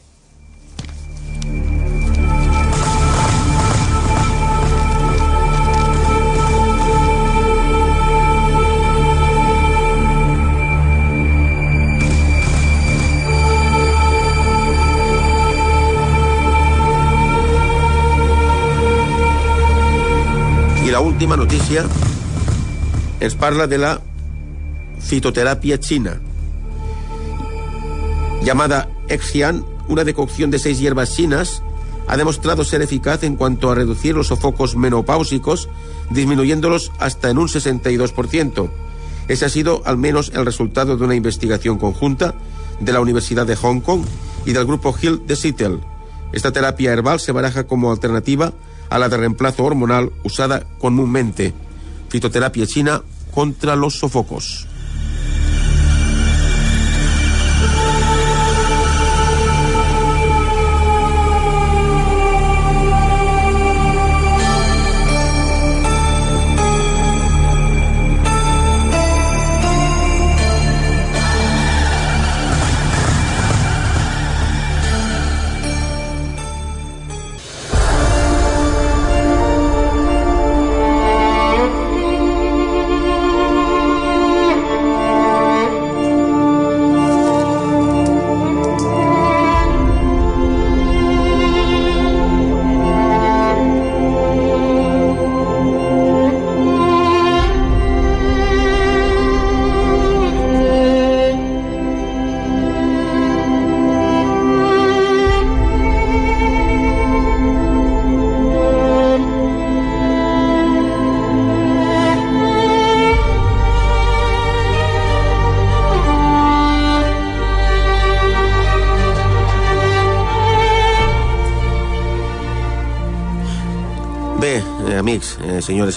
Y 20.86 20.92
la 20.92 21.02
última 21.02 21.36
noticia 21.36 21.86
es 23.20 23.36
parla 23.36 23.68
de 23.68 23.78
la 23.78 24.00
fitoterapia 25.02 25.80
china, 25.80 26.22
llamada 28.44 28.90
Exian, 29.08 29.66
una 29.88 30.04
decocción 30.04 30.52
de 30.52 30.60
seis 30.60 30.80
hierbas 30.80 31.16
chinas, 31.16 31.62
ha 32.08 32.18
demostrado 32.18 32.64
ser 32.64 32.82
eficaz 32.82 33.24
en 33.24 33.36
cuanto 33.36 33.70
a 33.70 33.76
reducir 33.76 34.16
los 34.16 34.28
sofocos 34.28 34.76
menopáusicos, 34.76 35.70
disminuyéndolos 36.10 36.92
hasta 37.00 37.30
en 37.30 37.38
un 37.38 37.48
62%. 37.48 38.70
Ese 39.28 39.46
ha 39.46 39.50
sido 39.50 39.82
al 39.86 39.98
menos 39.98 40.32
el 40.34 40.46
resultado 40.46 40.96
de 40.96 41.04
una 41.04 41.16
investigación 41.16 41.78
conjunta 41.78 42.34
de 42.80 42.94
la 42.94 43.02
Universidad 43.02 43.46
de 43.46 43.58
Hong 43.58 43.82
Kong 43.82 44.04
y 44.46 44.54
del 44.54 44.66
grupo 44.66 44.96
Hill 45.00 45.28
de 45.28 45.36
Seattle. 45.36 45.80
Esta 46.32 46.52
terapia 46.52 46.94
herbal 46.94 47.20
se 47.20 47.34
baraja 47.34 47.66
como 47.66 47.92
alternativa 47.92 48.54
a 48.90 49.00
la 49.00 49.10
de 49.10 49.18
reemplazo 49.18 49.66
hormonal 49.66 50.12
usada 50.24 50.66
comúnmente. 50.80 51.54
Fitoterapia 52.10 52.66
china 52.66 53.02
contra 53.34 53.76
los 53.76 54.00
sofocos. 54.00 54.67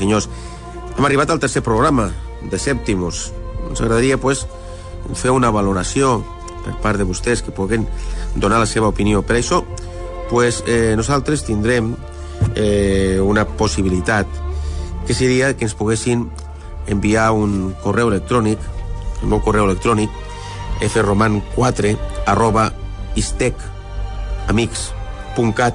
Senyors, 0.00 0.28
hem 0.96 1.06
arribat 1.06 1.30
al 1.30 1.40
tercer 1.42 1.62
programa 1.62 2.10
de 2.42 2.58
Sèptimos. 2.58 3.30
Ens 3.68 3.80
agradaria, 3.80 4.18
pues, 4.20 4.46
fer 5.14 5.32
una 5.34 5.52
valoració 5.52 6.20
per 6.64 6.74
part 6.82 7.00
de 7.00 7.06
vostès 7.08 7.44
que 7.44 7.54
puguen 7.54 7.86
donar 8.34 8.60
la 8.60 8.68
seva 8.68 8.90
opinió. 8.90 9.22
Per 9.22 9.38
això, 9.38 9.62
pues, 10.30 10.62
eh, 10.66 10.94
nosaltres 10.96 11.44
tindrem 11.44 11.94
eh, 12.54 13.20
una 13.22 13.46
possibilitat 13.46 14.26
que 15.06 15.14
seria 15.14 15.56
que 15.56 15.64
ens 15.64 15.74
poguessin 15.74 16.30
enviar 16.86 17.32
un 17.32 17.74
correu 17.82 18.08
electrònic, 18.08 18.58
el 19.22 19.28
meu 19.28 19.40
correu 19.44 19.64
electrònic, 19.64 20.10
froman4 20.88 21.98
arroba 22.26 22.72
istecamics.cat 23.16 25.74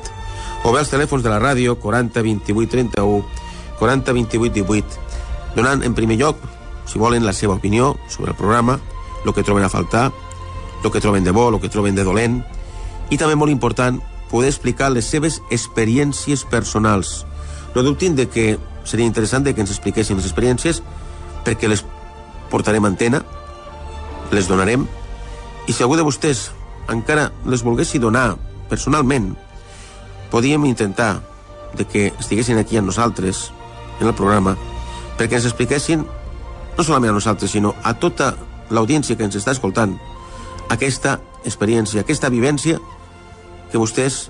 o 0.65 0.73
bé 0.73 0.81
els 0.81 0.89
telèfons 0.89 1.21
de 1.21 1.29
la 1.29 1.37
ràdio 1.37 1.77
40 1.77 2.25
28 2.25 2.71
31 2.71 3.21
40 3.79 4.13
28 4.13 4.53
18 4.53 5.55
donant 5.55 5.83
en 5.83 5.95
primer 5.95 6.17
lloc 6.19 6.39
si 6.85 6.99
volen 7.01 7.25
la 7.25 7.33
seva 7.33 7.55
opinió 7.55 7.95
sobre 8.07 8.31
el 8.31 8.37
programa 8.37 8.79
el 9.25 9.33
que 9.33 9.43
troben 9.43 9.63
a 9.65 9.69
faltar 9.69 10.11
el 10.83 10.91
que 10.91 11.01
troben 11.01 11.23
de 11.23 11.31
bo, 11.31 11.49
el 11.49 11.59
que 11.59 11.69
troben 11.69 11.95
de 11.95 12.03
dolent 12.05 12.43
i 13.09 13.17
també 13.17 13.35
molt 13.35 13.51
important 13.53 14.01
poder 14.29 14.49
explicar 14.49 14.91
les 14.91 15.05
seves 15.05 15.41
experiències 15.53 16.43
personals. 16.49 17.25
No 17.75 17.83
dubtin 17.83 18.15
de 18.15 18.27
que 18.29 18.57
seria 18.83 19.05
interessant 19.05 19.45
que 19.45 19.61
ens 19.61 19.73
expliquessin 19.73 20.17
les 20.17 20.27
experiències 20.27 20.81
perquè 21.45 21.69
les 21.69 21.83
portarem 22.49 22.85
a 22.85 22.91
antena, 22.91 23.21
les 24.31 24.47
donarem, 24.49 24.85
i 25.67 25.73
si 25.73 25.83
algú 25.83 25.97
de 25.97 26.05
vostès 26.05 26.49
encara 26.89 27.31
les 27.45 27.63
volguessi 27.65 27.99
donar 28.01 28.35
personalment, 28.69 29.33
podíem 30.31 30.65
intentar 30.65 31.21
de 31.75 31.85
que 31.85 32.07
estiguessin 32.19 32.57
aquí 32.61 32.77
amb 32.77 32.89
nosaltres, 32.89 33.51
en 33.99 34.07
el 34.07 34.15
programa, 34.15 34.55
perquè 35.19 35.39
ens 35.39 35.47
expliquessin, 35.49 36.03
no 36.75 36.83
solament 36.83 37.13
a 37.13 37.17
nosaltres, 37.17 37.51
sinó 37.51 37.73
a 37.83 37.93
tota 37.99 38.33
l'audiència 38.69 39.15
que 39.15 39.27
ens 39.27 39.37
està 39.39 39.53
escoltant, 39.55 39.95
aquesta 40.69 41.19
experiència, 41.45 42.01
aquesta 42.01 42.31
vivència 42.33 42.79
que 43.71 43.79
vostès 43.79 44.29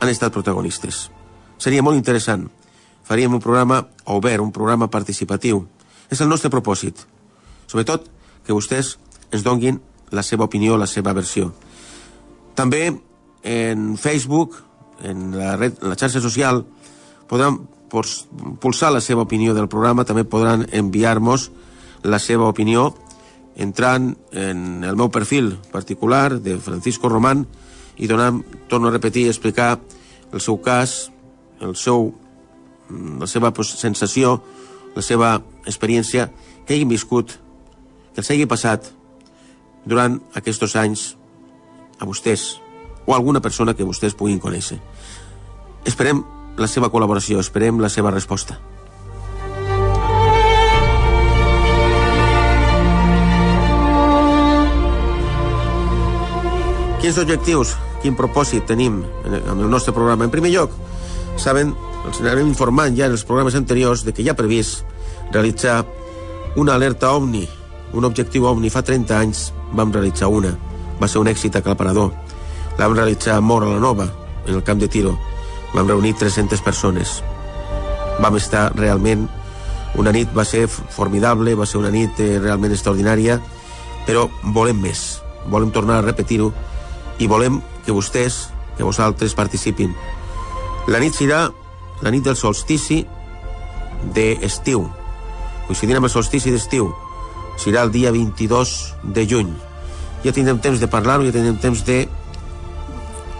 han 0.00 0.12
estat 0.12 0.34
protagonistes. 0.34 1.08
Seria 1.58 1.82
molt 1.82 1.96
interessant. 1.96 2.48
Faríem 3.04 3.34
un 3.36 3.42
programa 3.42 3.84
obert, 4.10 4.42
un 4.42 4.52
programa 4.52 4.90
participatiu. 4.90 5.64
És 6.10 6.20
el 6.20 6.28
nostre 6.28 6.50
propòsit. 6.52 7.04
Sobretot 7.66 8.08
que 8.44 8.52
vostès 8.52 8.96
ens 9.32 9.44
donguin 9.44 9.80
la 10.12 10.22
seva 10.22 10.44
opinió, 10.44 10.76
la 10.76 10.88
seva 10.90 11.14
versió. 11.16 11.52
També 12.54 12.92
en 13.44 13.96
Facebook, 14.00 14.56
en 15.02 15.32
la, 15.36 15.56
red, 15.56 15.80
en 15.82 15.90
la 15.90 15.98
xarxa 15.98 16.22
social, 16.22 16.62
podran 17.28 17.62
pulsar 18.60 18.92
la 18.92 19.02
seva 19.04 19.24
opinió 19.24 19.54
del 19.54 19.68
programa, 19.70 20.04
també 20.04 20.24
podran 20.24 20.66
enviar-nos 20.72 21.50
la 22.04 22.18
seva 22.18 22.48
opinió 22.48 22.90
entrant 23.56 24.16
en 24.32 24.82
el 24.84 24.96
meu 24.98 25.10
perfil 25.14 25.54
particular 25.72 26.40
de 26.42 26.58
Francisco 26.58 27.08
Román 27.08 27.46
i 27.96 28.08
donant, 28.10 28.42
torno 28.68 28.88
a 28.88 28.94
repetir, 28.94 29.28
explicar 29.28 29.78
el 30.32 30.42
seu 30.42 30.58
cas, 30.58 31.12
el 31.62 31.76
seu, 31.78 32.10
la 32.90 33.28
seva 33.30 33.52
pues, 33.54 33.70
sensació, 33.78 34.40
la 34.94 35.02
seva 35.02 35.36
experiència 35.64 36.28
que 36.66 36.74
hagin 36.74 36.90
viscut, 36.90 37.38
que 38.14 38.22
els 38.22 38.30
hagi 38.30 38.46
passat 38.50 38.90
durant 39.86 40.18
aquests 40.34 40.74
anys 40.80 41.14
a 42.00 42.06
vostès 42.08 42.56
o 43.06 43.12
a 43.12 43.16
alguna 43.16 43.40
persona 43.40 43.74
que 43.74 43.86
vostès 43.86 44.16
puguin 44.16 44.40
conèixer. 44.40 44.80
Esperem 45.84 46.24
la 46.56 46.68
seva 46.70 46.90
col·laboració, 46.92 47.40
esperem 47.42 47.80
la 47.82 47.90
seva 47.90 48.12
resposta. 48.14 48.58
Quins 57.04 57.18
objectius, 57.20 57.74
quin 58.00 58.14
propòsit 58.16 58.64
tenim 58.64 59.02
amb 59.28 59.58
el 59.58 59.68
nostre 59.68 59.92
programa? 59.92 60.24
En 60.24 60.32
primer 60.32 60.54
lloc, 60.54 60.72
saben, 61.36 61.74
els 62.08 62.22
anem 62.22 62.48
informant 62.48 62.96
ja 62.96 63.10
en 63.10 63.16
els 63.16 63.26
programes 63.28 63.56
anteriors 63.58 64.06
de 64.06 64.14
que 64.16 64.24
hi 64.24 64.30
ha 64.32 64.36
previst 64.38 64.86
realitzar 65.34 65.82
una 66.56 66.78
alerta 66.78 67.12
OVNI, 67.12 67.44
un 67.92 68.08
objectiu 68.08 68.46
OVNI. 68.48 68.70
Fa 68.70 68.82
30 68.86 69.18
anys 69.18 69.50
vam 69.74 69.92
realitzar 69.92 70.30
una. 70.32 70.54
Va 71.00 71.10
ser 71.10 71.20
un 71.20 71.28
èxit 71.28 71.58
aclaparador. 71.58 72.12
La 72.78 72.86
vam 72.86 72.96
realitzar 72.96 73.36
a 73.36 73.44
Mora 73.44 73.68
la 73.68 73.80
Nova, 73.82 74.08
en 74.46 74.54
el 74.54 74.62
camp 74.62 74.80
de 74.80 74.88
tiro. 74.88 75.18
Vam 75.74 75.88
reunir 75.88 76.14
300 76.14 76.62
persones. 76.62 77.22
Vam 78.22 78.36
estar 78.38 78.70
realment... 78.76 79.28
Una 79.94 80.10
nit 80.10 80.32
va 80.34 80.42
ser 80.42 80.64
formidable, 80.66 81.52
va 81.54 81.68
ser 81.70 81.78
una 81.78 81.92
nit 81.94 82.18
eh, 82.18 82.40
realment 82.42 82.72
extraordinària, 82.74 83.36
però 84.08 84.24
volem 84.56 84.80
més. 84.82 85.20
Volem 85.46 85.70
tornar 85.70 86.00
a 86.00 86.02
repetir-ho 86.02 86.48
i 87.22 87.28
volem 87.30 87.60
que 87.86 87.94
vostès, 87.94 88.48
que 88.74 88.82
vosaltres 88.82 89.36
participin. 89.38 89.92
La 90.90 90.98
nit 90.98 91.14
serà 91.14 91.44
la 92.02 92.10
nit 92.10 92.26
del 92.26 92.34
solstici 92.34 93.04
d'estiu. 94.16 94.82
Coincidint 95.68 96.00
amb 96.00 96.10
el 96.10 96.12
solstici 96.12 96.50
d'estiu. 96.50 96.90
Serà 97.62 97.84
el 97.86 97.94
dia 97.94 98.10
22 98.10 98.74
de 99.14 99.28
juny. 99.30 99.54
Ja 100.24 100.34
tindrem 100.34 100.58
temps 100.58 100.82
de 100.82 100.90
parlar-ho, 100.90 101.22
ja 101.22 101.32
tindrem 101.32 101.60
temps 101.62 101.84
de 101.86 102.02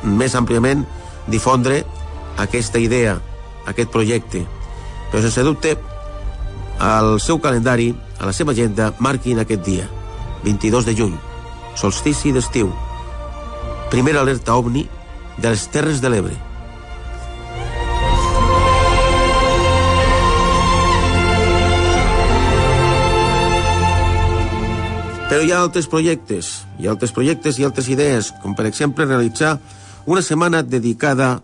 més 0.05 0.39
àmpliament 0.39 0.87
difondre 1.27 1.83
aquesta 2.39 2.79
idea, 2.79 3.19
aquest 3.67 3.91
projecte. 3.91 4.45
Però 5.11 5.23
sense 5.23 5.45
dubte, 5.47 5.77
al 6.79 7.21
seu 7.21 7.39
calendari, 7.41 7.93
a 8.19 8.27
la 8.27 8.33
seva 8.33 8.53
agenda, 8.53 8.93
marquin 8.99 9.39
aquest 9.41 9.63
dia, 9.67 9.87
22 10.45 10.89
de 10.89 10.97
juny, 10.99 11.15
solstici 11.79 12.33
d'estiu, 12.35 12.73
primera 13.91 14.21
alerta 14.21 14.57
ovni 14.59 14.89
de 15.39 15.51
les 15.51 15.69
Terres 15.71 16.03
de 16.03 16.11
l'Ebre. 16.11 16.35
Però 25.31 25.43
hi 25.43 25.51
ha 25.51 25.63
altres 25.65 25.89
projectes, 25.91 26.51
hi 26.79 26.87
ha 26.87 26.93
altres 26.93 27.11
projectes 27.15 27.57
i 27.59 27.65
altres 27.67 27.89
idees, 27.91 28.29
com 28.43 28.55
per 28.55 28.69
exemple 28.69 29.07
realitzar 29.09 29.57
una 30.07 30.23
setmana 30.23 30.63
dedicada 30.63 31.41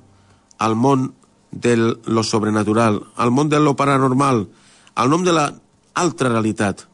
al 0.61 0.77
món 0.77 1.15
de 1.51 1.75
lo 1.77 2.23
sobrenatural, 2.23 3.01
al 3.17 3.33
món 3.33 3.49
de 3.49 3.59
lo 3.59 3.75
paranormal, 3.77 4.47
al 4.95 5.11
nom 5.11 5.25
de 5.25 5.33
la 5.33 5.55
altra 5.95 6.29
realitat. 6.29 6.85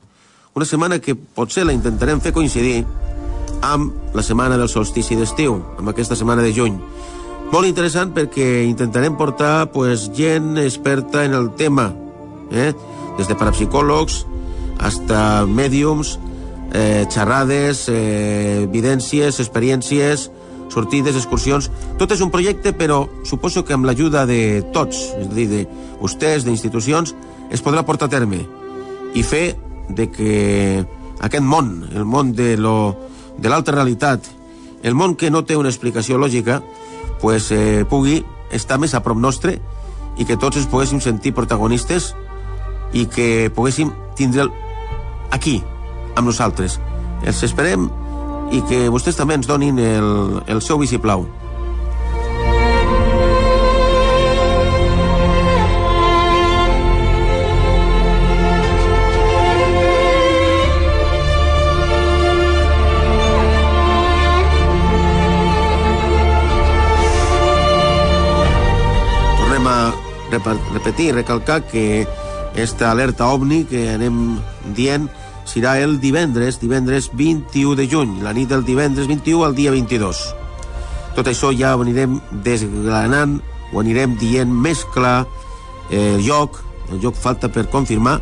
Una 0.55 0.65
setmana 0.65 1.01
que 1.03 1.15
potser 1.15 1.67
la 1.67 1.75
intentarem 1.77 2.23
fer 2.25 2.33
coincidir 2.33 2.87
amb 3.67 4.15
la 4.17 4.23
setmana 4.23 4.57
del 4.57 4.71
solstici 4.73 5.19
d'estiu, 5.19 5.59
amb 5.77 5.91
aquesta 5.91 6.17
setmana 6.17 6.47
de 6.47 6.55
juny. 6.55 6.79
Molt 7.51 7.69
interessant 7.69 8.15
perquè 8.15 8.65
intentarem 8.67 9.19
portar 9.19 9.69
pues, 9.75 10.09
gent 10.15 10.57
experta 10.63 11.27
en 11.27 11.35
el 11.35 11.51
tema, 11.59 11.91
eh? 12.51 12.73
des 13.19 13.29
de 13.29 13.37
parapsicòlegs 13.37 14.23
hasta 14.79 15.21
mèdiums, 15.49 16.17
eh, 16.73 17.05
xerrades, 17.11 17.87
eh, 17.89 18.63
evidències, 18.65 19.41
experiències, 19.43 20.31
sortides, 20.73 21.17
excursions... 21.17 21.71
Tot 21.97 22.13
és 22.13 22.21
un 22.25 22.31
projecte, 22.31 22.73
però 22.77 23.07
suposo 23.25 23.65
que 23.65 23.75
amb 23.77 23.87
l'ajuda 23.89 24.27
de 24.29 24.63
tots, 24.75 24.99
és 25.17 25.27
a 25.27 25.35
dir, 25.35 25.47
de 25.51 25.63
vostès, 26.01 26.45
d'institucions, 26.45 27.15
es 27.51 27.63
podrà 27.65 27.85
portar 27.87 28.11
a 28.11 28.15
terme 28.17 28.43
i 29.17 29.23
fer 29.25 29.57
de 29.89 30.09
que 30.13 30.85
aquest 31.25 31.45
món, 31.45 31.87
el 31.95 32.05
món 32.05 32.35
de 32.37 32.57
lo, 32.61 32.97
de 33.39 33.49
l'altra 33.49 33.79
realitat, 33.79 34.27
el 34.83 34.95
món 34.95 35.17
que 35.17 35.31
no 35.31 35.45
té 35.47 35.57
una 35.57 35.71
explicació 35.73 36.19
lògica, 36.19 36.61
pues, 37.21 37.51
eh, 37.51 37.85
pugui 37.89 38.21
estar 38.53 38.79
més 38.79 38.95
a 38.95 39.03
prop 39.03 39.19
nostre 39.19 39.57
i 40.17 40.25
que 40.25 40.37
tots 40.37 40.61
ens 40.61 40.69
poguéssim 40.71 41.01
sentir 41.01 41.35
protagonistes 41.35 42.13
i 42.93 43.07
que 43.07 43.51
poguéssim 43.55 43.93
tindre'l 44.17 44.53
aquí, 45.31 45.63
amb 46.15 46.29
nosaltres. 46.29 46.79
Els 47.25 47.43
esperem 47.43 47.89
i 48.55 48.63
que 48.69 48.87
vostès 48.93 49.19
també 49.19 49.37
ens 49.39 49.49
donin 49.49 49.79
el, 49.83 50.41
el 50.47 50.63
seu 50.63 50.79
vistiplau. 50.79 51.27
Tornem 69.43 69.69
a 69.71 69.79
repetir, 70.75 71.13
recalcar 71.15 71.63
que 71.67 72.07
esta 72.57 72.91
alerta 72.91 73.29
OVNI 73.29 73.65
que 73.69 73.89
anem 73.93 74.39
dient 74.77 75.11
serà 75.47 75.77
el 75.81 75.99
divendres, 76.03 76.61
divendres 76.61 77.11
21 77.15 77.77
de 77.79 77.87
juny, 77.91 78.19
la 78.25 78.35
nit 78.37 78.51
del 78.51 78.65
divendres 78.67 79.09
21 79.09 79.45
al 79.47 79.55
dia 79.57 79.73
22. 79.75 80.23
Tot 81.17 81.31
això 81.31 81.53
ja 81.57 81.75
ho 81.77 81.85
anirem 81.85 82.19
desgranant, 82.45 83.39
ho 83.73 83.81
anirem 83.81 84.19
dient 84.21 84.53
més 84.53 84.85
clar, 84.95 85.25
eh, 85.91 86.17
el 86.17 86.27
lloc, 86.27 86.61
el 86.91 87.01
lloc 87.01 87.17
falta 87.17 87.49
per 87.49 87.69
confirmar, 87.73 88.19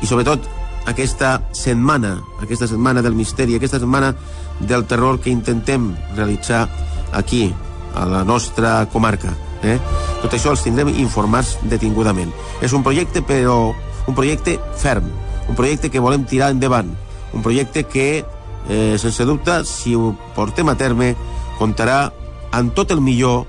i 0.00 0.06
sobretot 0.06 0.46
aquesta 0.86 1.38
setmana, 1.56 2.18
aquesta 2.44 2.68
setmana 2.68 3.02
del 3.02 3.16
misteri, 3.16 3.56
aquesta 3.56 3.80
setmana 3.80 4.14
del 4.60 4.84
terror 4.86 5.18
que 5.20 5.32
intentem 5.32 5.94
realitzar 6.14 6.68
aquí, 7.12 7.48
a 7.94 8.04
la 8.06 8.24
nostra 8.24 8.86
comarca. 8.92 9.32
Eh? 9.62 9.78
Tot 10.20 10.34
això 10.34 10.52
els 10.52 10.64
tindrem 10.64 10.90
informats 10.98 11.56
detingudament. 11.70 12.32
És 12.60 12.74
un 12.76 12.82
projecte, 12.82 13.22
però 13.24 13.72
un 14.04 14.16
projecte 14.16 14.58
ferm, 14.80 15.06
un 15.48 15.54
projecte 15.54 15.90
que 15.90 16.00
volem 16.00 16.24
tirar 16.24 16.50
endavant, 16.54 16.90
un 17.32 17.42
projecte 17.42 17.84
que, 17.84 18.24
eh, 18.68 18.96
sense 18.98 19.24
dubte, 19.24 19.64
si 19.64 19.94
ho 19.94 20.14
portem 20.34 20.68
a 20.68 20.76
terme, 20.76 21.14
comptarà 21.58 22.12
amb 22.52 22.74
tot 22.74 22.90
el 22.90 23.00
millor 23.00 23.44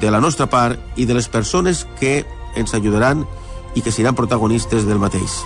de 0.00 0.10
la 0.10 0.20
nostra 0.20 0.46
part 0.46 0.78
i 0.96 1.06
de 1.06 1.14
les 1.14 1.28
persones 1.28 1.86
que 2.00 2.24
ens 2.56 2.74
ajudaran 2.74 3.26
i 3.74 3.82
que 3.82 3.92
seran 3.92 4.16
protagonistes 4.16 4.86
del 4.88 4.98
mateix. 4.98 5.42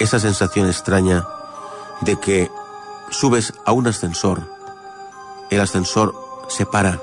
Esa 0.00 0.18
sensación 0.18 0.66
extraña 0.66 1.28
de 2.00 2.18
que 2.18 2.50
subes 3.10 3.52
a 3.66 3.72
un 3.72 3.86
ascensor, 3.86 4.42
el 5.50 5.60
ascensor 5.60 6.14
se 6.48 6.66
para 6.66 6.98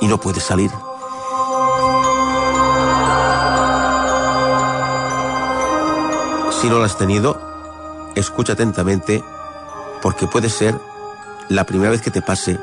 y 0.00 0.06
no 0.06 0.18
puedes 0.18 0.44
salir? 0.44 0.70
Si 6.60 6.70
no 6.70 6.78
lo 6.78 6.84
has 6.84 6.96
tenido, 6.96 7.40
escucha 8.14 8.52
atentamente 8.52 9.24
porque 10.00 10.28
puede 10.28 10.48
ser 10.48 10.78
la 11.48 11.64
primera 11.64 11.90
vez 11.90 12.00
que 12.00 12.12
te 12.12 12.22
pase, 12.22 12.60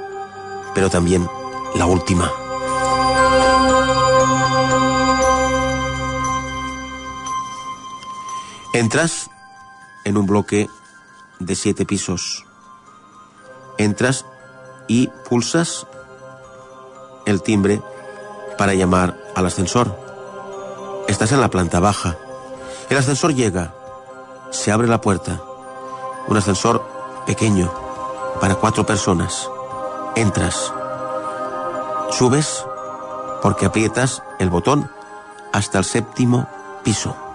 pero 0.74 0.90
también 0.90 1.30
la 1.76 1.86
última. 1.86 2.32
Entras 8.80 9.30
en 10.06 10.16
un 10.16 10.26
bloque 10.26 10.70
de 11.40 11.56
siete 11.56 11.86
pisos. 11.86 12.46
Entras 13.78 14.26
y 14.88 15.08
pulsas 15.28 15.86
el 17.26 17.42
timbre 17.42 17.82
para 18.58 18.74
llamar 18.76 19.20
al 19.36 19.46
ascensor. 19.46 19.94
Estás 21.10 21.34
en 21.34 21.42
la 21.42 21.50
planta 21.50 21.82
baja. 21.82 22.16
El 22.90 22.96
ascensor 22.96 23.36
llega. 23.36 23.76
Se 24.52 24.72
abre 24.72 24.88
la 24.88 25.02
puerta. 25.02 25.42
Un 26.28 26.38
ascensor 26.38 26.82
pequeño 27.26 27.70
para 28.40 28.56
cuatro 28.56 28.86
personas. 28.86 29.50
Entras. 30.16 30.72
Subes 32.12 32.66
porque 33.42 33.66
aprietas 33.66 34.24
el 34.40 34.50
botón 34.50 34.90
hasta 35.52 35.80
el 35.80 35.84
séptimo 35.84 36.48
piso. 36.82 37.29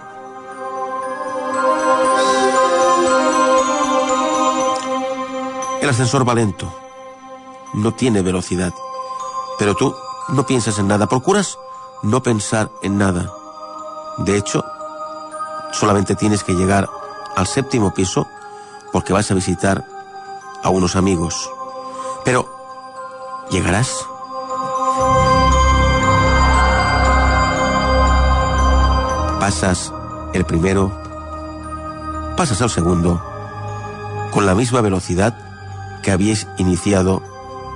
El 5.85 5.91
ascensor 5.91 6.27
va 6.27 6.35
lento. 6.35 6.75
No 7.75 7.93
tiene 7.93 8.23
velocidad. 8.23 8.73
Pero 9.59 9.75
tú 9.75 9.95
no 10.31 10.47
piensas 10.47 10.79
en 10.79 10.89
nada. 10.89 11.07
Procuras 11.07 11.59
no 12.03 12.23
pensar 12.23 12.71
en 12.81 12.97
nada. 12.97 13.31
De 14.17 14.39
hecho, 14.39 14.65
solamente 15.73 16.15
tienes 16.17 16.43
que 16.43 16.55
llegar 16.55 16.89
al 17.37 17.47
séptimo 17.47 17.93
piso 17.93 18.27
porque 18.93 19.13
vas 19.13 19.31
a 19.31 19.35
visitar 19.35 19.85
a 20.63 20.71
unos 20.71 20.97
amigos. 20.97 21.51
Pero, 22.25 22.49
¿llegarás? 23.51 24.07
Pasas 29.39 29.93
el 30.33 30.47
primero, 30.47 30.91
pasas 32.39 32.63
al 32.63 32.71
segundo, 32.71 33.21
con 34.33 34.47
la 34.47 34.55
misma 34.55 34.81
velocidad 34.81 35.44
que 36.05 36.13
habíais 36.13 36.47
iniciado 36.59 37.23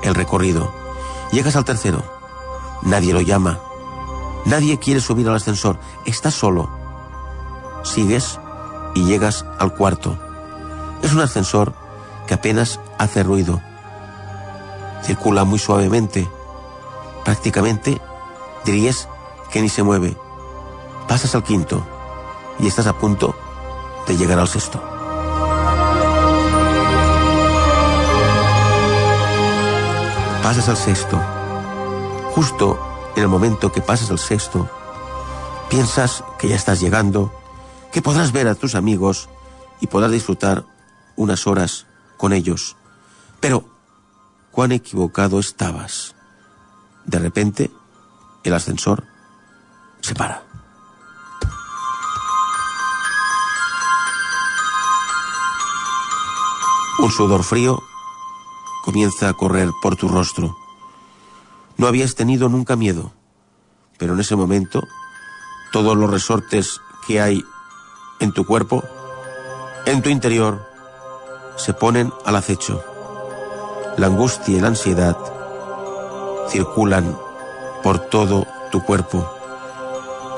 el 0.02 0.14
recorrido. 0.14 0.70
Llegas 1.32 1.56
al 1.56 1.64
tercero. 1.64 2.04
Nadie 2.82 3.12
lo 3.12 3.20
llama. 3.20 3.58
Nadie 4.44 4.78
quiere 4.78 5.00
subir 5.00 5.28
al 5.28 5.34
ascensor. 5.34 5.78
Estás 6.04 6.34
solo. 6.34 6.70
Sigues 7.82 8.38
y 8.94 9.04
llegas 9.04 9.44
al 9.58 9.74
cuarto. 9.74 10.16
Es 11.02 11.12
un 11.12 11.20
ascensor 11.20 11.72
que 12.26 12.34
apenas 12.34 12.78
hace 12.98 13.22
ruido. 13.22 13.60
Circula 15.02 15.44
muy 15.44 15.58
suavemente. 15.58 16.28
Prácticamente 17.24 18.00
dirías 18.64 19.08
que 19.50 19.62
ni 19.62 19.68
se 19.68 19.82
mueve. 19.82 20.16
Pasas 21.08 21.34
al 21.34 21.42
quinto 21.42 21.84
y 22.58 22.66
estás 22.66 22.86
a 22.86 22.98
punto 22.98 23.34
de 24.06 24.16
llegar 24.16 24.38
al 24.38 24.48
sexto. 24.48 24.97
Pasas 30.48 30.70
al 30.70 30.78
sexto. 30.78 31.20
Justo 32.34 32.80
en 33.14 33.22
el 33.22 33.28
momento 33.28 33.70
que 33.70 33.82
pasas 33.82 34.10
al 34.10 34.18
sexto, 34.18 34.66
piensas 35.68 36.24
que 36.38 36.48
ya 36.48 36.56
estás 36.56 36.80
llegando, 36.80 37.30
que 37.92 38.00
podrás 38.00 38.32
ver 38.32 38.48
a 38.48 38.54
tus 38.54 38.74
amigos 38.74 39.28
y 39.82 39.88
podrás 39.88 40.10
disfrutar 40.10 40.64
unas 41.16 41.46
horas 41.46 41.86
con 42.16 42.32
ellos. 42.32 42.78
Pero, 43.40 43.68
cuán 44.50 44.72
equivocado 44.72 45.38
estabas. 45.38 46.14
De 47.04 47.18
repente, 47.18 47.70
el 48.42 48.54
ascensor 48.54 49.04
se 50.00 50.14
para. 50.14 50.44
Un 57.00 57.10
sudor 57.10 57.44
frío 57.44 57.82
comienza 58.88 59.28
a 59.28 59.34
correr 59.34 59.68
por 59.82 59.96
tu 59.96 60.08
rostro. 60.08 60.56
No 61.76 61.88
habías 61.88 62.14
tenido 62.14 62.48
nunca 62.48 62.74
miedo, 62.74 63.12
pero 63.98 64.14
en 64.14 64.20
ese 64.20 64.34
momento 64.34 64.82
todos 65.72 65.94
los 65.94 66.08
resortes 66.10 66.80
que 67.06 67.20
hay 67.20 67.44
en 68.18 68.32
tu 68.32 68.46
cuerpo, 68.46 68.82
en 69.84 70.00
tu 70.00 70.08
interior, 70.08 70.66
se 71.56 71.74
ponen 71.74 72.14
al 72.24 72.36
acecho. 72.36 72.82
La 73.98 74.06
angustia 74.06 74.56
y 74.56 74.60
la 74.62 74.68
ansiedad 74.68 75.18
circulan 76.48 77.14
por 77.82 77.98
todo 77.98 78.46
tu 78.72 78.82
cuerpo. 78.82 79.30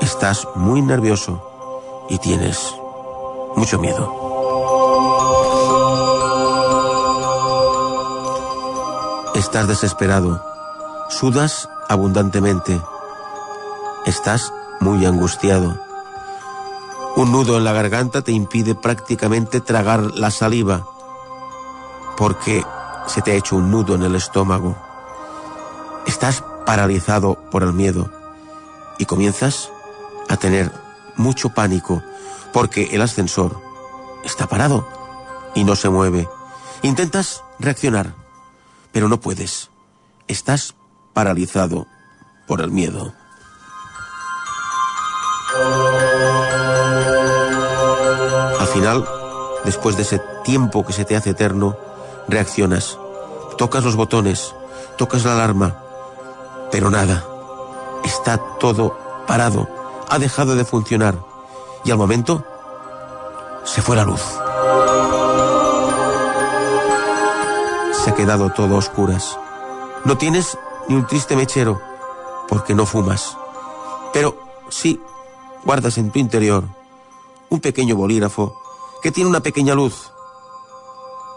Estás 0.01 0.45
muy 0.55 0.81
nervioso 0.81 2.05
y 2.09 2.17
tienes 2.17 2.75
mucho 3.55 3.79
miedo. 3.79 4.20
Estás 9.41 9.67
desesperado, 9.67 10.39
sudas 11.09 11.67
abundantemente, 11.89 12.79
estás 14.05 14.53
muy 14.79 15.03
angustiado. 15.03 15.81
Un 17.15 17.31
nudo 17.31 17.57
en 17.57 17.63
la 17.63 17.73
garganta 17.73 18.21
te 18.21 18.33
impide 18.33 18.75
prácticamente 18.75 19.59
tragar 19.59 20.11
la 20.13 20.29
saliva 20.29 20.85
porque 22.17 22.63
se 23.07 23.23
te 23.23 23.31
ha 23.31 23.33
hecho 23.33 23.55
un 23.55 23.71
nudo 23.71 23.95
en 23.95 24.03
el 24.03 24.15
estómago. 24.15 24.77
Estás 26.05 26.43
paralizado 26.63 27.33
por 27.49 27.63
el 27.63 27.73
miedo 27.73 28.11
y 28.99 29.05
comienzas 29.05 29.71
a 30.29 30.37
tener 30.37 30.71
mucho 31.15 31.49
pánico 31.49 32.03
porque 32.53 32.89
el 32.91 33.01
ascensor 33.01 33.59
está 34.23 34.45
parado 34.45 34.87
y 35.55 35.63
no 35.63 35.75
se 35.75 35.89
mueve. 35.89 36.29
Intentas 36.83 37.43
reaccionar, 37.57 38.20
pero 38.91 39.07
no 39.07 39.19
puedes. 39.19 39.69
Estás 40.27 40.75
paralizado 41.13 41.87
por 42.47 42.61
el 42.61 42.71
miedo. 42.71 43.13
Al 48.59 48.67
final, 48.67 49.07
después 49.65 49.97
de 49.97 50.03
ese 50.03 50.21
tiempo 50.43 50.85
que 50.85 50.93
se 50.93 51.05
te 51.05 51.15
hace 51.15 51.31
eterno, 51.31 51.77
reaccionas. 52.27 52.97
Tocas 53.57 53.83
los 53.83 53.95
botones, 53.95 54.55
tocas 54.97 55.25
la 55.25 55.33
alarma, 55.33 55.77
pero 56.71 56.89
nada. 56.89 57.25
Está 58.03 58.37
todo 58.59 58.97
parado, 59.27 59.67
ha 60.09 60.19
dejado 60.19 60.55
de 60.55 60.65
funcionar. 60.65 61.15
Y 61.83 61.91
al 61.91 61.97
momento, 61.97 62.45
se 63.63 63.81
fue 63.81 63.95
la 63.95 64.03
luz. 64.03 64.21
Se 68.03 68.09
ha 68.09 68.15
quedado 68.15 68.49
todo 68.49 68.75
a 68.75 68.79
oscuras. 68.79 69.37
No 70.05 70.17
tienes 70.17 70.57
ni 70.87 70.95
un 70.95 71.05
triste 71.05 71.35
mechero, 71.35 71.79
porque 72.49 72.73
no 72.73 72.87
fumas. 72.87 73.37
Pero 74.11 74.35
sí 74.69 74.99
guardas 75.63 75.99
en 75.99 76.09
tu 76.09 76.17
interior 76.17 76.63
un 77.49 77.59
pequeño 77.59 77.95
bolígrafo 77.95 78.59
que 79.03 79.11
tiene 79.11 79.29
una 79.29 79.41
pequeña 79.41 79.75
luz. 79.75 80.11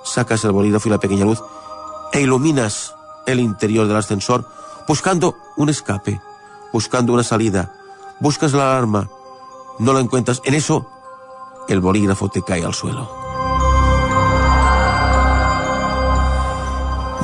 Sacas 0.05 0.45
el 0.45 0.53
bolígrafo 0.53 0.89
y 0.89 0.93
la 0.93 1.01
pequeña 1.01 1.27
luz 1.27 1.43
e 2.13 2.21
iluminas 2.23 2.95
el 3.27 3.41
interior 3.41 3.87
del 3.87 3.97
ascensor 3.97 4.49
buscando 4.89 5.37
un 5.57 5.69
escape, 5.69 6.21
buscando 6.73 7.13
una 7.13 7.25
salida. 7.25 7.75
Buscas 8.21 8.55
la 8.55 8.73
alarma, 8.73 9.11
no 9.79 9.93
la 9.93 10.01
encuentras. 10.01 10.41
En 10.45 10.55
eso, 10.55 10.87
el 11.69 11.81
bolígrafo 11.81 12.31
te 12.31 12.43
cae 12.43 12.65
al 12.65 12.75
suelo. 12.75 13.24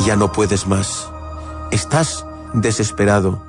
Ya 0.05 0.17
no 0.17 0.33
puedes 0.33 0.67
más. 0.67 1.11
Estás 1.71 2.25
desesperado. 2.55 3.43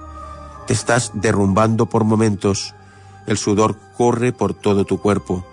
Te 0.68 0.74
estás 0.74 1.12
derrumbando 1.14 1.88
por 1.88 2.04
momentos. 2.04 2.76
El 3.26 3.38
sudor 3.38 3.78
corre 3.98 4.34
por 4.34 4.54
todo 4.54 4.86
tu 4.86 5.00
cuerpo. 5.00 5.46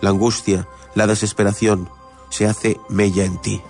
La 0.00 0.10
angustia, 0.10 0.68
la 0.94 1.06
desesperación 1.06 1.88
se 2.28 2.46
hace 2.46 2.80
mella 2.88 3.24
en 3.24 3.38
ti. 3.38 3.62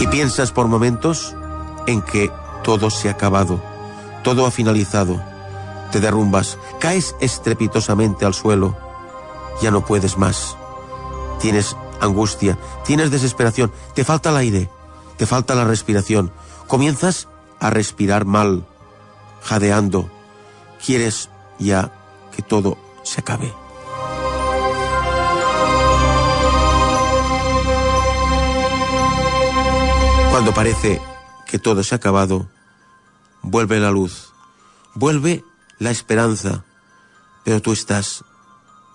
Y 0.00 0.06
piensas 0.08 0.50
por 0.52 0.66
momentos 0.66 1.34
en 1.86 2.02
que 2.02 2.30
todo 2.62 2.90
se 2.90 3.08
ha 3.08 3.12
acabado, 3.12 3.60
todo 4.22 4.46
ha 4.46 4.50
finalizado, 4.50 5.22
te 5.90 6.00
derrumbas, 6.00 6.58
caes 6.80 7.14
estrepitosamente 7.20 8.24
al 8.24 8.34
suelo, 8.34 8.76
ya 9.60 9.70
no 9.70 9.84
puedes 9.84 10.16
más. 10.16 10.56
Tienes 11.40 11.76
angustia, 12.02 12.58
tienes 12.84 13.10
desesperación, 13.10 13.72
te 13.94 14.04
falta 14.04 14.30
el 14.30 14.36
aire, 14.36 14.70
te 15.16 15.26
falta 15.26 15.54
la 15.54 15.64
respiración. 15.64 16.32
Comienzas 16.66 17.28
a 17.60 17.70
respirar 17.70 18.24
mal, 18.24 18.66
jadeando. 19.42 20.10
Quieres 20.84 21.30
ya 21.58 21.92
que 22.34 22.42
todo 22.42 22.76
se 23.04 23.20
acabe. 23.20 23.52
Cuando 30.30 30.54
parece 30.54 31.00
que 31.46 31.58
todo 31.58 31.84
se 31.84 31.94
ha 31.94 31.98
acabado, 31.98 32.48
vuelve 33.42 33.78
la 33.78 33.90
luz, 33.90 34.32
vuelve 34.94 35.44
la 35.78 35.90
esperanza, 35.90 36.64
pero 37.44 37.60
tú 37.60 37.72
estás 37.72 38.24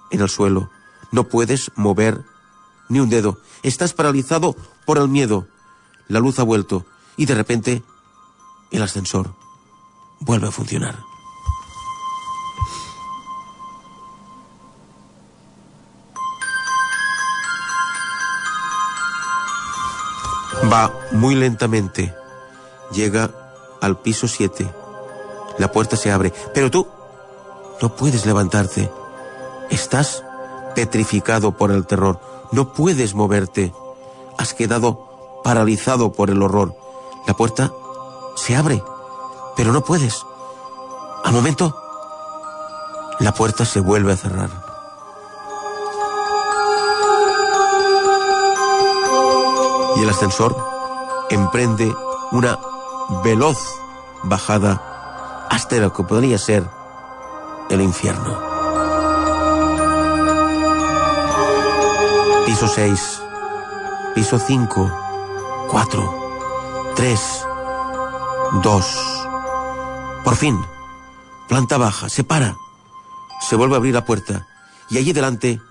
en 0.10 0.22
el 0.22 0.30
suelo, 0.30 0.72
no 1.12 1.26
puedes 1.26 1.72
mover 1.76 2.24
ni 2.90 3.00
un 3.00 3.10
dedo, 3.10 3.40
estás 3.64 3.94
paralizado 3.94 4.56
por 4.86 4.98
el 4.98 5.08
miedo. 5.08 5.48
La 6.08 6.20
luz 6.20 6.40
ha 6.40 6.44
vuelto 6.44 6.86
y 7.18 7.26
de 7.26 7.36
repente 7.36 7.84
el 8.72 8.82
ascensor 8.82 9.34
vuelve 10.20 10.48
a 10.48 10.52
funcionar. 10.52 10.96
Va 20.72 20.92
muy 21.12 21.36
lentamente. 21.36 22.14
Llega 22.92 23.32
al 23.82 24.00
piso 24.00 24.28
7. 24.28 24.70
La 25.60 25.72
puerta 25.72 25.96
se 25.96 26.12
abre, 26.12 26.34
pero 26.54 26.70
tú 26.72 26.88
no 27.82 27.96
puedes 27.96 28.26
levantarte. 28.26 28.92
Estás 29.70 30.24
petrificado 30.76 31.52
por 31.58 31.72
el 31.72 31.86
terror. 31.86 32.20
No 32.52 32.74
puedes 32.74 33.14
moverte. 33.14 33.74
Has 34.38 34.54
quedado 34.54 35.42
paralizado 35.44 36.12
por 36.12 36.30
el 36.30 36.42
horror. 36.42 36.76
La 37.26 37.34
puerta 37.34 37.72
se 38.36 38.56
abre, 38.56 38.82
pero 39.56 39.74
no 39.74 39.82
puedes. 39.82 40.26
Al 41.24 41.34
momento, 41.34 41.76
la 43.20 43.34
puerta 43.34 43.66
se 43.66 43.80
vuelve 43.80 44.14
a 44.14 44.18
cerrar. 44.18 44.50
Y 49.96 50.04
el 50.04 50.10
ascensor 50.10 50.56
emprende 51.30 51.94
una 52.32 52.60
veloz 53.24 53.58
bajada 54.24 55.48
hasta 55.50 55.78
lo 55.78 55.92
que 55.92 56.04
podría 56.04 56.38
ser 56.38 56.70
el 57.70 57.82
infierno. 57.82 58.57
Piso 62.60 62.74
6, 62.74 63.22
piso 64.16 64.40
5, 64.40 64.92
4, 65.70 66.94
3, 66.96 67.20
2. 68.64 68.86
Por 70.24 70.36
fin, 70.36 70.60
planta 71.48 71.78
baja, 71.78 72.10
se 72.10 72.24
para, 72.24 72.58
se 73.48 73.56
vuelve 73.56 73.76
a 73.76 73.78
abrir 73.78 73.94
la 73.94 74.06
puerta. 74.06 74.48
Y 74.90 74.98
allí 74.98 75.14
delante 75.14 75.62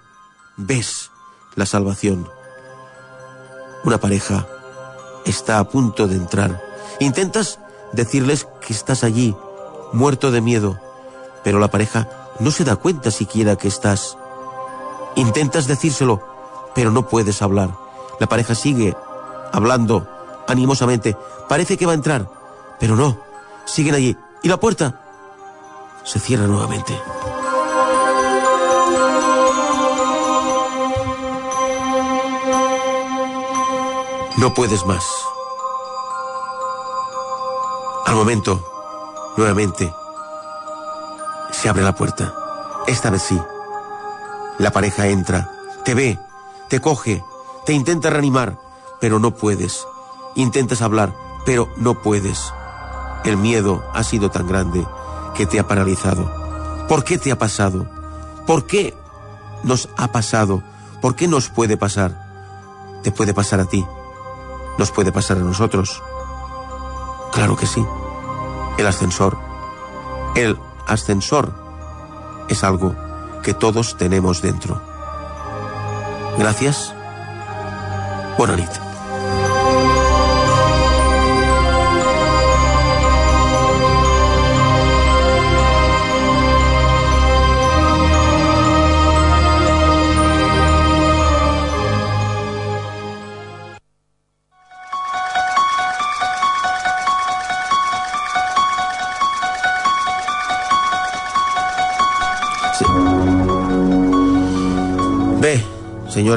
ves 0.57 1.11
la 1.57 1.66
salvación. 1.66 2.28
Una 3.82 3.99
pareja 3.99 4.47
está 5.24 5.59
a 5.59 5.68
punto 5.68 6.07
de 6.07 6.14
entrar. 6.14 6.62
Intentas 7.01 7.59
decirles 7.95 8.47
que 8.64 8.72
estás 8.72 9.03
allí, 9.03 9.34
muerto 9.93 10.30
de 10.30 10.41
miedo, 10.41 10.78
pero 11.43 11.59
la 11.59 11.66
pareja 11.66 12.09
no 12.39 12.53
se 12.53 12.62
da 12.62 12.76
cuenta 12.76 13.11
siquiera 13.11 13.57
que 13.57 13.66
estás. 13.66 14.16
Intentas 15.16 15.66
decírselo, 15.66 16.36
pero 16.77 16.91
no 16.91 17.09
puedes 17.09 17.41
hablar. 17.41 17.70
La 18.20 18.29
pareja 18.29 18.55
sigue 18.55 18.95
hablando 19.51 20.07
animosamente. 20.47 21.16
Parece 21.49 21.79
que 21.79 21.87
va 21.87 21.93
a 21.93 21.97
entrar, 21.97 22.29
pero 22.79 22.95
no. 22.95 23.18
Siguen 23.64 23.95
allí. 23.95 24.16
Y 24.43 24.49
la 24.49 24.59
puerta 24.59 25.01
se 26.05 26.20
cierra 26.20 26.47
nuevamente. 26.47 27.01
No 34.37 34.53
puedes 34.53 34.85
más. 34.85 35.05
Al 38.05 38.14
momento, 38.14 39.33
nuevamente, 39.39 39.93
se 41.53 41.70
abre 41.70 41.83
la 41.83 41.95
puerta. 41.95 42.35
Esta 42.87 43.09
vez 43.09 43.22
sí. 43.22 43.41
La 44.59 44.70
pareja 44.70 45.07
entra, 45.07 45.51
te 45.83 45.95
ve, 45.95 46.18
te 46.69 46.81
coge, 46.81 47.23
te 47.64 47.73
intenta 47.73 48.11
reanimar, 48.11 48.59
pero 49.01 49.19
no 49.19 49.33
puedes. 49.33 49.87
Intentas 50.35 50.83
hablar, 50.83 51.14
pero 51.45 51.69
no 51.77 52.03
puedes. 52.03 52.53
El 53.25 53.37
miedo 53.37 53.85
ha 53.95 54.03
sido 54.03 54.31
tan 54.31 54.47
grande 54.47 54.87
que 55.35 55.47
te 55.47 55.61
ha 55.61 55.67
paralizado. 55.67 56.31
¿Por 56.89 57.05
qué 57.05 57.19
te 57.19 57.33
ha 57.33 57.39
pasado? 57.39 57.87
¿Por 58.47 58.67
qué 58.67 58.97
nos 59.62 59.89
ha 59.97 60.09
pasado? 60.09 60.62
¿Por 61.01 61.14
qué 61.17 61.29
nos 61.29 61.49
puede 61.49 61.77
pasar? 61.77 63.01
Te 63.03 63.12
puede 63.12 63.35
pasar 63.35 63.61
a 63.61 63.64
ti. 63.64 63.87
Nos 64.79 64.91
puede 64.91 65.12
pasar 65.12 65.37
a 65.39 65.41
nosotros. 65.41 66.03
Claro 67.33 67.57
que 67.57 67.67
sí. 67.67 67.85
El 68.79 68.87
ascensor. 68.87 69.39
El 70.35 70.59
ascensor 70.87 71.53
es 72.49 72.62
algo 72.62 72.95
que 73.43 73.55
todos 73.55 73.97
tenemos 73.97 74.43
dentro. 74.43 74.95
Gracias. 76.39 76.95
Bonanit. 78.39 78.86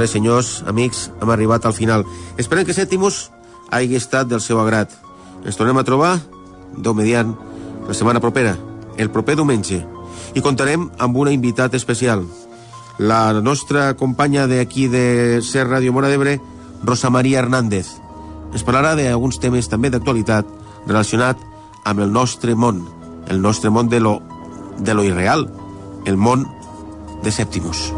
Senyores, 0.07 0.11
senyors, 0.11 0.63
amics, 0.67 1.11
hem 1.19 1.29
arribat 1.29 1.65
al 1.65 1.73
final. 1.73 2.05
Esperem 2.37 2.63
que 2.65 2.73
Sèptimus 2.73 3.31
hagi 3.71 3.97
estat 3.97 4.29
del 4.29 4.39
seu 4.39 4.59
agrat. 4.61 4.93
Ens 5.43 5.57
tornem 5.59 5.77
a 5.77 5.83
trobar, 5.83 6.19
Déu 6.77 6.93
mediant, 6.93 7.33
la 7.87 7.93
setmana 7.97 8.21
propera, 8.21 8.55
el 8.97 9.09
proper 9.09 9.35
diumenge. 9.35 9.81
I 10.37 10.43
contarem 10.45 10.89
amb 11.01 11.17
una 11.17 11.33
invitat 11.33 11.73
especial, 11.73 12.23
la 12.99 13.33
nostra 13.41 13.95
companya 13.97 14.45
d'aquí 14.47 14.87
de 14.87 15.41
Ser 15.41 15.65
Ràdio 15.67 15.91
Mora 15.91 16.07
d'Ebre, 16.07 16.37
Rosa 16.83 17.09
Maria 17.09 17.39
Hernández. 17.41 17.89
Ens 18.53 18.63
parlarà 18.63 18.95
d'alguns 18.95 19.41
temes 19.41 19.67
també 19.67 19.89
d'actualitat 19.89 20.45
relacionat 20.87 21.41
amb 21.83 22.05
el 22.05 22.13
nostre 22.13 22.55
món, 22.55 22.85
el 23.27 23.41
nostre 23.41 23.69
món 23.69 23.89
de 23.89 23.99
lo, 23.99 24.21
de 24.79 24.93
lo 24.93 25.03
irreal, 25.03 25.49
el 26.05 26.15
món 26.15 26.47
de 27.23 27.31
Sèptimus. 27.33 27.89